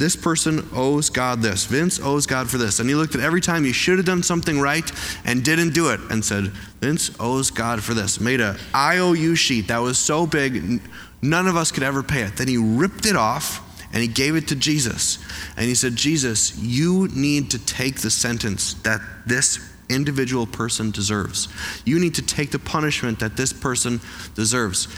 this 0.01 0.16
person 0.16 0.66
owes 0.72 1.11
God 1.11 1.42
this. 1.42 1.66
Vince 1.66 2.01
owes 2.01 2.24
God 2.24 2.48
for 2.48 2.57
this. 2.57 2.80
And 2.80 2.88
he 2.88 2.94
looked 2.94 3.14
at 3.14 3.20
every 3.20 3.42
time 3.42 3.64
he 3.64 3.72
should 3.74 3.98
have 3.98 4.07
done 4.07 4.22
something 4.22 4.59
right 4.59 4.90
and 5.26 5.44
didn't 5.44 5.74
do 5.74 5.90
it 5.90 6.01
and 6.09 6.24
said, 6.24 6.46
Vince 6.80 7.11
owes 7.20 7.51
God 7.51 7.84
for 7.84 7.92
this. 7.92 8.18
Made 8.18 8.40
a 8.40 8.57
IOU 8.74 9.34
sheet 9.34 9.68
that 9.68 9.76
was 9.76 9.98
so 9.98 10.26
big, 10.26 10.80
none 11.20 11.46
of 11.46 11.55
us 11.55 11.70
could 11.70 11.82
ever 11.82 12.03
pay 12.03 12.22
it. 12.22 12.38
Then 12.38 12.48
he 12.48 12.57
ripped 12.57 13.05
it 13.05 13.14
off 13.14 13.61
and 13.92 14.01
he 14.01 14.09
gave 14.09 14.36
it 14.36 14.48
to 14.48 14.57
Jesus. 14.57 15.18
And 15.59 15.66
he 15.66 15.74
said, 15.74 15.96
Jesus, 15.96 16.57
you 16.57 17.09
need 17.09 17.51
to 17.51 17.59
take 17.59 17.96
the 17.96 18.11
sentence 18.11 18.72
that 18.84 19.03
this 19.26 19.59
individual 19.90 20.46
person 20.46 20.92
deserves. 20.92 21.48
You 21.84 21.98
need 21.98 22.14
to 22.14 22.22
take 22.22 22.53
the 22.53 22.59
punishment 22.59 23.18
that 23.18 23.36
this 23.36 23.53
person 23.53 24.01
deserves. 24.34 24.88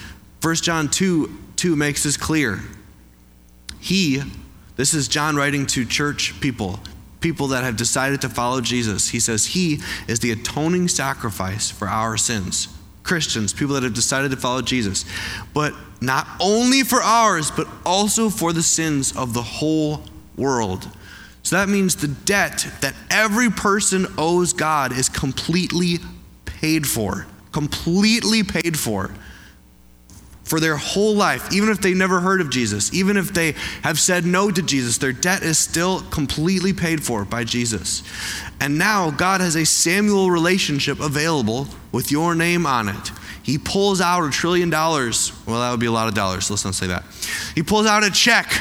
1 0.42 0.54
John 0.56 0.88
2 0.88 1.38
2 1.56 1.74
makes 1.74 2.04
this 2.04 2.16
clear. 2.16 2.60
He 3.80 4.22
this 4.76 4.94
is 4.94 5.08
John 5.08 5.36
writing 5.36 5.66
to 5.68 5.84
church 5.84 6.40
people, 6.40 6.80
people 7.20 7.48
that 7.48 7.64
have 7.64 7.76
decided 7.76 8.20
to 8.22 8.28
follow 8.28 8.60
Jesus. 8.60 9.10
He 9.10 9.20
says, 9.20 9.46
He 9.46 9.80
is 10.08 10.20
the 10.20 10.32
atoning 10.32 10.88
sacrifice 10.88 11.70
for 11.70 11.88
our 11.88 12.16
sins. 12.16 12.68
Christians, 13.02 13.52
people 13.52 13.74
that 13.74 13.82
have 13.82 13.94
decided 13.94 14.30
to 14.30 14.36
follow 14.36 14.62
Jesus. 14.62 15.04
But 15.52 15.74
not 16.00 16.26
only 16.40 16.82
for 16.82 17.02
ours, 17.02 17.50
but 17.50 17.66
also 17.84 18.30
for 18.30 18.52
the 18.52 18.62
sins 18.62 19.16
of 19.16 19.34
the 19.34 19.42
whole 19.42 20.02
world. 20.36 20.88
So 21.42 21.56
that 21.56 21.68
means 21.68 21.96
the 21.96 22.08
debt 22.08 22.66
that 22.80 22.94
every 23.10 23.50
person 23.50 24.06
owes 24.16 24.52
God 24.52 24.92
is 24.92 25.08
completely 25.08 25.98
paid 26.44 26.86
for. 26.86 27.26
Completely 27.50 28.44
paid 28.44 28.78
for 28.78 29.10
for 30.52 30.60
their 30.60 30.76
whole 30.76 31.14
life, 31.14 31.50
even 31.50 31.70
if 31.70 31.80
they 31.80 31.94
never 31.94 32.20
heard 32.20 32.42
of 32.42 32.50
Jesus, 32.50 32.92
even 32.92 33.16
if 33.16 33.32
they 33.32 33.52
have 33.80 33.98
said 33.98 34.26
no 34.26 34.50
to 34.50 34.60
Jesus, 34.60 34.98
their 34.98 35.10
debt 35.10 35.42
is 35.42 35.56
still 35.58 36.02
completely 36.10 36.74
paid 36.74 37.02
for 37.02 37.24
by 37.24 37.42
Jesus. 37.42 38.02
And 38.60 38.76
now 38.76 39.10
God 39.10 39.40
has 39.40 39.56
a 39.56 39.64
Samuel 39.64 40.30
relationship 40.30 41.00
available 41.00 41.68
with 41.90 42.12
your 42.12 42.34
name 42.34 42.66
on 42.66 42.90
it. 42.90 43.12
He 43.42 43.56
pulls 43.56 44.02
out 44.02 44.26
a 44.26 44.30
trillion 44.30 44.68
dollars. 44.68 45.32
Well, 45.46 45.60
that 45.60 45.70
would 45.70 45.80
be 45.80 45.86
a 45.86 45.90
lot 45.90 46.08
of 46.08 46.12
dollars. 46.12 46.50
Let's 46.50 46.66
not 46.66 46.74
say 46.74 46.88
that. 46.88 47.02
He 47.54 47.62
pulls 47.62 47.86
out 47.86 48.04
a 48.04 48.10
check 48.10 48.52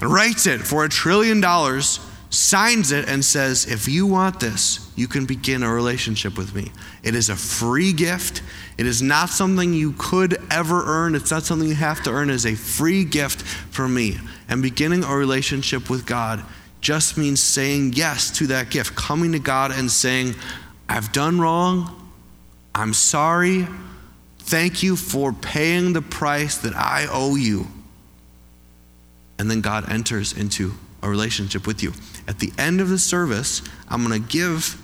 and 0.00 0.12
writes 0.12 0.46
it 0.46 0.60
for 0.60 0.84
a 0.84 0.88
trillion 0.88 1.40
dollars, 1.40 1.98
signs 2.34 2.92
it, 2.92 3.08
and 3.08 3.24
says, 3.24 3.66
If 3.66 3.88
you 3.88 4.06
want 4.06 4.40
this, 4.40 4.90
you 4.96 5.08
can 5.08 5.26
begin 5.26 5.62
a 5.62 5.72
relationship 5.72 6.36
with 6.36 6.54
me. 6.54 6.72
It 7.02 7.14
is 7.14 7.28
a 7.28 7.36
free 7.36 7.92
gift. 7.92 8.42
It 8.76 8.86
is 8.86 9.02
not 9.02 9.28
something 9.28 9.72
you 9.72 9.94
could 9.98 10.38
ever 10.50 10.84
earn. 10.84 11.14
It's 11.14 11.30
not 11.30 11.44
something 11.44 11.68
you 11.68 11.74
have 11.74 12.02
to 12.04 12.10
earn. 12.10 12.30
It 12.30 12.34
is 12.34 12.46
a 12.46 12.54
free 12.54 13.04
gift 13.04 13.42
from 13.42 13.94
me. 13.94 14.18
And 14.48 14.62
beginning 14.62 15.04
a 15.04 15.14
relationship 15.14 15.88
with 15.88 16.06
God 16.06 16.44
just 16.80 17.16
means 17.16 17.42
saying 17.42 17.94
yes 17.94 18.30
to 18.38 18.46
that 18.48 18.70
gift, 18.70 18.94
coming 18.94 19.32
to 19.32 19.38
God 19.38 19.70
and 19.70 19.90
saying, 19.90 20.34
I've 20.88 21.12
done 21.12 21.40
wrong. 21.40 22.10
I'm 22.74 22.92
sorry. 22.92 23.66
Thank 24.40 24.82
you 24.82 24.96
for 24.96 25.32
paying 25.32 25.94
the 25.94 26.02
price 26.02 26.58
that 26.58 26.74
I 26.76 27.06
owe 27.10 27.36
you. 27.36 27.66
And 29.38 29.50
then 29.50 29.62
God 29.62 29.90
enters 29.90 30.32
into 30.32 30.74
a 31.02 31.08
relationship 31.08 31.66
with 31.66 31.82
you. 31.82 31.92
At 32.26 32.38
the 32.38 32.52
end 32.58 32.80
of 32.80 32.88
the 32.88 32.98
service, 32.98 33.62
I'm 33.88 34.06
going 34.06 34.22
to 34.22 34.28
give 34.28 34.80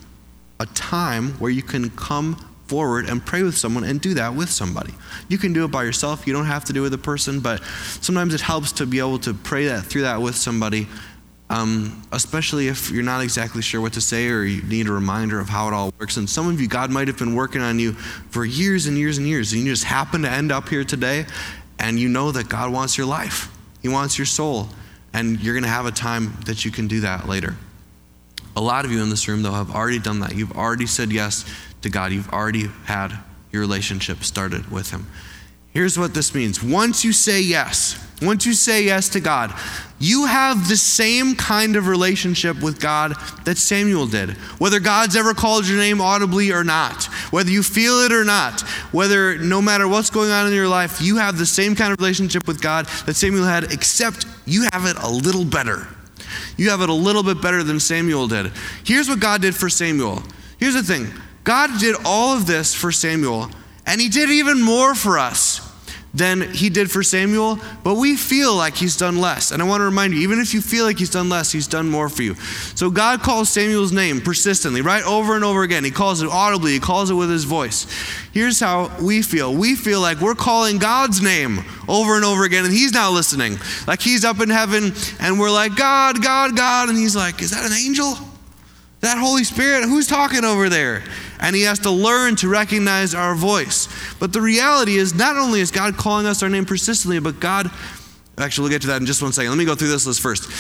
a 0.59 0.66
time 0.66 1.32
where 1.38 1.51
you 1.51 1.62
can 1.62 1.91
come 1.91 2.36
forward 2.66 3.09
and 3.09 3.24
pray 3.26 3.43
with 3.43 3.57
someone 3.57 3.82
and 3.82 4.01
do 4.01 4.14
that 4.14 4.34
with 4.34 4.49
somebody. 4.49 4.95
You 5.28 5.38
can 5.38 5.53
do 5.53 5.64
it 5.64 5.72
by 5.72 5.82
yourself, 5.82 6.24
you 6.24 6.32
don't 6.32 6.47
have 6.47 6.64
to 6.66 6.72
do 6.72 6.80
it 6.80 6.82
with 6.84 6.95
a 6.95 6.99
person, 6.99 7.41
but 7.41 7.61
sometimes 8.01 8.32
it 8.32 8.41
helps 8.41 8.70
to 8.72 8.86
be 8.86 9.01
able 9.01 9.18
to 9.20 9.34
pray 9.34 9.66
that 9.66 9.84
through 9.84 10.03
that 10.03 10.22
with 10.22 10.36
somebody. 10.36 10.86
Um, 11.49 12.07
especially 12.12 12.68
if 12.68 12.93
you're 12.93 13.03
not 13.03 13.24
exactly 13.24 13.61
sure 13.61 13.80
what 13.80 13.95
to 13.95 14.01
say 14.01 14.28
or 14.28 14.45
you 14.45 14.62
need 14.62 14.86
a 14.86 14.93
reminder 14.93 15.41
of 15.41 15.49
how 15.49 15.66
it 15.66 15.74
all 15.74 15.93
works. 15.99 16.16
And 16.16 16.30
some 16.30 16.49
of 16.49 16.61
you, 16.61 16.68
God 16.68 16.93
might 16.93 17.09
have 17.09 17.18
been 17.18 17.34
working 17.34 17.61
on 17.61 17.80
you 17.80 17.95
for 17.95 18.45
years 18.45 18.86
and 18.86 18.97
years 18.97 19.18
and 19.18 19.26
years, 19.26 19.53
and 19.53 19.61
you 19.61 19.72
just 19.72 19.82
happen 19.82 20.22
to 20.22 20.30
end 20.30 20.53
up 20.53 20.68
here 20.68 20.84
today, 20.84 21.26
and 21.80 21.99
you 21.99 22.09
know 22.09 22.30
that 22.30 22.49
God 22.49 22.72
wants 22.72 22.97
your 22.97 23.09
life, 23.09 23.49
He 23.82 23.88
wants 23.88 24.16
your 24.16 24.26
soul, 24.26 24.68
and 25.12 25.40
you're 25.40 25.54
going 25.54 25.64
to 25.64 25.70
have 25.70 25.86
a 25.86 25.92
time 25.92 26.36
that 26.46 26.64
you 26.64 26.70
can 26.70 26.88
do 26.88 27.00
that 27.00 27.28
later. 27.28 27.56
A 28.56 28.61
lot 28.61 28.84
of 28.84 28.92
you 28.92 29.02
in 29.02 29.11
this 29.11 29.28
room, 29.28 29.42
though, 29.42 29.52
have 29.52 29.74
already 29.74 29.98
done 29.98 30.20
that. 30.20 30.34
You've 30.34 30.56
already 30.56 30.86
said 30.86 31.12
yes 31.12 31.44
to 31.82 31.90
God. 31.90 32.12
You've 32.12 32.30
already 32.30 32.68
had 32.84 33.16
your 33.52 33.61
relationship 33.61 34.22
started 34.22 34.70
with 34.70 34.90
Him. 34.90 35.06
Here's 35.73 35.99
what 35.99 36.14
this 36.14 36.35
means 36.35 36.62
once 36.62 37.05
you 37.05 37.12
say 37.12 37.41
yes, 37.41 37.97
once 38.21 38.45
you 38.45 38.55
say 38.55 38.85
yes 38.85 39.09
to 39.11 39.21
God, 39.21 39.55
you 39.99 40.27
have 40.27 40.68
the 40.68 40.77
same 40.77 41.35
kind 41.35 41.77
of 41.77 41.87
relationship 41.87 42.62
with 42.62 42.81
God 42.81 43.14
that 43.45 43.59
Samuel 43.59 44.07
did. 44.07 44.31
Whether 44.59 44.81
God's 44.81 45.14
ever 45.14 45.35
called 45.35 45.68
your 45.68 45.79
name 45.79 46.01
audibly 46.01 46.53
or 46.53 46.64
not, 46.64 47.05
whether 47.31 47.51
you 47.51 47.62
feel 47.62 48.01
it 48.01 48.12
or 48.12 48.25
not, 48.25 48.62
whether 48.93 49.39
no 49.39 49.61
matter 49.61 49.87
what's 49.87 50.11
going 50.11 50.31
on 50.31 50.47
in 50.47 50.55
your 50.55 50.68
life, 50.68 51.01
you 51.03 51.18
have 51.18 51.39
the 51.39 51.47
same 51.47 51.75
kind 51.75 51.93
of 51.93 52.01
relationship 52.01 52.47
with 52.47 52.62
God 52.62 52.87
that 53.07 53.14
Samuel 53.14 53.45
had, 53.45 53.73
except 53.73 54.27
you 54.47 54.68
have 54.73 54.87
it 54.87 54.97
a 54.97 55.11
little 55.11 55.45
better. 55.45 55.87
You 56.57 56.71
have 56.71 56.81
it 56.81 56.89
a 56.89 56.95
little 56.95 57.23
bit 57.23 57.43
better 57.43 57.62
than 57.62 57.79
Samuel 57.79 58.27
did. 58.27 58.53
Here's 58.85 59.09
what 59.09 59.21
God 59.21 59.43
did 59.43 59.55
for 59.55 59.68
Samuel. 59.68 60.23
Here's 60.59 60.75
the 60.75 60.83
thing 60.83 61.09
God 61.45 61.79
did 61.79 61.97
all 62.05 62.37
of 62.37 62.47
this 62.47 62.75
for 62.75 62.91
Samuel, 62.91 63.51
and 63.91 64.01
he 64.01 64.09
did 64.09 64.30
even 64.30 64.62
more 64.62 64.95
for 64.95 65.18
us 65.18 65.66
than 66.14 66.41
he 66.53 66.70
did 66.70 66.91
for 66.91 67.03
Samuel, 67.03 67.59
but 67.82 67.95
we 67.95 68.16
feel 68.16 68.55
like 68.55 68.76
he's 68.76 68.97
done 68.97 69.20
less. 69.20 69.51
And 69.51 69.61
I 69.61 69.66
want 69.66 69.80
to 69.80 69.84
remind 69.84 70.14
you, 70.14 70.20
even 70.20 70.38
if 70.38 70.55
you 70.55 70.61
feel 70.61 70.84
like 70.84 70.99
he's 70.99 71.11
done 71.11 71.28
less, 71.28 71.51
he's 71.51 71.66
done 71.66 71.88
more 71.88 72.09
for 72.09 72.22
you. 72.22 72.34
So 72.74 72.88
God 72.91 73.20
calls 73.20 73.49
Samuel's 73.49 73.91
name 73.91 74.20
persistently, 74.20 74.80
right? 74.80 75.05
Over 75.05 75.34
and 75.34 75.45
over 75.45 75.64
again. 75.64 75.82
He 75.82 75.91
calls 75.91 76.22
it 76.22 76.28
audibly, 76.28 76.72
he 76.72 76.78
calls 76.80 77.11
it 77.11 77.14
with 77.14 77.30
his 77.30 77.45
voice. 77.45 77.86
Here's 78.32 78.61
how 78.61 78.97
we 79.01 79.22
feel 79.22 79.55
we 79.55 79.74
feel 79.74 80.01
like 80.01 80.20
we're 80.20 80.36
calling 80.36 80.78
God's 80.78 81.20
name 81.20 81.64
over 81.88 82.14
and 82.14 82.24
over 82.24 82.45
again, 82.45 82.64
and 82.64 82.72
he's 82.72 82.93
not 82.93 83.12
listening. 83.12 83.59
Like 83.88 84.01
he's 84.01 84.24
up 84.24 84.41
in 84.41 84.51
heaven, 84.51 84.93
and 85.18 85.38
we're 85.38 85.51
like, 85.51 85.74
God, 85.74 86.22
God, 86.22 86.57
God. 86.57 86.91
And 86.91 86.99
he's 86.99 87.16
like, 87.16 87.43
Is 87.43 87.51
that 87.51 87.64
an 87.64 87.76
angel? 87.76 88.14
That 89.01 89.16
Holy 89.18 89.45
Spirit, 89.45 89.84
who's 89.84 90.07
talking 90.07 90.45
over 90.45 90.68
there? 90.68 91.03
And 91.41 91.57
he 91.57 91.62
has 91.62 91.78
to 91.80 91.91
learn 91.91 92.36
to 92.36 92.49
recognize 92.49 93.14
our 93.14 93.34
voice. 93.34 93.88
But 94.18 94.32
the 94.32 94.41
reality 94.41 94.97
is, 94.97 95.14
not 95.14 95.36
only 95.36 95.61
is 95.61 95.70
God 95.70 95.97
calling 95.97 96.26
us 96.26 96.43
our 96.43 96.49
name 96.49 96.66
persistently, 96.66 97.18
but 97.18 97.41
God, 97.41 97.70
actually, 98.38 98.64
we'll 98.64 98.70
get 98.70 98.82
to 98.82 98.88
that 98.88 99.01
in 99.01 99.07
just 99.07 99.22
one 99.22 99.32
second. 99.32 99.51
Let 99.51 99.59
me 99.59 99.64
go 99.64 99.74
through 99.74 99.88
this 99.88 100.07
list 100.07 100.20
first. 100.20 100.51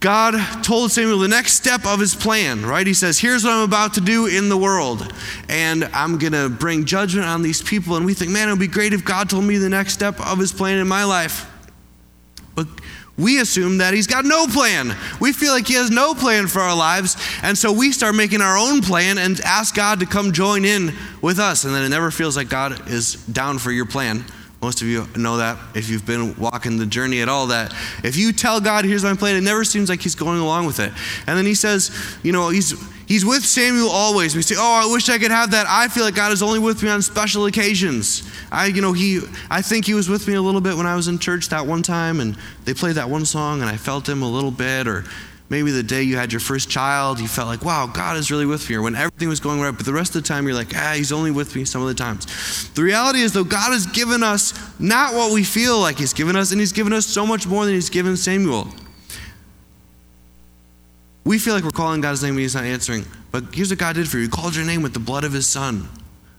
God 0.00 0.62
told 0.62 0.92
Samuel 0.92 1.18
the 1.18 1.28
next 1.28 1.54
step 1.54 1.86
of 1.86 1.98
his 1.98 2.14
plan, 2.14 2.66
right? 2.66 2.86
He 2.86 2.94
says, 2.94 3.18
Here's 3.18 3.44
what 3.44 3.54
I'm 3.54 3.64
about 3.64 3.94
to 3.94 4.00
do 4.00 4.26
in 4.26 4.48
the 4.48 4.56
world, 4.56 5.12
and 5.48 5.84
I'm 5.84 6.18
going 6.18 6.32
to 6.32 6.48
bring 6.48 6.84
judgment 6.84 7.26
on 7.26 7.42
these 7.42 7.62
people. 7.62 7.96
And 7.96 8.04
we 8.04 8.12
think, 8.12 8.30
man, 8.30 8.48
it 8.48 8.52
would 8.52 8.60
be 8.60 8.66
great 8.66 8.92
if 8.92 9.04
God 9.04 9.30
told 9.30 9.44
me 9.44 9.56
the 9.56 9.70
next 9.70 9.94
step 9.94 10.20
of 10.20 10.38
his 10.38 10.52
plan 10.52 10.78
in 10.78 10.86
my 10.86 11.04
life. 11.04 11.50
But 12.54 12.68
we 13.18 13.40
assume 13.40 13.78
that 13.78 13.94
he's 13.94 14.06
got 14.06 14.24
no 14.24 14.46
plan. 14.46 14.94
We 15.20 15.32
feel 15.32 15.52
like 15.52 15.66
he 15.66 15.74
has 15.74 15.90
no 15.90 16.14
plan 16.14 16.46
for 16.48 16.60
our 16.60 16.76
lives, 16.76 17.16
and 17.42 17.56
so 17.56 17.72
we 17.72 17.92
start 17.92 18.14
making 18.14 18.40
our 18.40 18.56
own 18.58 18.82
plan 18.82 19.18
and 19.18 19.40
ask 19.40 19.74
God 19.74 20.00
to 20.00 20.06
come 20.06 20.32
join 20.32 20.64
in 20.64 20.92
with 21.22 21.38
us. 21.38 21.64
And 21.64 21.74
then 21.74 21.82
it 21.82 21.88
never 21.88 22.10
feels 22.10 22.36
like 22.36 22.48
God 22.48 22.90
is 22.90 23.14
down 23.26 23.58
for 23.58 23.72
your 23.72 23.86
plan. 23.86 24.24
Most 24.62 24.80
of 24.82 24.88
you 24.88 25.06
know 25.16 25.36
that 25.36 25.58
if 25.74 25.88
you've 25.88 26.06
been 26.06 26.34
walking 26.36 26.78
the 26.78 26.86
journey 26.86 27.20
at 27.20 27.28
all, 27.28 27.48
that 27.48 27.74
if 28.02 28.16
you 28.16 28.32
tell 28.32 28.60
God, 28.60 28.84
here's 28.84 29.04
my 29.04 29.14
plan, 29.14 29.36
it 29.36 29.42
never 29.42 29.64
seems 29.64 29.88
like 29.88 30.00
he's 30.00 30.14
going 30.14 30.40
along 30.40 30.66
with 30.66 30.80
it. 30.80 30.92
And 31.26 31.38
then 31.38 31.46
he 31.46 31.54
says, 31.54 31.90
you 32.22 32.32
know, 32.32 32.48
he's 32.48 32.74
he's 33.06 33.24
with 33.24 33.44
Samuel 33.44 33.88
always. 33.88 34.36
We 34.36 34.42
say, 34.42 34.56
oh, 34.58 34.88
I 34.88 34.92
wish 34.92 35.08
I 35.08 35.18
could 35.18 35.30
have 35.30 35.52
that. 35.52 35.66
I 35.68 35.88
feel 35.88 36.04
like 36.04 36.14
God 36.14 36.32
is 36.32 36.42
only 36.42 36.58
with 36.58 36.82
me 36.82 36.88
on 36.88 37.02
special 37.02 37.46
occasions. 37.46 38.28
I, 38.52 38.66
you 38.66 38.82
know, 38.82 38.92
he 38.92 39.20
I 39.50 39.62
think 39.62 39.86
he 39.86 39.94
was 39.94 40.08
with 40.08 40.28
me 40.28 40.34
a 40.34 40.42
little 40.42 40.60
bit 40.60 40.76
when 40.76 40.86
I 40.86 40.96
was 40.96 41.08
in 41.08 41.18
church 41.18 41.48
that 41.48 41.66
one 41.66 41.82
time 41.82 42.20
and 42.20 42.36
they 42.64 42.74
played 42.74 42.96
that 42.96 43.08
one 43.08 43.24
song 43.24 43.60
and 43.60 43.70
I 43.70 43.76
felt 43.76 44.08
him 44.08 44.22
a 44.22 44.28
little 44.28 44.50
bit, 44.50 44.86
or 44.86 45.04
maybe 45.48 45.70
the 45.70 45.82
day 45.82 46.02
you 46.02 46.16
had 46.16 46.32
your 46.32 46.40
first 46.40 46.68
child, 46.68 47.20
you 47.20 47.28
felt 47.28 47.48
like, 47.48 47.64
wow, 47.64 47.86
God 47.86 48.16
is 48.16 48.30
really 48.30 48.46
with 48.46 48.68
me, 48.68 48.76
or 48.76 48.82
when 48.82 48.94
everything 48.94 49.28
was 49.28 49.40
going 49.40 49.60
right, 49.60 49.74
but 49.76 49.86
the 49.86 49.92
rest 49.92 50.14
of 50.16 50.22
the 50.22 50.28
time 50.28 50.46
you're 50.46 50.54
like, 50.54 50.74
ah, 50.74 50.94
He's 50.96 51.12
only 51.12 51.30
with 51.30 51.54
me 51.54 51.64
some 51.64 51.82
of 51.82 51.88
the 51.88 51.94
times. 51.94 52.68
The 52.70 52.82
reality 52.82 53.20
is, 53.20 53.32
though, 53.32 53.44
God 53.44 53.72
has 53.72 53.86
given 53.86 54.22
us 54.22 54.54
not 54.80 55.14
what 55.14 55.32
we 55.32 55.44
feel 55.44 55.78
like 55.78 55.98
He's 55.98 56.12
given 56.12 56.36
us, 56.36 56.50
and 56.50 56.60
He's 56.60 56.72
given 56.72 56.92
us 56.92 57.06
so 57.06 57.26
much 57.26 57.46
more 57.46 57.64
than 57.64 57.74
He's 57.74 57.90
given 57.90 58.16
Samuel. 58.16 58.68
We 61.26 61.40
feel 61.40 61.54
like 61.54 61.64
we're 61.64 61.70
calling 61.72 62.00
God's 62.00 62.22
name 62.22 62.34
and 62.34 62.40
He's 62.40 62.54
not 62.54 62.62
answering, 62.62 63.04
but 63.32 63.52
here's 63.52 63.70
what 63.70 63.80
God 63.80 63.96
did 63.96 64.08
for 64.08 64.16
you 64.16 64.22
He 64.22 64.28
called 64.28 64.54
your 64.54 64.64
name 64.64 64.80
with 64.80 64.94
the 64.94 65.00
blood 65.00 65.24
of 65.24 65.32
His 65.32 65.48
Son. 65.48 65.88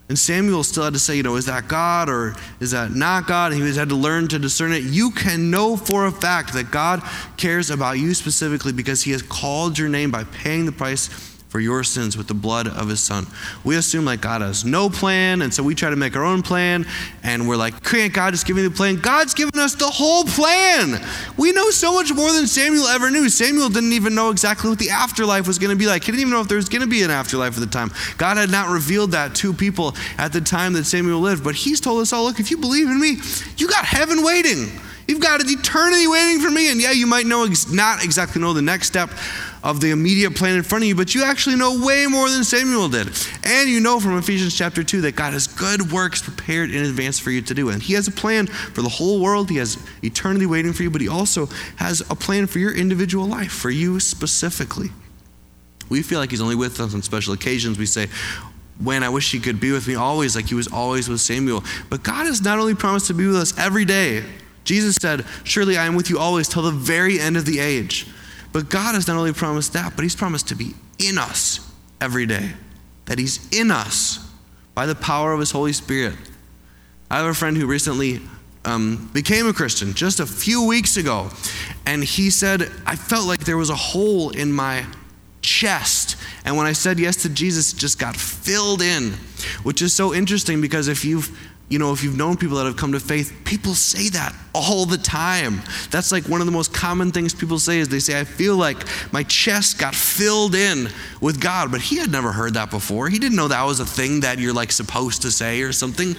And 0.07 0.17
Samuel 0.17 0.63
still 0.63 0.85
had 0.85 0.93
to 0.93 0.99
say, 0.99 1.17
you 1.17 1.23
know, 1.23 1.35
is 1.35 1.47
that 1.47 1.67
God 1.67 2.07
or 2.07 2.37
is 2.61 2.71
that 2.71 2.91
not 2.91 3.27
God? 3.27 3.51
And 3.51 3.61
he 3.61 3.75
had 3.75 3.89
to 3.89 3.95
learn 3.95 4.29
to 4.29 4.39
discern 4.39 4.71
it. 4.71 4.83
You 4.83 5.11
can 5.11 5.51
know 5.51 5.75
for 5.75 6.05
a 6.05 6.11
fact 6.11 6.53
that 6.53 6.71
God 6.71 7.03
cares 7.35 7.69
about 7.69 7.99
you 7.99 8.13
specifically 8.13 8.71
because 8.71 9.03
he 9.03 9.11
has 9.11 9.21
called 9.21 9.77
your 9.77 9.89
name 9.89 10.09
by 10.09 10.23
paying 10.23 10.65
the 10.65 10.71
price 10.71 11.09
for 11.57 11.61
your 11.61 11.83
sins 11.83 12.15
with 12.15 12.27
the 12.27 12.35
blood 12.35 12.67
of 12.67 12.87
his 12.87 12.99
son. 12.99 13.25
We 13.63 13.77
assume 13.77 14.05
like 14.05 14.21
God 14.21 14.41
has 14.41 14.63
no 14.63 14.91
plan, 14.91 15.41
and 15.41 15.51
so 15.51 15.63
we 15.63 15.73
try 15.73 15.89
to 15.89 15.95
make 15.95 16.15
our 16.15 16.23
own 16.23 16.43
plan, 16.43 16.85
and 17.23 17.49
we're 17.49 17.55
like, 17.55 17.83
can't 17.83 18.13
God 18.13 18.29
just 18.29 18.45
give 18.45 18.55
me 18.55 18.61
the 18.61 18.69
plan? 18.69 18.97
God's 18.97 19.33
given 19.33 19.59
us 19.59 19.73
the 19.73 19.87
whole 19.87 20.23
plan. 20.23 21.03
We 21.35 21.51
know 21.53 21.71
so 21.71 21.95
much 21.95 22.13
more 22.13 22.31
than 22.31 22.45
Samuel 22.45 22.85
ever 22.85 23.09
knew. 23.09 23.27
Samuel 23.27 23.69
didn't 23.69 23.93
even 23.93 24.13
know 24.13 24.29
exactly 24.29 24.69
what 24.69 24.77
the 24.77 24.91
afterlife 24.91 25.47
was 25.47 25.57
going 25.57 25.71
to 25.71 25.75
be 25.75 25.87
like. 25.87 26.03
He 26.03 26.11
didn't 26.11 26.21
even 26.21 26.33
know 26.33 26.41
if 26.41 26.47
there 26.47 26.57
was 26.57 26.69
going 26.69 26.83
to 26.83 26.87
be 26.87 27.01
an 27.01 27.09
afterlife 27.09 27.55
at 27.55 27.59
the 27.59 27.65
time. 27.65 27.89
God 28.17 28.37
had 28.37 28.51
not 28.51 28.69
revealed 28.69 29.13
that 29.13 29.33
to 29.37 29.51
people 29.51 29.95
at 30.19 30.31
the 30.31 30.41
time 30.41 30.73
that 30.73 30.83
Samuel 30.83 31.21
lived, 31.21 31.43
but 31.43 31.55
he's 31.55 31.81
told 31.81 32.01
us 32.01 32.13
all, 32.13 32.25
look, 32.25 32.39
if 32.39 32.51
you 32.51 32.57
believe 32.57 32.85
in 32.85 33.01
me, 33.01 33.17
you 33.57 33.67
got 33.67 33.83
heaven 33.83 34.23
waiting. 34.23 34.69
You've 35.07 35.21
got 35.21 35.41
an 35.41 35.47
eternity 35.49 36.05
waiting 36.05 36.39
for 36.39 36.51
me. 36.51 36.69
And 36.69 36.81
yeah, 36.81 36.91
you 36.91 37.07
might 37.07 37.25
know 37.25 37.45
ex- 37.45 37.71
not 37.71 38.03
exactly 38.03 38.41
know 38.41 38.53
the 38.53 38.61
next 38.61 38.87
step 38.87 39.09
of 39.67 39.81
the 39.81 39.91
immediate 39.91 40.33
plan 40.33 40.55
in 40.55 40.63
front 40.63 40.85
of 40.85 40.87
you, 40.87 40.95
but 40.95 41.13
you 41.13 41.25
actually 41.25 41.57
know 41.57 41.85
way 41.85 42.07
more 42.07 42.29
than 42.29 42.45
Samuel 42.45 42.87
did. 42.87 43.09
And 43.43 43.69
you 43.69 43.81
know 43.81 43.99
from 43.99 44.17
Ephesians 44.17 44.57
chapter 44.57 44.81
2 44.81 45.01
that 45.01 45.17
God 45.17 45.33
has 45.33 45.45
good 45.45 45.91
works 45.91 46.21
prepared 46.21 46.71
in 46.71 46.85
advance 46.85 47.19
for 47.19 47.31
you 47.31 47.41
to 47.41 47.53
do. 47.53 47.67
And 47.67 47.83
He 47.83 47.93
has 47.95 48.07
a 48.07 48.11
plan 48.11 48.47
for 48.47 48.81
the 48.81 48.87
whole 48.87 49.19
world, 49.21 49.49
He 49.49 49.57
has 49.57 49.77
eternity 50.01 50.45
waiting 50.45 50.71
for 50.71 50.83
you, 50.83 50.89
but 50.89 51.01
He 51.01 51.09
also 51.09 51.47
has 51.75 51.99
a 52.09 52.15
plan 52.15 52.47
for 52.47 52.59
your 52.59 52.73
individual 52.73 53.27
life, 53.27 53.51
for 53.51 53.69
you 53.69 53.99
specifically. 53.99 54.89
We 55.89 56.01
feel 56.01 56.19
like 56.19 56.31
He's 56.31 56.41
only 56.41 56.55
with 56.55 56.79
us 56.79 56.93
on 56.93 57.01
special 57.01 57.33
occasions. 57.33 57.77
We 57.77 57.87
say, 57.87 58.07
when 58.81 59.03
I 59.03 59.09
wish 59.09 59.31
he 59.31 59.39
could 59.39 59.59
be 59.59 59.71
with 59.71 59.87
me 59.87 59.95
always, 59.95 60.35
like 60.35 60.45
he 60.45 60.55
was 60.55 60.67
always 60.67 61.09
with 61.09 61.19
Samuel. 61.19 61.63
But 61.89 62.03
God 62.03 62.27
has 62.27 62.43
not 62.43 62.59
only 62.59 62.75
promised 62.75 63.07
to 63.07 63.15
be 63.15 63.25
with 63.25 63.35
us 63.35 63.57
every 63.57 63.85
day, 63.85 64.23
Jesus 64.65 64.97
said, 64.97 65.25
Surely 65.43 65.77
I 65.77 65.87
am 65.87 65.95
with 65.95 66.11
you 66.11 66.19
always 66.19 66.47
till 66.47 66.61
the 66.61 66.71
very 66.71 67.19
end 67.19 67.37
of 67.37 67.45
the 67.45 67.59
age. 67.59 68.05
But 68.53 68.69
God 68.69 68.95
has 68.95 69.07
not 69.07 69.17
only 69.17 69.33
promised 69.33 69.73
that, 69.73 69.95
but 69.95 70.03
He's 70.03 70.15
promised 70.15 70.47
to 70.49 70.55
be 70.55 70.73
in 70.99 71.17
us 71.17 71.59
every 72.01 72.25
day. 72.25 72.51
That 73.05 73.19
He's 73.19 73.47
in 73.51 73.71
us 73.71 74.19
by 74.73 74.85
the 74.85 74.95
power 74.95 75.33
of 75.33 75.39
His 75.39 75.51
Holy 75.51 75.73
Spirit. 75.73 76.15
I 77.09 77.17
have 77.17 77.25
a 77.25 77.33
friend 77.33 77.55
who 77.55 77.67
recently 77.67 78.21
um, 78.65 79.09
became 79.13 79.47
a 79.47 79.53
Christian 79.53 79.93
just 79.93 80.19
a 80.19 80.25
few 80.25 80.65
weeks 80.65 80.97
ago, 80.97 81.29
and 81.85 82.03
he 82.03 82.29
said, 82.29 82.69
I 82.85 82.97
felt 82.97 83.25
like 83.25 83.39
there 83.45 83.57
was 83.57 83.69
a 83.69 83.75
hole 83.75 84.29
in 84.31 84.51
my 84.51 84.85
chest. 85.41 86.17
And 86.43 86.57
when 86.57 86.65
I 86.65 86.73
said 86.73 86.99
yes 86.99 87.15
to 87.23 87.29
Jesus, 87.29 87.73
it 87.73 87.77
just 87.77 87.97
got 87.97 88.17
filled 88.17 88.81
in, 88.81 89.13
which 89.63 89.81
is 89.81 89.93
so 89.93 90.13
interesting 90.13 90.59
because 90.59 90.89
if 90.89 91.05
you've 91.05 91.31
you 91.69 91.79
know, 91.79 91.91
if 91.91 92.01
you've 92.01 92.15
known 92.15 92.37
people 92.37 92.57
that 92.57 92.65
have 92.65 92.77
come 92.77 92.93
to 92.93 92.99
faith, 92.99 93.33
people 93.43 93.73
say 93.73 94.07
that 94.09 94.33
all 94.55 94.85
the 94.85 94.97
time. 94.97 95.61
That's 95.91 96.13
like 96.13 96.23
one 96.29 96.39
of 96.39 96.45
the 96.45 96.51
most 96.51 96.73
common 96.73 97.11
things 97.11 97.33
people 97.33 97.59
say 97.59 97.79
is 97.79 97.89
they 97.89 97.99
say, 97.99 98.17
I 98.17 98.23
feel 98.23 98.55
like 98.55 98.77
my 99.11 99.23
chest 99.23 99.77
got 99.77 99.93
filled 99.93 100.55
in 100.55 100.87
with 101.19 101.41
God. 101.41 101.69
But 101.69 101.81
he 101.81 101.97
had 101.97 102.09
never 102.09 102.31
heard 102.31 102.53
that 102.53 102.71
before. 102.71 103.09
He 103.09 103.19
didn't 103.19 103.35
know 103.35 103.49
that 103.49 103.63
was 103.63 103.81
a 103.81 103.85
thing 103.85 104.21
that 104.21 104.39
you're 104.39 104.53
like 104.53 104.71
supposed 104.71 105.23
to 105.23 105.31
say 105.31 105.61
or 105.61 105.73
something. 105.73 106.15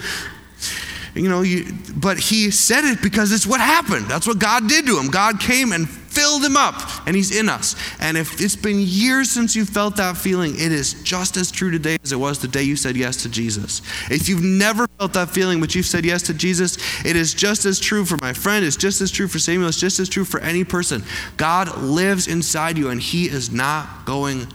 You 1.15 1.31
know, 1.31 1.41
you, 1.41 1.73
but 1.97 2.19
he 2.19 2.51
said 2.51 2.85
it 2.85 3.03
because 3.03 3.33
it's 3.33 3.47
what 3.47 3.61
happened. 3.61 4.07
That's 4.07 4.27
what 4.27 4.39
God 4.39 4.69
did 4.69 4.85
to 4.87 4.99
him. 4.99 5.09
God 5.09 5.41
came 5.41 5.73
and 5.73 5.89
filled 6.19 6.45
him 6.45 6.57
up, 6.57 6.75
and 7.07 7.15
he's 7.15 7.37
in 7.39 7.49
us. 7.49 7.77
And 8.01 8.17
if 8.17 8.41
it's 8.41 8.57
been 8.57 8.81
years 8.81 9.31
since 9.31 9.55
you 9.55 9.65
felt 9.65 9.97
that 9.97 10.17
feeling, 10.17 10.55
it 10.55 10.73
is 10.73 10.95
just 11.05 11.37
as 11.37 11.53
true 11.53 11.71
today 11.71 11.97
as 12.03 12.11
it 12.11 12.17
was 12.17 12.41
the 12.41 12.49
day 12.49 12.65
you 12.65 12.75
said 12.75 12.97
yes 12.97 13.23
to 13.23 13.29
Jesus. 13.29 13.83
If 14.11 14.29
you've 14.29 14.43
never 14.43 14.89
felt 14.99 15.13
that 15.13 15.31
feeling, 15.31 15.61
but 15.61 15.75
you've 15.75 15.87
said 15.87 16.05
yes 16.05 16.23
to 16.23 16.35
Jesus, 16.35 16.77
it 17.05 17.15
is 17.15 17.35
just 17.35 17.65
as 17.67 17.79
true 17.79 18.05
for 18.05 18.17
my 18.21 18.33
friend, 18.33 18.65
it's 18.65 18.77
just 18.77 19.01
as 19.01 19.13
true 19.13 19.29
for 19.29 19.39
Samuel, 19.39 19.69
it's 19.69 19.79
just 19.79 20.01
as 20.01 20.09
true 20.09 20.25
for 20.25 20.41
any 20.41 20.65
person. 20.65 21.05
God 21.37 21.77
lives 21.79 22.27
inside 22.27 22.77
you, 22.79 22.91
and 22.91 23.01
he 23.01 23.27
is 23.27 23.53
not 23.53 24.05
going 24.05 24.49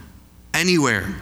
anywhere. 0.54 1.16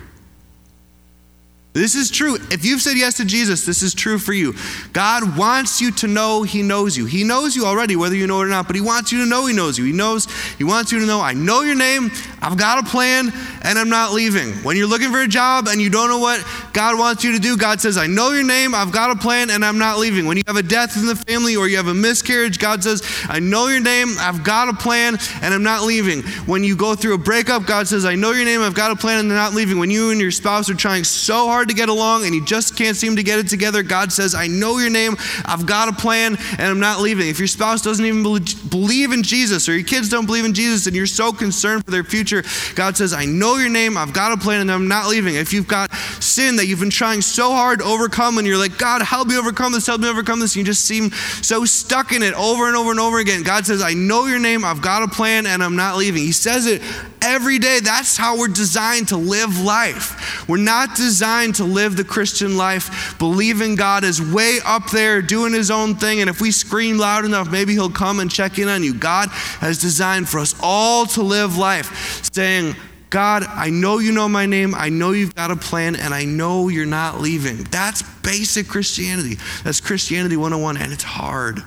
This 1.74 1.95
is 1.95 2.11
true. 2.11 2.36
If 2.51 2.65
you've 2.65 2.82
said 2.82 2.97
yes 2.97 3.15
to 3.17 3.26
Jesus, 3.26 3.65
this 3.65 3.82
is 3.82 3.93
true 3.93 4.17
for 4.17 4.34
you. 4.34 4.53
God 4.91 5.38
wants 5.38 5.80
you 5.80 5.91
to 5.93 6.07
know 6.07 6.43
He 6.43 6.63
knows 6.63 6.97
you. 6.97 7.05
He 7.05 7.24
knows 7.24 7.55
you 7.55 7.65
already, 7.65 7.95
whether 7.95 8.13
you 8.13 8.28
know 8.28 8.41
it 8.41 8.45
or 8.45 8.49
not, 8.49 8.67
but 8.67 8.76
He 8.76 8.82
wants 8.82 9.13
you 9.13 9.24
to 9.24 9.26
know 9.26 9.45
He 9.45 9.53
knows 9.53 9.78
you. 9.78 9.86
He 9.86 9.93
knows, 9.93 10.28
He 10.57 10.65
wants 10.65 10.91
you 10.91 10.99
to 10.99 11.05
know, 11.05 11.22
I 11.22 11.32
know 11.32 11.61
your 11.61 11.76
name, 11.76 12.11
I've 12.41 12.57
got 12.57 12.86
a 12.86 12.89
plan, 12.89 13.32
and 13.63 13.80
I'm 13.80 13.88
not 13.88 14.11
leaving. 14.11 14.51
When 14.63 14.76
you're 14.76 14.88
looking 14.88 15.11
for 15.11 15.22
a 15.22 15.28
job 15.30 15.67
and 15.69 15.82
you 15.82 15.89
don't 15.89 16.09
know 16.09 16.19
what 16.19 16.45
God 16.74 16.99
wants 16.99 17.24
you 17.24 17.32
to 17.32 17.39
do, 17.39 17.55
God 17.55 17.80
says, 17.80 17.97
I 17.97 18.05
know 18.05 18.32
your 18.32 18.43
name, 18.43 18.76
I've 18.76 18.91
got 18.91 19.11
a 19.11 19.15
plan, 19.15 19.49
and 19.49 19.63
I'm 19.63 19.78
not 19.78 19.97
leaving. 19.97 20.26
When 20.26 20.36
you 20.36 20.43
have 20.47 20.57
a 20.57 20.63
death 20.63 20.97
in 20.97 21.05
the 21.05 21.15
family 21.15 21.55
or 21.55 21.69
you 21.69 21.78
have 21.78 21.88
a 21.88 21.93
miscarriage, 21.93 22.59
God 22.59 22.84
says, 22.84 23.01
I 23.30 23.39
know 23.39 23.67
your 23.67 23.80
name, 23.80 24.15
I've 24.19 24.43
got 24.43 24.67
a 24.67 24.74
plan, 24.74 25.17
and 25.41 25.53
I'm 25.53 25.63
not 25.63 25.84
leaving. 25.84 26.24
When 26.47 26.65
you 26.65 26.76
go 26.76 26.95
through 26.95 27.13
a 27.13 27.17
breakup, 27.17 27.65
God 27.65 27.88
says, 27.88 28.03
I 28.03 28.15
know 28.15 28.32
your 28.32 28.43
name, 28.43 28.59
I've 28.59 28.76
got 28.76 28.91
a 28.91 28.95
plan, 28.97 29.19
and 29.19 29.32
I'm 29.32 29.38
not 29.38 29.53
leaving. 29.53 29.80
When 29.80 29.89
you 29.89 30.11
and 30.11 30.19
your 30.19 30.32
spouse 30.32 30.69
are 30.69 30.76
trying 30.76 31.05
so 31.05 31.47
hard 31.47 31.61
to 31.70 31.76
get 31.76 31.89
along 31.89 32.26
and 32.26 32.34
you 32.34 32.43
just 32.43 32.78
can't 32.78 32.95
seem 32.95 33.16
to 33.16 33.24
get 33.24 33.39
it 33.39 33.47
together, 33.47 33.84
God 33.84 34.12
says, 34.12 34.36
I 34.36 34.47
know 34.47 34.78
your 34.78 34.89
name, 34.89 35.16
I've 35.45 35.66
got 35.66 35.88
a 35.88 35.93
plan, 35.93 36.38
and 36.53 36.62
I'm 36.62 36.80
not 36.80 36.99
leaving. 36.99 37.28
If 37.28 37.39
your 37.39 37.47
spouse 37.47 37.82
doesn't 37.82 38.05
even 38.05 38.24
believe 38.70 39.12
in 39.12 39.24
Jesus 39.24 39.68
or 39.68 39.74
your 39.74 39.86
kids 39.86 40.09
don't 40.09 40.26
believe 40.26 40.45
in 40.45 40.53
Jesus 40.53 40.88
and 40.88 40.95
you're 40.95 41.05
so 41.05 41.32
concerned 41.32 41.86
for 41.86 41.91
their 41.91 42.03
future, 42.03 42.43
God 42.76 42.97
says, 42.97 43.14
I 43.14 43.26
know 43.26 43.57
your 43.57 43.70
name, 43.70 43.97
I've 43.97 44.14
got 44.14 44.32
a 44.32 44.38
plan, 44.38 44.62
and 44.62 44.72
I'm 44.72 44.88
not 44.88 45.07
leaving. 45.07 45.36
If 45.36 45.53
you've 45.53 45.68
got 45.68 45.93
sin 46.20 46.55
that 46.57 46.66
you've 46.68 46.80
been 46.80 46.89
trying 46.89 47.22
so 47.22 47.51
hard 47.51 47.80
to 47.80 47.86
overcome 47.86 48.38
and 48.38 48.47
you're 48.47 48.57
like, 48.57 48.78
God, 48.78 49.01
help 49.01 49.28
me 49.28 49.38
overcome 49.38 49.72
this, 49.72 49.88
help 49.88 50.01
me 50.01 50.09
overcome 50.09 50.39
this, 50.39 50.55
you 50.55 50.64
just 50.64 50.86
seem 50.86 51.12
so 51.41 51.66
stuck 51.66 52.12
in 52.12 52.24
it 52.24 52.34
over 52.34 52.68
and 52.68 52.76
over 52.76 52.91
and 52.91 52.99
over 52.99 53.20
again, 53.20 53.43
God 53.43 53.66
says, 53.66 53.82
I 53.82 53.93
know 53.93 54.26
your 54.26 54.39
name, 54.39 54.64
I've 54.64 54.82
got 54.82 55.03
a 55.03 55.07
plan, 55.07 55.45
and 55.45 55.64
I'm 55.64 55.76
not 55.76 55.97
leaving. 55.97 56.24
He 56.24 56.32
says 56.32 56.66
it 56.68 56.82
every 57.22 57.59
day. 57.59 57.80
That's 57.82 58.18
how 58.18 58.38
we're 58.38 58.47
designed 58.47 59.09
to 59.09 59.18
live 59.18 59.59
life. 59.59 60.47
We're 60.47 60.57
not 60.57 60.95
designed 60.95 61.51
to 61.54 61.64
live 61.64 61.97
the 61.97 62.04
Christian 62.04 62.58
life 62.58 63.18
believing 63.20 63.76
God 63.76 64.04
is 64.04 64.22
way 64.22 64.60
up 64.66 64.89
there 64.91 65.22
doing 65.22 65.54
his 65.54 65.72
own 65.72 65.95
thing, 65.95 66.22
and 66.22 66.30
if 66.30 66.41
we 66.41 66.52
scream 66.52 66.97
loud 66.97 67.26
enough, 67.26 67.52
maybe 67.52 67.74
he'll 67.74 67.89
come 67.89 68.20
and 68.20 68.32
check 68.32 68.60
in 68.60 68.68
on 68.68 68.84
you. 68.84 68.93
God 68.93 69.30
has 69.60 69.80
designed 69.80 70.30
for 70.30 70.39
us 70.39 70.56
all 70.62 71.06
to 71.08 71.22
live 71.22 71.58
life 71.58 72.24
saying, 72.34 72.76
God, 73.12 73.43
I 73.43 73.70
know 73.70 73.99
you 73.99 74.14
know 74.14 74.30
my 74.30 74.45
name. 74.45 74.74
I 74.74 74.88
know 74.88 75.12
you've 75.12 75.36
got 75.36 75.52
a 75.52 75.58
plan, 75.58 75.97
and 75.97 76.14
I 76.14 76.24
know 76.24 76.70
you're 76.70 76.86
not 76.86 77.20
leaving. 77.20 77.64
That's 77.66 78.02
basic 78.02 78.70
Christianity. 78.70 79.36
That's 79.66 79.82
Christianity 79.82 80.38
101, 80.38 80.78
and 80.78 80.93
it's 80.93 81.04
hard. 81.04 81.62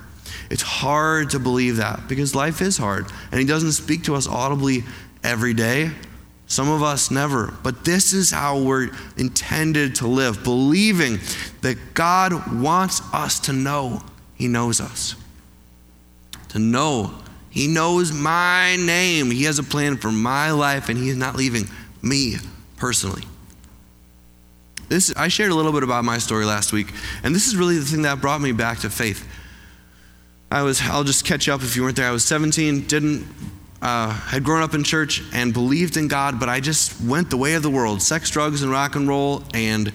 It's 0.51 0.62
hard 0.62 1.30
to 1.30 1.39
believe 1.39 1.76
that 1.76 2.09
because 2.09 2.35
life 2.35 2.62
is 2.62 2.78
hard, 2.78 3.07
and 3.30 3.39
He 3.39 3.47
doesn't 3.47 3.72
speak 3.72 4.05
to 4.05 4.14
us 4.14 4.26
audibly 4.26 4.85
every 5.22 5.53
day. 5.53 5.91
Some 6.55 6.70
of 6.70 6.84
us 6.84 7.11
never. 7.11 7.52
But 7.64 7.84
this 7.84 8.12
is 8.12 8.30
how 8.30 8.61
we're 8.61 8.90
intended 9.16 9.96
to 9.96 10.07
live, 10.07 10.44
believing 10.44 11.18
that 11.62 11.94
God 11.94 12.62
wants 12.62 13.02
us 13.12 13.40
to 13.40 13.52
know 13.52 14.05
He 14.36 14.46
knows 14.46 14.80
us, 14.80 15.16
to 16.50 16.61
know 16.61 17.12
He 17.50 17.66
knows 17.66 18.12
my 18.12 18.76
name. 18.76 19.32
He 19.32 19.42
has 19.44 19.59
a 19.59 19.64
plan 19.64 19.96
for 19.96 20.12
my 20.12 20.52
life, 20.52 20.88
and 20.88 20.96
He 20.96 21.09
is 21.09 21.16
not 21.16 21.34
leaving 21.34 21.64
me 22.02 22.36
personally. 22.76 23.24
This, 24.88 25.12
I 25.16 25.26
shared 25.26 25.50
a 25.50 25.57
little 25.57 25.72
bit 25.72 25.82
about 25.82 26.05
my 26.05 26.18
story 26.18 26.44
last 26.44 26.72
week, 26.72 26.92
and 27.24 27.34
this 27.34 27.48
is 27.48 27.57
really 27.57 27.78
the 27.80 27.84
thing 27.84 28.02
that 28.02 28.20
brought 28.20 28.40
me 28.40 28.52
back 28.52 28.78
to 28.80 28.90
faith. 28.90 29.26
I 30.52 30.62
was, 30.62 30.80
I'll 30.82 31.02
just 31.02 31.24
catch 31.24 31.48
up 31.48 31.62
if 31.62 31.74
you 31.74 31.82
weren't 31.82 31.96
there. 31.96 32.07
I 32.07 32.12
was 32.12 32.24
17, 32.24 32.86
didn't, 32.86 33.26
uh, 33.85 34.09
had 34.09 34.43
grown 34.43 34.62
up 34.62 34.72
in 34.72 34.82
church 34.82 35.22
and 35.35 35.53
believed 35.53 35.99
in 35.99 36.09
God, 36.09 36.41
but 36.41 36.49
I 36.49 36.59
just 36.59 36.99
went 37.03 37.28
the 37.28 37.37
way 37.37 37.53
of 37.53 37.62
the 37.62 37.68
world 37.68 38.01
sex, 38.01 38.30
drugs, 38.30 38.62
and 38.62 38.72
rock 38.72 38.97
and 38.97 39.07
roll, 39.07 39.45
and 39.53 39.93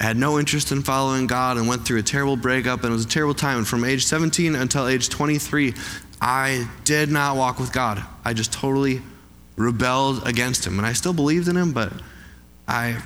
had 0.00 0.16
no 0.16 0.38
interest 0.38 0.72
in 0.72 0.80
following 0.80 1.26
God 1.26 1.58
and 1.58 1.68
went 1.68 1.84
through 1.84 1.98
a 1.98 2.02
terrible 2.02 2.36
breakup, 2.36 2.82
and 2.82 2.90
it 2.90 2.92
was 2.94 3.04
a 3.04 3.08
terrible 3.08 3.34
time. 3.34 3.58
And 3.58 3.68
from 3.68 3.84
age 3.84 4.06
17 4.06 4.54
until 4.54 4.88
age 4.88 5.10
23, 5.10 5.74
I 6.22 6.66
did 6.84 7.10
not 7.10 7.36
walk 7.36 7.60
with 7.60 7.74
God. 7.74 8.02
I 8.24 8.32
just 8.32 8.54
totally 8.54 9.02
rebelled 9.56 10.26
against 10.26 10.66
Him. 10.66 10.78
And 10.78 10.86
I 10.86 10.94
still 10.94 11.12
believed 11.12 11.46
in 11.46 11.58
Him, 11.58 11.72
but 11.72 11.92
I 12.66 13.02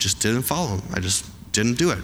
just 0.00 0.20
didn't 0.20 0.42
follow 0.42 0.78
Him. 0.78 0.82
I 0.92 0.98
just 0.98 1.26
didn't 1.52 1.78
do 1.78 1.92
it. 1.92 2.00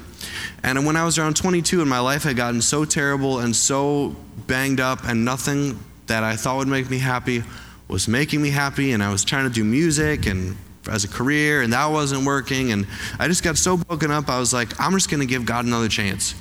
And 0.63 0.87
when 0.87 0.95
I 0.95 1.05
was 1.05 1.19
around 1.19 1.35
22 1.35 1.81
and 1.81 1.91
my 1.91 1.99
life 1.99 2.23
had 2.23 2.37
gotten 2.37 2.63
so 2.63 2.85
terrible 2.85 3.41
and 3.41 3.57
so 3.57 4.15
banged 4.47 4.79
up, 4.79 5.03
and 5.05 5.25
nothing 5.25 5.81
that 6.11 6.25
I 6.25 6.37
thought 6.37 6.59
would 6.59 6.69
make 6.69 6.91
me 6.91 6.99
happy 6.99 7.43
was 7.91 8.07
making 8.07 8.41
me 8.41 8.51
happy, 8.51 8.93
and 8.93 9.03
I 9.03 9.11
was 9.11 9.25
trying 9.25 9.45
to 9.45 9.51
do 9.51 9.65
music 9.65 10.27
and 10.27 10.57
as 10.89 11.05
a 11.05 11.09
career, 11.09 11.63
and 11.63 11.73
that 11.73 11.87
wasn't 11.87 12.25
working, 12.25 12.73
and 12.73 12.87
I 13.19 13.29
just 13.29 13.43
got 13.43 13.59
so 13.59 13.77
broken 13.77 14.11
up, 14.11 14.29
I 14.29 14.39
was 14.39 14.53
like, 14.53 14.81
I'm 14.81 14.93
just 14.93 15.11
gonna 15.11 15.27
give 15.27 15.45
God 15.45 15.65
another 15.65 15.89
chance. 15.89 16.35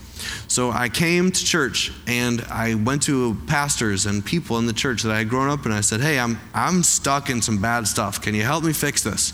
So 0.47 0.71
I 0.71 0.89
came 0.89 1.31
to 1.31 1.45
church 1.45 1.91
and 2.07 2.41
I 2.49 2.75
went 2.75 3.03
to 3.03 3.35
pastors 3.47 4.05
and 4.05 4.23
people 4.23 4.57
in 4.57 4.65
the 4.65 4.73
church 4.73 5.03
that 5.03 5.11
I 5.11 5.19
had 5.19 5.29
grown 5.29 5.49
up 5.49 5.65
in. 5.65 5.71
I 5.71 5.81
said, 5.81 6.01
Hey, 6.01 6.19
I'm, 6.19 6.39
I'm 6.53 6.83
stuck 6.83 7.29
in 7.29 7.41
some 7.41 7.61
bad 7.61 7.87
stuff. 7.87 8.21
Can 8.21 8.35
you 8.35 8.43
help 8.43 8.63
me 8.63 8.73
fix 8.73 9.03
this? 9.03 9.33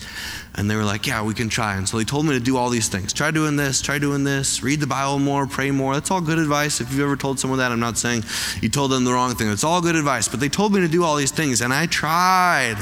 And 0.58 0.70
they 0.70 0.76
were 0.76 0.84
like, 0.84 1.08
Yeah, 1.08 1.24
we 1.24 1.34
can 1.34 1.50
try. 1.50 1.76
And 1.76 1.88
so 1.88 1.98
they 1.98 2.04
told 2.04 2.26
me 2.26 2.34
to 2.34 2.40
do 2.40 2.58
all 2.58 2.70
these 2.70 2.88
things 2.88 3.14
try 3.14 3.32
doing 3.32 3.56
this, 3.56 3.82
try 3.82 4.00
doing 4.00 4.24
this, 4.24 4.62
read 4.64 4.80
the 4.80 4.88
Bible 4.88 5.20
more, 5.20 5.48
pray 5.48 5.72
more. 5.72 5.94
That's 5.94 6.12
all 6.12 6.22
good 6.22 6.40
advice. 6.40 6.82
If 6.82 6.92
you've 6.92 7.02
ever 7.02 7.16
told 7.16 7.40
someone 7.40 7.60
that, 7.60 7.72
I'm 7.72 7.80
not 7.80 7.98
saying 7.98 8.24
you 8.62 8.70
told 8.70 8.92
them 8.92 9.04
the 9.04 9.14
wrong 9.14 9.36
thing. 9.36 9.50
It's 9.50 9.64
all 9.64 9.82
good 9.82 9.96
advice. 9.96 10.28
But 10.28 10.40
they 10.40 10.50
told 10.50 10.74
me 10.74 10.82
to 10.82 10.88
do 10.88 11.04
all 11.04 11.16
these 11.16 11.32
things. 11.32 11.62
And 11.62 11.74
I 11.74 11.86
tried. 11.88 12.78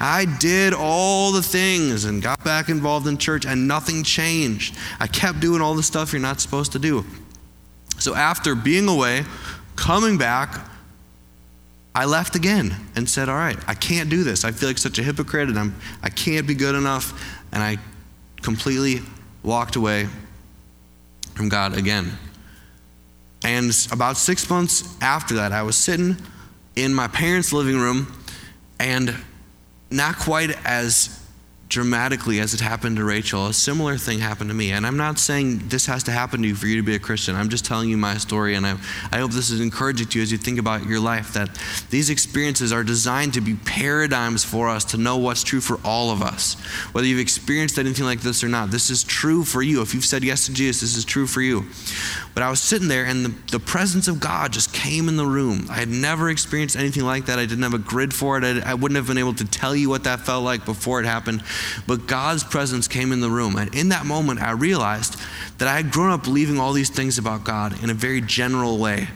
I 0.00 0.24
did 0.38 0.72
all 0.74 1.32
the 1.32 1.42
things 1.42 2.04
and 2.04 2.22
got 2.22 2.42
back 2.44 2.68
involved 2.68 3.06
in 3.06 3.18
church, 3.18 3.46
and 3.46 3.66
nothing 3.68 4.02
changed. 4.02 4.76
I 5.00 5.06
kept 5.06 5.40
doing 5.40 5.60
all 5.60 5.74
the 5.74 5.82
stuff 5.82 6.12
you're 6.12 6.22
not 6.22 6.40
supposed 6.40 6.72
to 6.72 6.78
do. 6.78 7.04
So 7.98 8.14
after 8.14 8.54
being 8.54 8.88
away, 8.88 9.24
coming 9.74 10.18
back, 10.18 10.68
I 11.94 12.04
left 12.04 12.36
again 12.36 12.76
and 12.94 13.08
said, 13.08 13.28
All 13.28 13.36
right, 13.36 13.58
I 13.66 13.74
can't 13.74 14.10
do 14.10 14.22
this. 14.22 14.44
I 14.44 14.52
feel 14.52 14.68
like 14.68 14.78
such 14.78 14.98
a 14.98 15.02
hypocrite 15.02 15.48
and 15.48 15.58
I'm, 15.58 15.74
I 16.02 16.10
can't 16.10 16.46
be 16.46 16.54
good 16.54 16.74
enough. 16.74 17.34
And 17.52 17.62
I 17.62 17.78
completely 18.42 19.00
walked 19.42 19.76
away 19.76 20.08
from 21.34 21.48
God 21.48 21.76
again. 21.76 22.12
And 23.44 23.72
about 23.92 24.16
six 24.16 24.50
months 24.50 24.96
after 25.00 25.34
that, 25.36 25.52
I 25.52 25.62
was 25.62 25.76
sitting 25.76 26.16
in 26.74 26.94
my 26.94 27.08
parents' 27.08 27.52
living 27.52 27.78
room 27.78 28.12
and 28.78 29.14
not 29.90 30.16
quite 30.16 30.50
as 30.66 31.25
dramatically 31.68 32.38
as 32.38 32.54
it 32.54 32.60
happened 32.60 32.96
to 32.96 33.04
Rachel, 33.04 33.46
a 33.46 33.52
similar 33.52 33.96
thing 33.96 34.20
happened 34.20 34.50
to 34.50 34.54
me. 34.54 34.72
And 34.72 34.86
I'm 34.86 34.96
not 34.96 35.18
saying 35.18 35.68
this 35.68 35.86
has 35.86 36.04
to 36.04 36.12
happen 36.12 36.42
to 36.42 36.48
you 36.48 36.54
for 36.54 36.66
you 36.66 36.76
to 36.76 36.82
be 36.82 36.94
a 36.94 36.98
Christian. 36.98 37.34
I'm 37.34 37.48
just 37.48 37.64
telling 37.64 37.88
you 37.88 37.96
my 37.96 38.16
story. 38.18 38.54
And 38.54 38.66
I, 38.66 38.78
I 39.10 39.18
hope 39.18 39.32
this 39.32 39.50
is 39.50 39.60
encouraging 39.60 40.06
to 40.08 40.18
you 40.18 40.22
as 40.22 40.30
you 40.30 40.38
think 40.38 40.58
about 40.58 40.86
your 40.86 41.00
life 41.00 41.32
that 41.32 41.50
these 41.90 42.08
experiences 42.08 42.72
are 42.72 42.84
designed 42.84 43.34
to 43.34 43.40
be 43.40 43.54
paradigms 43.54 44.44
for 44.44 44.68
us 44.68 44.84
to 44.86 44.96
know 44.96 45.16
what's 45.16 45.42
true 45.42 45.60
for 45.60 45.80
all 45.84 46.10
of 46.10 46.22
us. 46.22 46.54
Whether 46.92 47.08
you've 47.08 47.20
experienced 47.20 47.78
anything 47.78 48.04
like 48.04 48.20
this 48.20 48.44
or 48.44 48.48
not, 48.48 48.70
this 48.70 48.88
is 48.88 49.02
true 49.02 49.42
for 49.44 49.60
you. 49.60 49.82
If 49.82 49.92
you've 49.92 50.04
said 50.04 50.22
yes 50.22 50.46
to 50.46 50.52
Jesus, 50.52 50.82
this 50.82 50.96
is 50.96 51.04
true 51.04 51.26
for 51.26 51.40
you. 51.40 51.64
But 52.34 52.42
I 52.42 52.50
was 52.50 52.60
sitting 52.60 52.88
there 52.88 53.06
and 53.06 53.24
the, 53.24 53.34
the 53.52 53.60
presence 53.60 54.08
of 54.08 54.20
God 54.20 54.52
just 54.52 54.72
came 54.72 55.08
in 55.08 55.16
the 55.16 55.26
room. 55.26 55.66
I 55.68 55.74
had 55.74 55.88
never 55.88 56.30
experienced 56.30 56.76
anything 56.76 57.02
like 57.04 57.26
that. 57.26 57.38
I 57.38 57.46
didn't 57.46 57.64
have 57.64 57.74
a 57.74 57.78
grid 57.78 58.14
for 58.14 58.38
it. 58.38 58.44
I, 58.44 58.70
I 58.70 58.74
wouldn't 58.74 58.96
have 58.96 59.08
been 59.08 59.18
able 59.18 59.34
to 59.34 59.44
tell 59.44 59.74
you 59.74 59.88
what 59.88 60.04
that 60.04 60.20
felt 60.20 60.44
like 60.44 60.64
before 60.64 61.00
it 61.00 61.06
happened. 61.06 61.42
But 61.86 62.06
God's 62.06 62.44
presence 62.44 62.88
came 62.88 63.12
in 63.12 63.20
the 63.20 63.30
room. 63.30 63.56
And 63.56 63.74
in 63.74 63.90
that 63.90 64.06
moment, 64.06 64.42
I 64.42 64.52
realized 64.52 65.16
that 65.58 65.68
I 65.68 65.76
had 65.76 65.90
grown 65.90 66.10
up 66.10 66.24
believing 66.24 66.58
all 66.58 66.72
these 66.72 66.90
things 66.90 67.18
about 67.18 67.44
God 67.44 67.82
in 67.82 67.90
a 67.90 67.94
very 67.94 68.20
general 68.20 68.78
way. 68.78 69.08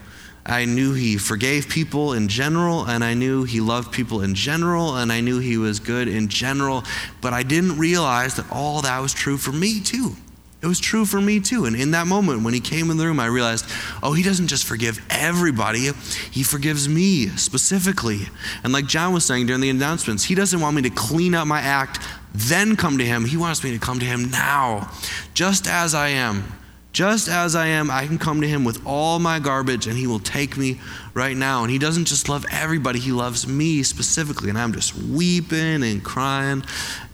I 0.45 0.65
knew 0.65 0.95
He 0.95 1.19
forgave 1.19 1.69
people 1.69 2.15
in 2.15 2.29
general, 2.29 2.85
and 2.85 3.05
I 3.05 3.15
knew 3.15 3.45
He 3.45 3.61
loved 3.61 3.93
people 3.93 4.23
in 4.23 4.35
general, 4.35 4.97
and 4.97 5.13
I 5.13 5.21
knew 5.21 5.39
He 5.39 5.59
was 5.59 5.81
good 5.81 6.09
in 6.09 6.29
general, 6.29 6.83
but 7.21 7.33
I 7.33 7.43
didn't 7.43 7.79
realize 7.79 8.37
that 8.37 8.51
all 8.51 8.83
that 8.83 9.01
was 9.01 9.13
true 9.13 9.37
for 9.37 9.53
me 9.53 9.81
too. 9.81 10.17
It 10.63 10.67
was 10.67 10.79
true 10.79 11.07
for 11.07 11.21
me 11.21 11.41
too. 11.41 11.65
And 11.65 11.75
in 11.75 11.93
that 11.93 12.07
moment, 12.07 12.43
when 12.43 12.53
he 12.53 12.61
came 12.61 12.91
in 12.91 12.99
the 12.99 13.07
room, 13.07 13.19
I 13.19 13.27
realized, 13.27 13.65
oh, 14.03 14.13
he 14.13 14.23
doesn't 14.23 14.49
just 14.49 14.67
forgive 14.67 15.01
everybody, 15.09 15.91
he 16.31 16.43
forgives 16.43 16.87
me 16.87 17.29
specifically. 17.29 18.29
And 18.63 18.73
like 18.73 18.87
John 18.87 19.15
was 19.15 19.25
saying 19.25 19.47
during 19.47 19.63
the 19.63 19.71
announcements, 19.71 20.25
he 20.25 20.35
doesn't 20.35 20.61
want 20.61 20.77
me 20.77 20.83
to 20.83 20.91
clean 20.91 21.35
up 21.35 21.47
my 21.47 21.61
act, 21.61 22.01
then 22.35 22.77
come 22.77 22.99
to 22.99 23.05
him. 23.05 23.25
He 23.25 23.37
wants 23.37 23.65
me 23.65 23.73
to 23.73 23.79
come 23.79 23.99
to 23.99 24.05
him 24.05 24.31
now, 24.31 24.91
just 25.35 25.67
as 25.67 25.95
I 25.95 26.09
am. 26.09 26.45
Just 26.93 27.29
as 27.29 27.55
I 27.55 27.69
am, 27.69 27.89
I 27.89 28.07
can 28.07 28.19
come 28.19 28.41
to 28.41 28.49
him 28.49 28.65
with 28.65 28.85
all 28.85 29.21
my 29.21 29.39
garbage 29.39 29.87
and 29.87 29.97
he 29.97 30.09
will 30.09 30.19
take 30.19 30.57
me 30.57 30.81
right 31.15 31.37
now. 31.37 31.63
And 31.63 31.71
he 31.71 31.79
doesn't 31.79 32.07
just 32.07 32.29
love 32.29 32.45
everybody, 32.51 32.99
he 32.99 33.13
loves 33.13 33.47
me 33.47 33.85
specifically. 33.85 34.49
And 34.49 34.59
I'm 34.59 34.73
just 34.73 34.97
weeping 34.97 35.85
and 35.85 36.03
crying. 36.03 36.65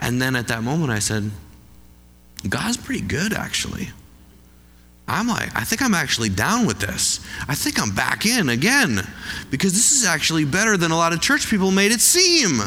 And 0.00 0.20
then 0.20 0.34
at 0.34 0.48
that 0.48 0.62
moment, 0.62 0.92
I 0.92 0.98
said, 0.98 1.30
God's 2.48 2.78
pretty 2.78 3.02
good, 3.02 3.34
actually. 3.34 3.90
I'm 5.08 5.28
like, 5.28 5.54
I 5.54 5.62
think 5.62 5.82
I'm 5.82 5.94
actually 5.94 6.30
down 6.30 6.66
with 6.66 6.80
this. 6.80 7.20
I 7.46 7.54
think 7.54 7.80
I'm 7.80 7.94
back 7.94 8.26
in 8.26 8.48
again 8.48 9.06
because 9.50 9.72
this 9.72 9.92
is 9.92 10.04
actually 10.04 10.44
better 10.44 10.76
than 10.76 10.90
a 10.90 10.96
lot 10.96 11.12
of 11.12 11.20
church 11.20 11.48
people 11.48 11.70
made 11.70 11.92
it 11.92 12.00
seem. 12.00 12.60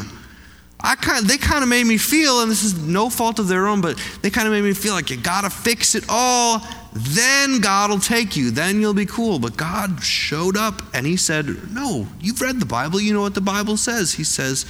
I 0.82 0.96
kind, 0.96 1.26
they 1.26 1.36
kind 1.36 1.62
of 1.62 1.68
made 1.68 1.86
me 1.86 1.98
feel, 1.98 2.40
and 2.40 2.50
this 2.50 2.62
is 2.62 2.78
no 2.78 3.10
fault 3.10 3.38
of 3.38 3.48
their 3.48 3.66
own, 3.66 3.80
but 3.80 3.98
they 4.22 4.30
kind 4.30 4.46
of 4.46 4.52
made 4.52 4.64
me 4.64 4.72
feel 4.72 4.94
like 4.94 5.10
you 5.10 5.16
got 5.16 5.42
to 5.42 5.50
fix 5.50 5.94
it 5.94 6.04
all. 6.08 6.62
Then 6.92 7.60
God 7.60 7.90
will 7.90 7.98
take 7.98 8.36
you. 8.36 8.50
Then 8.50 8.80
you'll 8.80 8.94
be 8.94 9.06
cool. 9.06 9.38
But 9.38 9.56
God 9.56 10.02
showed 10.02 10.56
up 10.56 10.82
and 10.92 11.06
He 11.06 11.16
said, 11.16 11.72
No, 11.72 12.08
you've 12.20 12.40
read 12.40 12.58
the 12.58 12.66
Bible. 12.66 13.00
You 13.00 13.12
know 13.12 13.20
what 13.20 13.34
the 13.34 13.40
Bible 13.40 13.76
says. 13.76 14.14
He 14.14 14.24
says, 14.24 14.66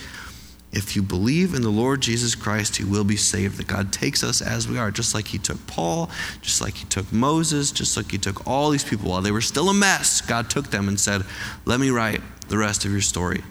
if 0.72 0.94
you 0.94 1.02
believe 1.02 1.54
in 1.54 1.62
the 1.62 1.70
Lord 1.70 2.00
Jesus 2.00 2.36
Christ, 2.36 2.78
you 2.78 2.86
will 2.86 3.02
be 3.02 3.16
saved. 3.16 3.58
That 3.58 3.66
God 3.66 3.92
takes 3.92 4.22
us 4.22 4.40
as 4.40 4.68
we 4.68 4.78
are, 4.78 4.90
just 4.90 5.14
like 5.14 5.26
He 5.26 5.38
took 5.38 5.66
Paul, 5.66 6.10
just 6.42 6.60
like 6.60 6.74
He 6.74 6.84
took 6.86 7.12
Moses, 7.12 7.72
just 7.72 7.96
like 7.96 8.12
He 8.12 8.18
took 8.18 8.46
all 8.46 8.70
these 8.70 8.84
people 8.84 9.10
while 9.10 9.20
they 9.20 9.32
were 9.32 9.40
still 9.40 9.68
a 9.68 9.74
mess. 9.74 10.20
God 10.20 10.48
took 10.48 10.70
them 10.70 10.86
and 10.86 10.98
said, 10.98 11.22
Let 11.64 11.80
me 11.80 11.90
write 11.90 12.20
the 12.48 12.56
rest 12.56 12.84
of 12.84 12.92
your 12.92 13.00
story. 13.00 13.42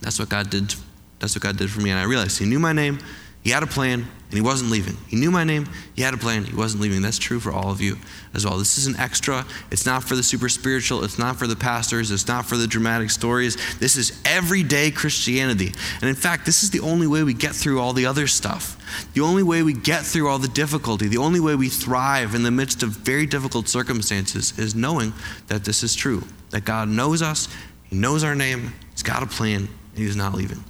That's 0.00 0.18
what 0.18 0.28
God 0.28 0.50
did. 0.50 0.74
That's 1.18 1.34
what 1.34 1.42
God 1.42 1.56
did 1.56 1.70
for 1.70 1.80
me. 1.80 1.90
And 1.90 1.98
I 1.98 2.04
realized 2.04 2.38
He 2.38 2.46
knew 2.46 2.58
my 2.58 2.72
name, 2.72 2.98
He 3.42 3.50
had 3.50 3.62
a 3.62 3.66
plan, 3.66 4.06
and 4.28 4.34
he 4.34 4.40
wasn't 4.40 4.72
leaving. 4.72 4.96
He 5.06 5.16
knew 5.16 5.30
my 5.30 5.44
name, 5.44 5.68
he 5.94 6.02
had 6.02 6.12
a 6.12 6.16
plan, 6.16 6.44
he 6.44 6.54
wasn't 6.54 6.82
leaving. 6.82 7.00
That's 7.00 7.18
true 7.18 7.38
for 7.38 7.52
all 7.52 7.70
of 7.70 7.80
you 7.80 7.96
as 8.34 8.44
well. 8.44 8.58
This 8.58 8.76
is 8.76 8.88
an 8.88 8.96
extra. 8.96 9.46
It's 9.70 9.86
not 9.86 10.02
for 10.02 10.16
the 10.16 10.22
super 10.22 10.48
spiritual, 10.48 11.04
it's 11.04 11.18
not 11.18 11.36
for 11.36 11.46
the 11.46 11.54
pastors, 11.54 12.10
it's 12.10 12.26
not 12.26 12.44
for 12.44 12.56
the 12.56 12.66
dramatic 12.66 13.10
stories. 13.10 13.56
This 13.78 13.94
is 13.96 14.20
everyday 14.24 14.90
Christianity. 14.90 15.72
And 16.00 16.08
in 16.08 16.16
fact, 16.16 16.44
this 16.44 16.64
is 16.64 16.70
the 16.70 16.80
only 16.80 17.06
way 17.06 17.22
we 17.22 17.34
get 17.34 17.54
through 17.54 17.80
all 17.80 17.92
the 17.92 18.06
other 18.06 18.26
stuff. 18.26 18.76
The 19.14 19.20
only 19.20 19.44
way 19.44 19.62
we 19.62 19.74
get 19.74 20.04
through 20.04 20.28
all 20.28 20.40
the 20.40 20.48
difficulty, 20.48 21.06
the 21.06 21.18
only 21.18 21.40
way 21.40 21.54
we 21.54 21.68
thrive 21.68 22.34
in 22.34 22.42
the 22.42 22.50
midst 22.50 22.82
of 22.82 22.90
very 22.90 23.26
difficult 23.26 23.68
circumstances 23.68 24.58
is 24.58 24.74
knowing 24.74 25.12
that 25.46 25.64
this 25.64 25.84
is 25.84 25.94
true. 25.94 26.24
That 26.50 26.64
God 26.64 26.88
knows 26.88 27.22
us, 27.22 27.48
He 27.84 27.96
knows 27.96 28.24
our 28.24 28.34
name, 28.34 28.72
He's 28.90 29.04
got 29.04 29.22
a 29.22 29.26
plan, 29.26 29.68
and 29.94 29.98
He's 29.98 30.16
not 30.16 30.34
leaving. 30.34 30.64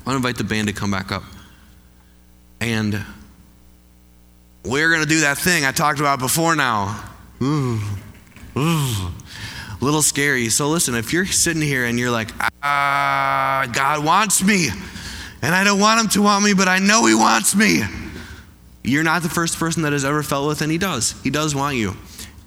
I 0.00 0.10
want 0.10 0.22
to 0.22 0.28
invite 0.28 0.36
the 0.38 0.44
band 0.44 0.68
to 0.68 0.74
come 0.74 0.90
back 0.90 1.12
up. 1.12 1.22
And 2.60 3.04
we're 4.64 4.88
going 4.88 5.02
to 5.02 5.08
do 5.08 5.20
that 5.20 5.38
thing 5.38 5.64
I 5.64 5.72
talked 5.72 6.00
about 6.00 6.18
before 6.18 6.56
now. 6.56 7.04
Ooh, 7.42 7.80
ooh, 8.56 9.10
little 9.80 10.02
scary. 10.02 10.48
So, 10.48 10.68
listen, 10.68 10.94
if 10.94 11.12
you're 11.12 11.26
sitting 11.26 11.62
here 11.62 11.84
and 11.84 11.98
you're 11.98 12.10
like, 12.10 12.30
ah, 12.62 13.68
God 13.72 14.04
wants 14.04 14.42
me, 14.42 14.68
and 15.42 15.54
I 15.54 15.64
don't 15.64 15.80
want 15.80 16.00
him 16.00 16.08
to 16.08 16.22
want 16.22 16.44
me, 16.44 16.54
but 16.54 16.68
I 16.68 16.78
know 16.78 17.06
he 17.06 17.14
wants 17.14 17.54
me, 17.54 17.82
you're 18.82 19.04
not 19.04 19.22
the 19.22 19.28
first 19.28 19.58
person 19.58 19.82
that 19.82 19.92
has 19.92 20.04
ever 20.04 20.22
felt 20.22 20.48
with, 20.48 20.62
and 20.62 20.72
he 20.72 20.78
does. 20.78 21.20
He 21.22 21.30
does 21.30 21.54
want 21.54 21.76
you. 21.76 21.94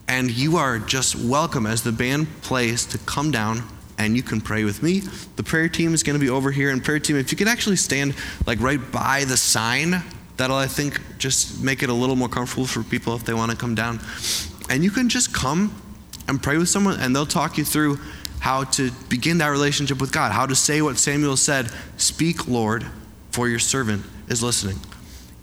And 0.08 0.30
you 0.32 0.58
are 0.58 0.80
just 0.80 1.16
welcome 1.16 1.66
as 1.66 1.84
the 1.84 1.92
band 1.92 2.28
plays 2.42 2.86
to 2.88 2.98
come 3.00 3.32
down 3.32 3.64
and 4.06 4.16
you 4.16 4.24
can 4.24 4.42
pray 4.42 4.64
with 4.64 4.84
me. 4.84 5.00
The 5.36 5.44
prayer 5.44 5.70
team 5.70 5.94
is 5.94 6.04
going 6.04 6.20
to 6.20 6.24
be 6.24 6.30
over 6.30 6.52
here. 6.52 6.70
And 6.70 6.84
prayer 6.84 7.00
team, 7.00 7.16
if 7.18 7.32
you 7.32 7.38
could 7.38 7.48
actually 7.48 7.78
stand 7.78 8.16
like 8.46 8.60
right 8.60 8.80
by 8.92 9.24
the 9.26 9.38
sign, 9.38 10.04
that'll 10.38 10.58
I 10.58 10.68
think 10.68 11.00
just 11.18 11.64
make 11.64 11.84
it 11.84 11.90
a 11.90 11.94
little 11.94 12.16
more 12.16 12.30
comfortable 12.30 12.66
for 12.66 12.84
people 12.84 13.16
if 13.16 13.24
they 13.24 13.34
want 13.34 13.52
to 13.52 13.58
come 13.58 13.76
down. 13.76 14.00
And 14.70 14.84
you 14.84 14.92
can 14.92 15.10
just 15.10 15.34
come 15.34 15.74
and 16.28 16.42
pray 16.42 16.58
with 16.58 16.70
someone, 16.70 17.00
and 17.00 17.16
they'll 17.16 17.26
talk 17.26 17.58
you 17.58 17.66
through 17.66 18.00
how 18.40 18.66
to 18.66 18.92
begin 19.10 19.38
that 19.38 19.48
relationship 19.48 20.02
with 20.02 20.12
God, 20.12 20.32
how 20.32 20.46
to 20.46 20.56
say 20.56 20.82
what 20.82 20.98
Samuel 20.98 21.38
said 21.38 21.70
Speak, 21.98 22.48
Lord, 22.48 22.86
for 23.32 23.48
your 23.48 23.60
servant 23.60 24.06
is 24.28 24.44
listening. 24.44 24.80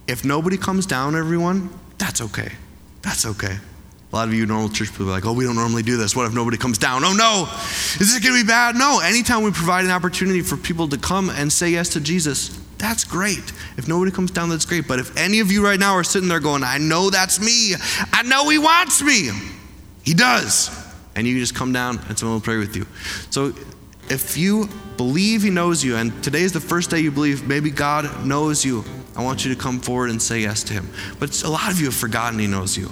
If 0.07 0.25
nobody 0.25 0.57
comes 0.57 0.85
down, 0.85 1.15
everyone, 1.15 1.69
that's 1.97 2.21
okay. 2.21 2.51
That's 3.01 3.25
okay. 3.25 3.57
A 4.11 4.15
lot 4.15 4.27
of 4.27 4.33
you 4.33 4.45
normal 4.45 4.67
church 4.67 4.91
people 4.91 5.07
are 5.07 5.11
like, 5.11 5.25
oh, 5.25 5.31
we 5.31 5.45
don't 5.45 5.55
normally 5.55 5.83
do 5.83 5.95
this. 5.95 6.15
What 6.15 6.25
if 6.25 6.33
nobody 6.33 6.57
comes 6.57 6.77
down? 6.77 7.05
Oh, 7.05 7.13
no. 7.13 7.47
Is 7.99 8.11
this 8.11 8.19
going 8.19 8.35
to 8.35 8.43
be 8.43 8.47
bad? 8.47 8.75
No. 8.75 8.99
Anytime 8.99 9.41
we 9.41 9.51
provide 9.51 9.85
an 9.85 9.91
opportunity 9.91 10.41
for 10.41 10.57
people 10.57 10.89
to 10.89 10.97
come 10.97 11.29
and 11.29 11.51
say 11.51 11.69
yes 11.69 11.89
to 11.89 12.01
Jesus, 12.01 12.59
that's 12.77 13.05
great. 13.05 13.53
If 13.77 13.87
nobody 13.87 14.11
comes 14.11 14.31
down, 14.31 14.49
that's 14.49 14.65
great. 14.65 14.85
But 14.85 14.99
if 14.99 15.15
any 15.15 15.39
of 15.39 15.49
you 15.49 15.63
right 15.63 15.79
now 15.79 15.93
are 15.93 16.03
sitting 16.03 16.27
there 16.27 16.41
going, 16.41 16.63
I 16.63 16.77
know 16.77 17.09
that's 17.09 17.39
me, 17.39 17.73
I 18.11 18.23
know 18.23 18.49
he 18.49 18.57
wants 18.57 19.01
me, 19.01 19.29
he 20.03 20.13
does. 20.13 20.69
And 21.15 21.25
you 21.25 21.39
just 21.39 21.55
come 21.55 21.71
down 21.71 21.99
and 22.09 22.19
someone 22.19 22.35
will 22.35 22.41
pray 22.41 22.57
with 22.57 22.75
you. 22.75 22.85
So 23.29 23.53
if 24.09 24.35
you 24.35 24.67
believe 24.97 25.43
he 25.43 25.49
knows 25.49 25.85
you, 25.85 25.95
and 25.95 26.21
today 26.21 26.41
is 26.41 26.51
the 26.51 26.59
first 26.59 26.89
day 26.89 26.99
you 26.99 27.11
believe 27.11 27.47
maybe 27.47 27.69
God 27.69 28.25
knows 28.25 28.65
you, 28.65 28.83
I 29.15 29.23
want 29.23 29.45
you 29.45 29.53
to 29.53 29.59
come 29.59 29.79
forward 29.79 30.09
and 30.09 30.21
say 30.21 30.41
yes 30.41 30.63
to 30.63 30.73
him. 30.73 30.89
But 31.19 31.43
a 31.43 31.49
lot 31.49 31.71
of 31.71 31.79
you 31.79 31.85
have 31.85 31.95
forgotten 31.95 32.39
he 32.39 32.47
knows 32.47 32.77
you 32.77 32.89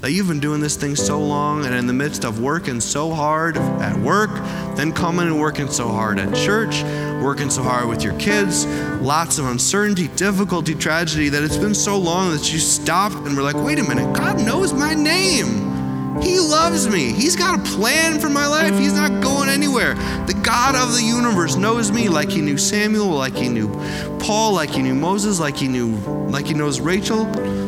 that 0.00 0.12
you've 0.12 0.28
been 0.28 0.40
doing 0.40 0.60
this 0.60 0.76
thing 0.76 0.96
so 0.96 1.20
long 1.20 1.64
and 1.64 1.74
in 1.74 1.86
the 1.86 1.92
midst 1.92 2.24
of 2.24 2.40
working 2.40 2.80
so 2.80 3.12
hard 3.12 3.56
at 3.56 3.96
work, 3.98 4.30
then 4.76 4.92
coming 4.92 5.26
and 5.26 5.40
working 5.40 5.68
so 5.68 5.88
hard 5.88 6.18
at 6.18 6.34
church, 6.34 6.82
working 7.22 7.50
so 7.50 7.62
hard 7.62 7.88
with 7.88 8.02
your 8.02 8.18
kids, 8.18 8.66
lots 9.00 9.38
of 9.38 9.46
uncertainty, 9.46 10.08
difficulty, 10.08 10.74
tragedy, 10.74 11.28
that 11.28 11.42
it's 11.42 11.56
been 11.56 11.74
so 11.74 11.98
long 11.98 12.30
that 12.32 12.52
you 12.52 12.58
stop 12.58 13.12
and 13.26 13.36
we're 13.36 13.42
like, 13.42 13.56
wait 13.56 13.78
a 13.78 13.82
minute, 13.82 14.12
God 14.16 14.44
knows 14.44 14.72
my 14.72 14.94
name. 14.94 15.71
He 16.20 16.38
loves 16.38 16.88
me. 16.88 17.12
He's 17.12 17.36
got 17.36 17.58
a 17.58 17.62
plan 17.76 18.20
for 18.20 18.28
my 18.28 18.46
life. 18.46 18.78
He's 18.78 18.92
not 18.92 19.22
going 19.22 19.48
anywhere. 19.48 19.94
The 20.26 20.38
God 20.42 20.74
of 20.74 20.94
the 20.94 21.02
universe 21.02 21.56
knows 21.56 21.90
me 21.90 22.08
like 22.08 22.28
he 22.28 22.40
knew 22.40 22.58
Samuel, 22.58 23.10
like 23.10 23.34
he 23.34 23.48
knew 23.48 23.68
Paul, 24.18 24.52
like 24.52 24.70
he 24.70 24.82
knew 24.82 24.94
Moses, 24.94 25.40
like 25.40 25.56
he 25.56 25.68
knew 25.68 25.96
like 26.28 26.46
he 26.46 26.54
knows 26.54 26.80
Rachel, 26.80 27.24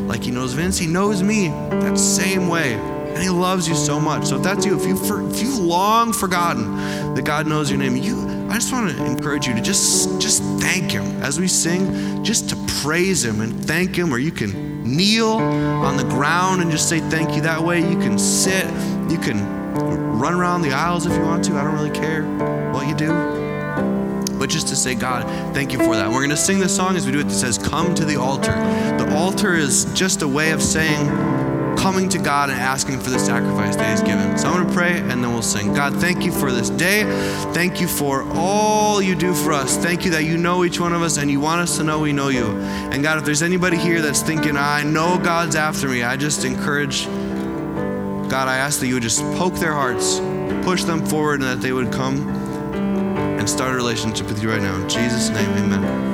like 0.07 0.22
he 0.22 0.30
knows 0.30 0.53
Vince. 0.53 0.76
He 0.78 0.86
knows 0.86 1.22
me 1.22 1.49
that 1.49 1.99
same 1.99 2.49
way. 2.49 2.74
And 2.74 3.22
he 3.22 3.30
loves 3.30 3.68
you 3.68 3.76
so 3.76 4.01
much. 4.01 4.26
So 4.26 4.36
if 4.36 4.42
that's 4.42 4.66
you, 4.66 4.76
if 4.76 4.86
you 4.86 4.97
if 5.30 5.40
you've 5.40 5.59
long 5.59 6.12
forgotten 6.12 7.14
that 7.14 7.24
God 7.24 7.47
knows 7.47 7.70
your 7.70 7.78
name, 7.78 7.97
you 7.97 8.34
I 8.51 8.55
just 8.55 8.72
want 8.72 8.90
to 8.90 9.05
encourage 9.05 9.47
you 9.47 9.55
to 9.55 9.61
just 9.61 10.20
just 10.20 10.42
thank 10.61 10.90
him 10.90 11.05
as 11.22 11.40
we 11.40 11.49
sing, 11.49 12.22
just 12.22 12.49
to 12.51 12.57
praise 12.82 13.24
him 13.24 13.40
and 13.40 13.64
thank 13.64 13.97
him, 13.97 14.12
or 14.12 14.18
you 14.18 14.30
can 14.30 14.84
kneel 14.84 15.32
on 15.32 15.97
the 15.97 16.05
ground 16.05 16.62
and 16.62 16.70
just 16.70 16.88
say 16.88 17.01
thank 17.11 17.34
you 17.34 17.42
that 17.42 17.62
way. 17.62 17.80
You 17.80 17.99
can 17.99 18.18
sit, 18.18 18.64
you 19.11 19.18
can 19.18 19.38
run 20.18 20.34
around 20.34 20.62
the 20.62 20.72
aisles 20.72 21.07
if 21.07 21.12
you 21.12 21.22
want 21.22 21.45
to. 21.47 21.55
I 21.55 21.64
don't 21.64 21.74
really 21.74 21.90
care 21.90 22.22
what 22.72 22.86
you 22.86 22.95
do. 22.95 23.09
But 24.38 24.51
just 24.51 24.68
to 24.68 24.76
say, 24.76 24.95
God, 24.95 25.24
thank 25.55 25.72
you 25.72 25.78
for 25.78 25.95
that. 25.97 26.09
We're 26.09 26.18
going 26.18 26.30
to 26.30 26.36
sing 26.36 26.59
this 26.59 26.74
song 26.74 26.97
as 26.97 27.07
we 27.07 27.12
do 27.12 27.20
it 27.20 27.24
that 27.24 27.34
says, 27.34 27.57
Come 27.57 27.95
to 27.95 28.05
the 28.05 28.16
altar. 28.16 28.53
The 28.99 29.14
altar 29.16 29.55
is 29.55 29.86
just 29.95 30.22
a 30.22 30.28
way 30.28 30.51
of 30.51 30.62
saying, 30.62 31.09
coming 31.77 32.09
to 32.11 32.18
God 32.18 32.51
and 32.51 32.59
asking 32.59 33.01
for 33.01 33.11
the 33.11 33.18
sacrifice 33.18 33.77
that 33.77 33.91
He's 33.91 34.03
given. 34.07 34.37
So 34.39 34.49
I'm 34.49 34.55
going 34.55 34.66
to 34.66 34.72
pray 34.72 34.99
and 34.99 35.11
then 35.11 35.33
we'll 35.33 35.43
sing. 35.43 35.72
God, 35.72 35.95
thank 35.97 36.25
you 36.25 36.33
for 36.33 36.51
this 36.53 36.70
day. 36.70 37.05
Thank 37.53 37.81
you 37.81 37.89
for 37.89 38.22
all 38.33 39.03
you 39.03 39.14
do 39.14 39.35
for 39.35 39.53
us. 39.53 39.77
Thank 39.77 40.05
you 40.05 40.11
that 40.12 40.25
you 40.25 40.37
know 40.37 40.64
each 40.64 40.81
one 40.81 40.93
of 40.93 41.03
us 41.03 41.18
and 41.18 41.31
you 41.31 41.41
want 41.41 41.61
us 41.61 41.77
to 41.77 41.85
know 41.85 42.01
we 42.01 42.12
know 42.12 42.29
you. 42.29 42.45
And 42.45 43.03
God, 43.03 43.18
if 43.18 43.25
there's 43.25 43.43
anybody 43.43 43.77
here 43.77 44.01
that's 44.01 44.22
thinking, 44.22 44.57
I 44.57 44.83
know 44.83 45.18
God's 45.18 45.57
after 45.57 45.89
me, 45.89 46.03
I 46.03 46.16
just 46.16 46.45
encourage, 46.45 47.07
God, 47.07 48.49
I 48.49 48.57
ask 48.57 48.81
that 48.81 48.87
you 48.87 48.95
would 48.95 49.03
just 49.03 49.20
poke 49.37 49.55
their 49.55 49.75
hearts, 49.75 50.20
push 50.64 50.85
them 50.85 51.05
forward, 51.07 51.41
and 51.41 51.51
that 51.51 51.61
they 51.61 51.72
would 51.72 51.93
come 51.93 52.29
and 53.45 53.49
start 53.49 53.72
a 53.72 53.77
relationship 53.77 54.27
with 54.27 54.43
you 54.43 54.51
right 54.51 54.62
now. 54.62 54.75
In 54.81 54.89
Jesus' 54.89 55.29
name, 55.29 55.51
amen. 55.51 56.14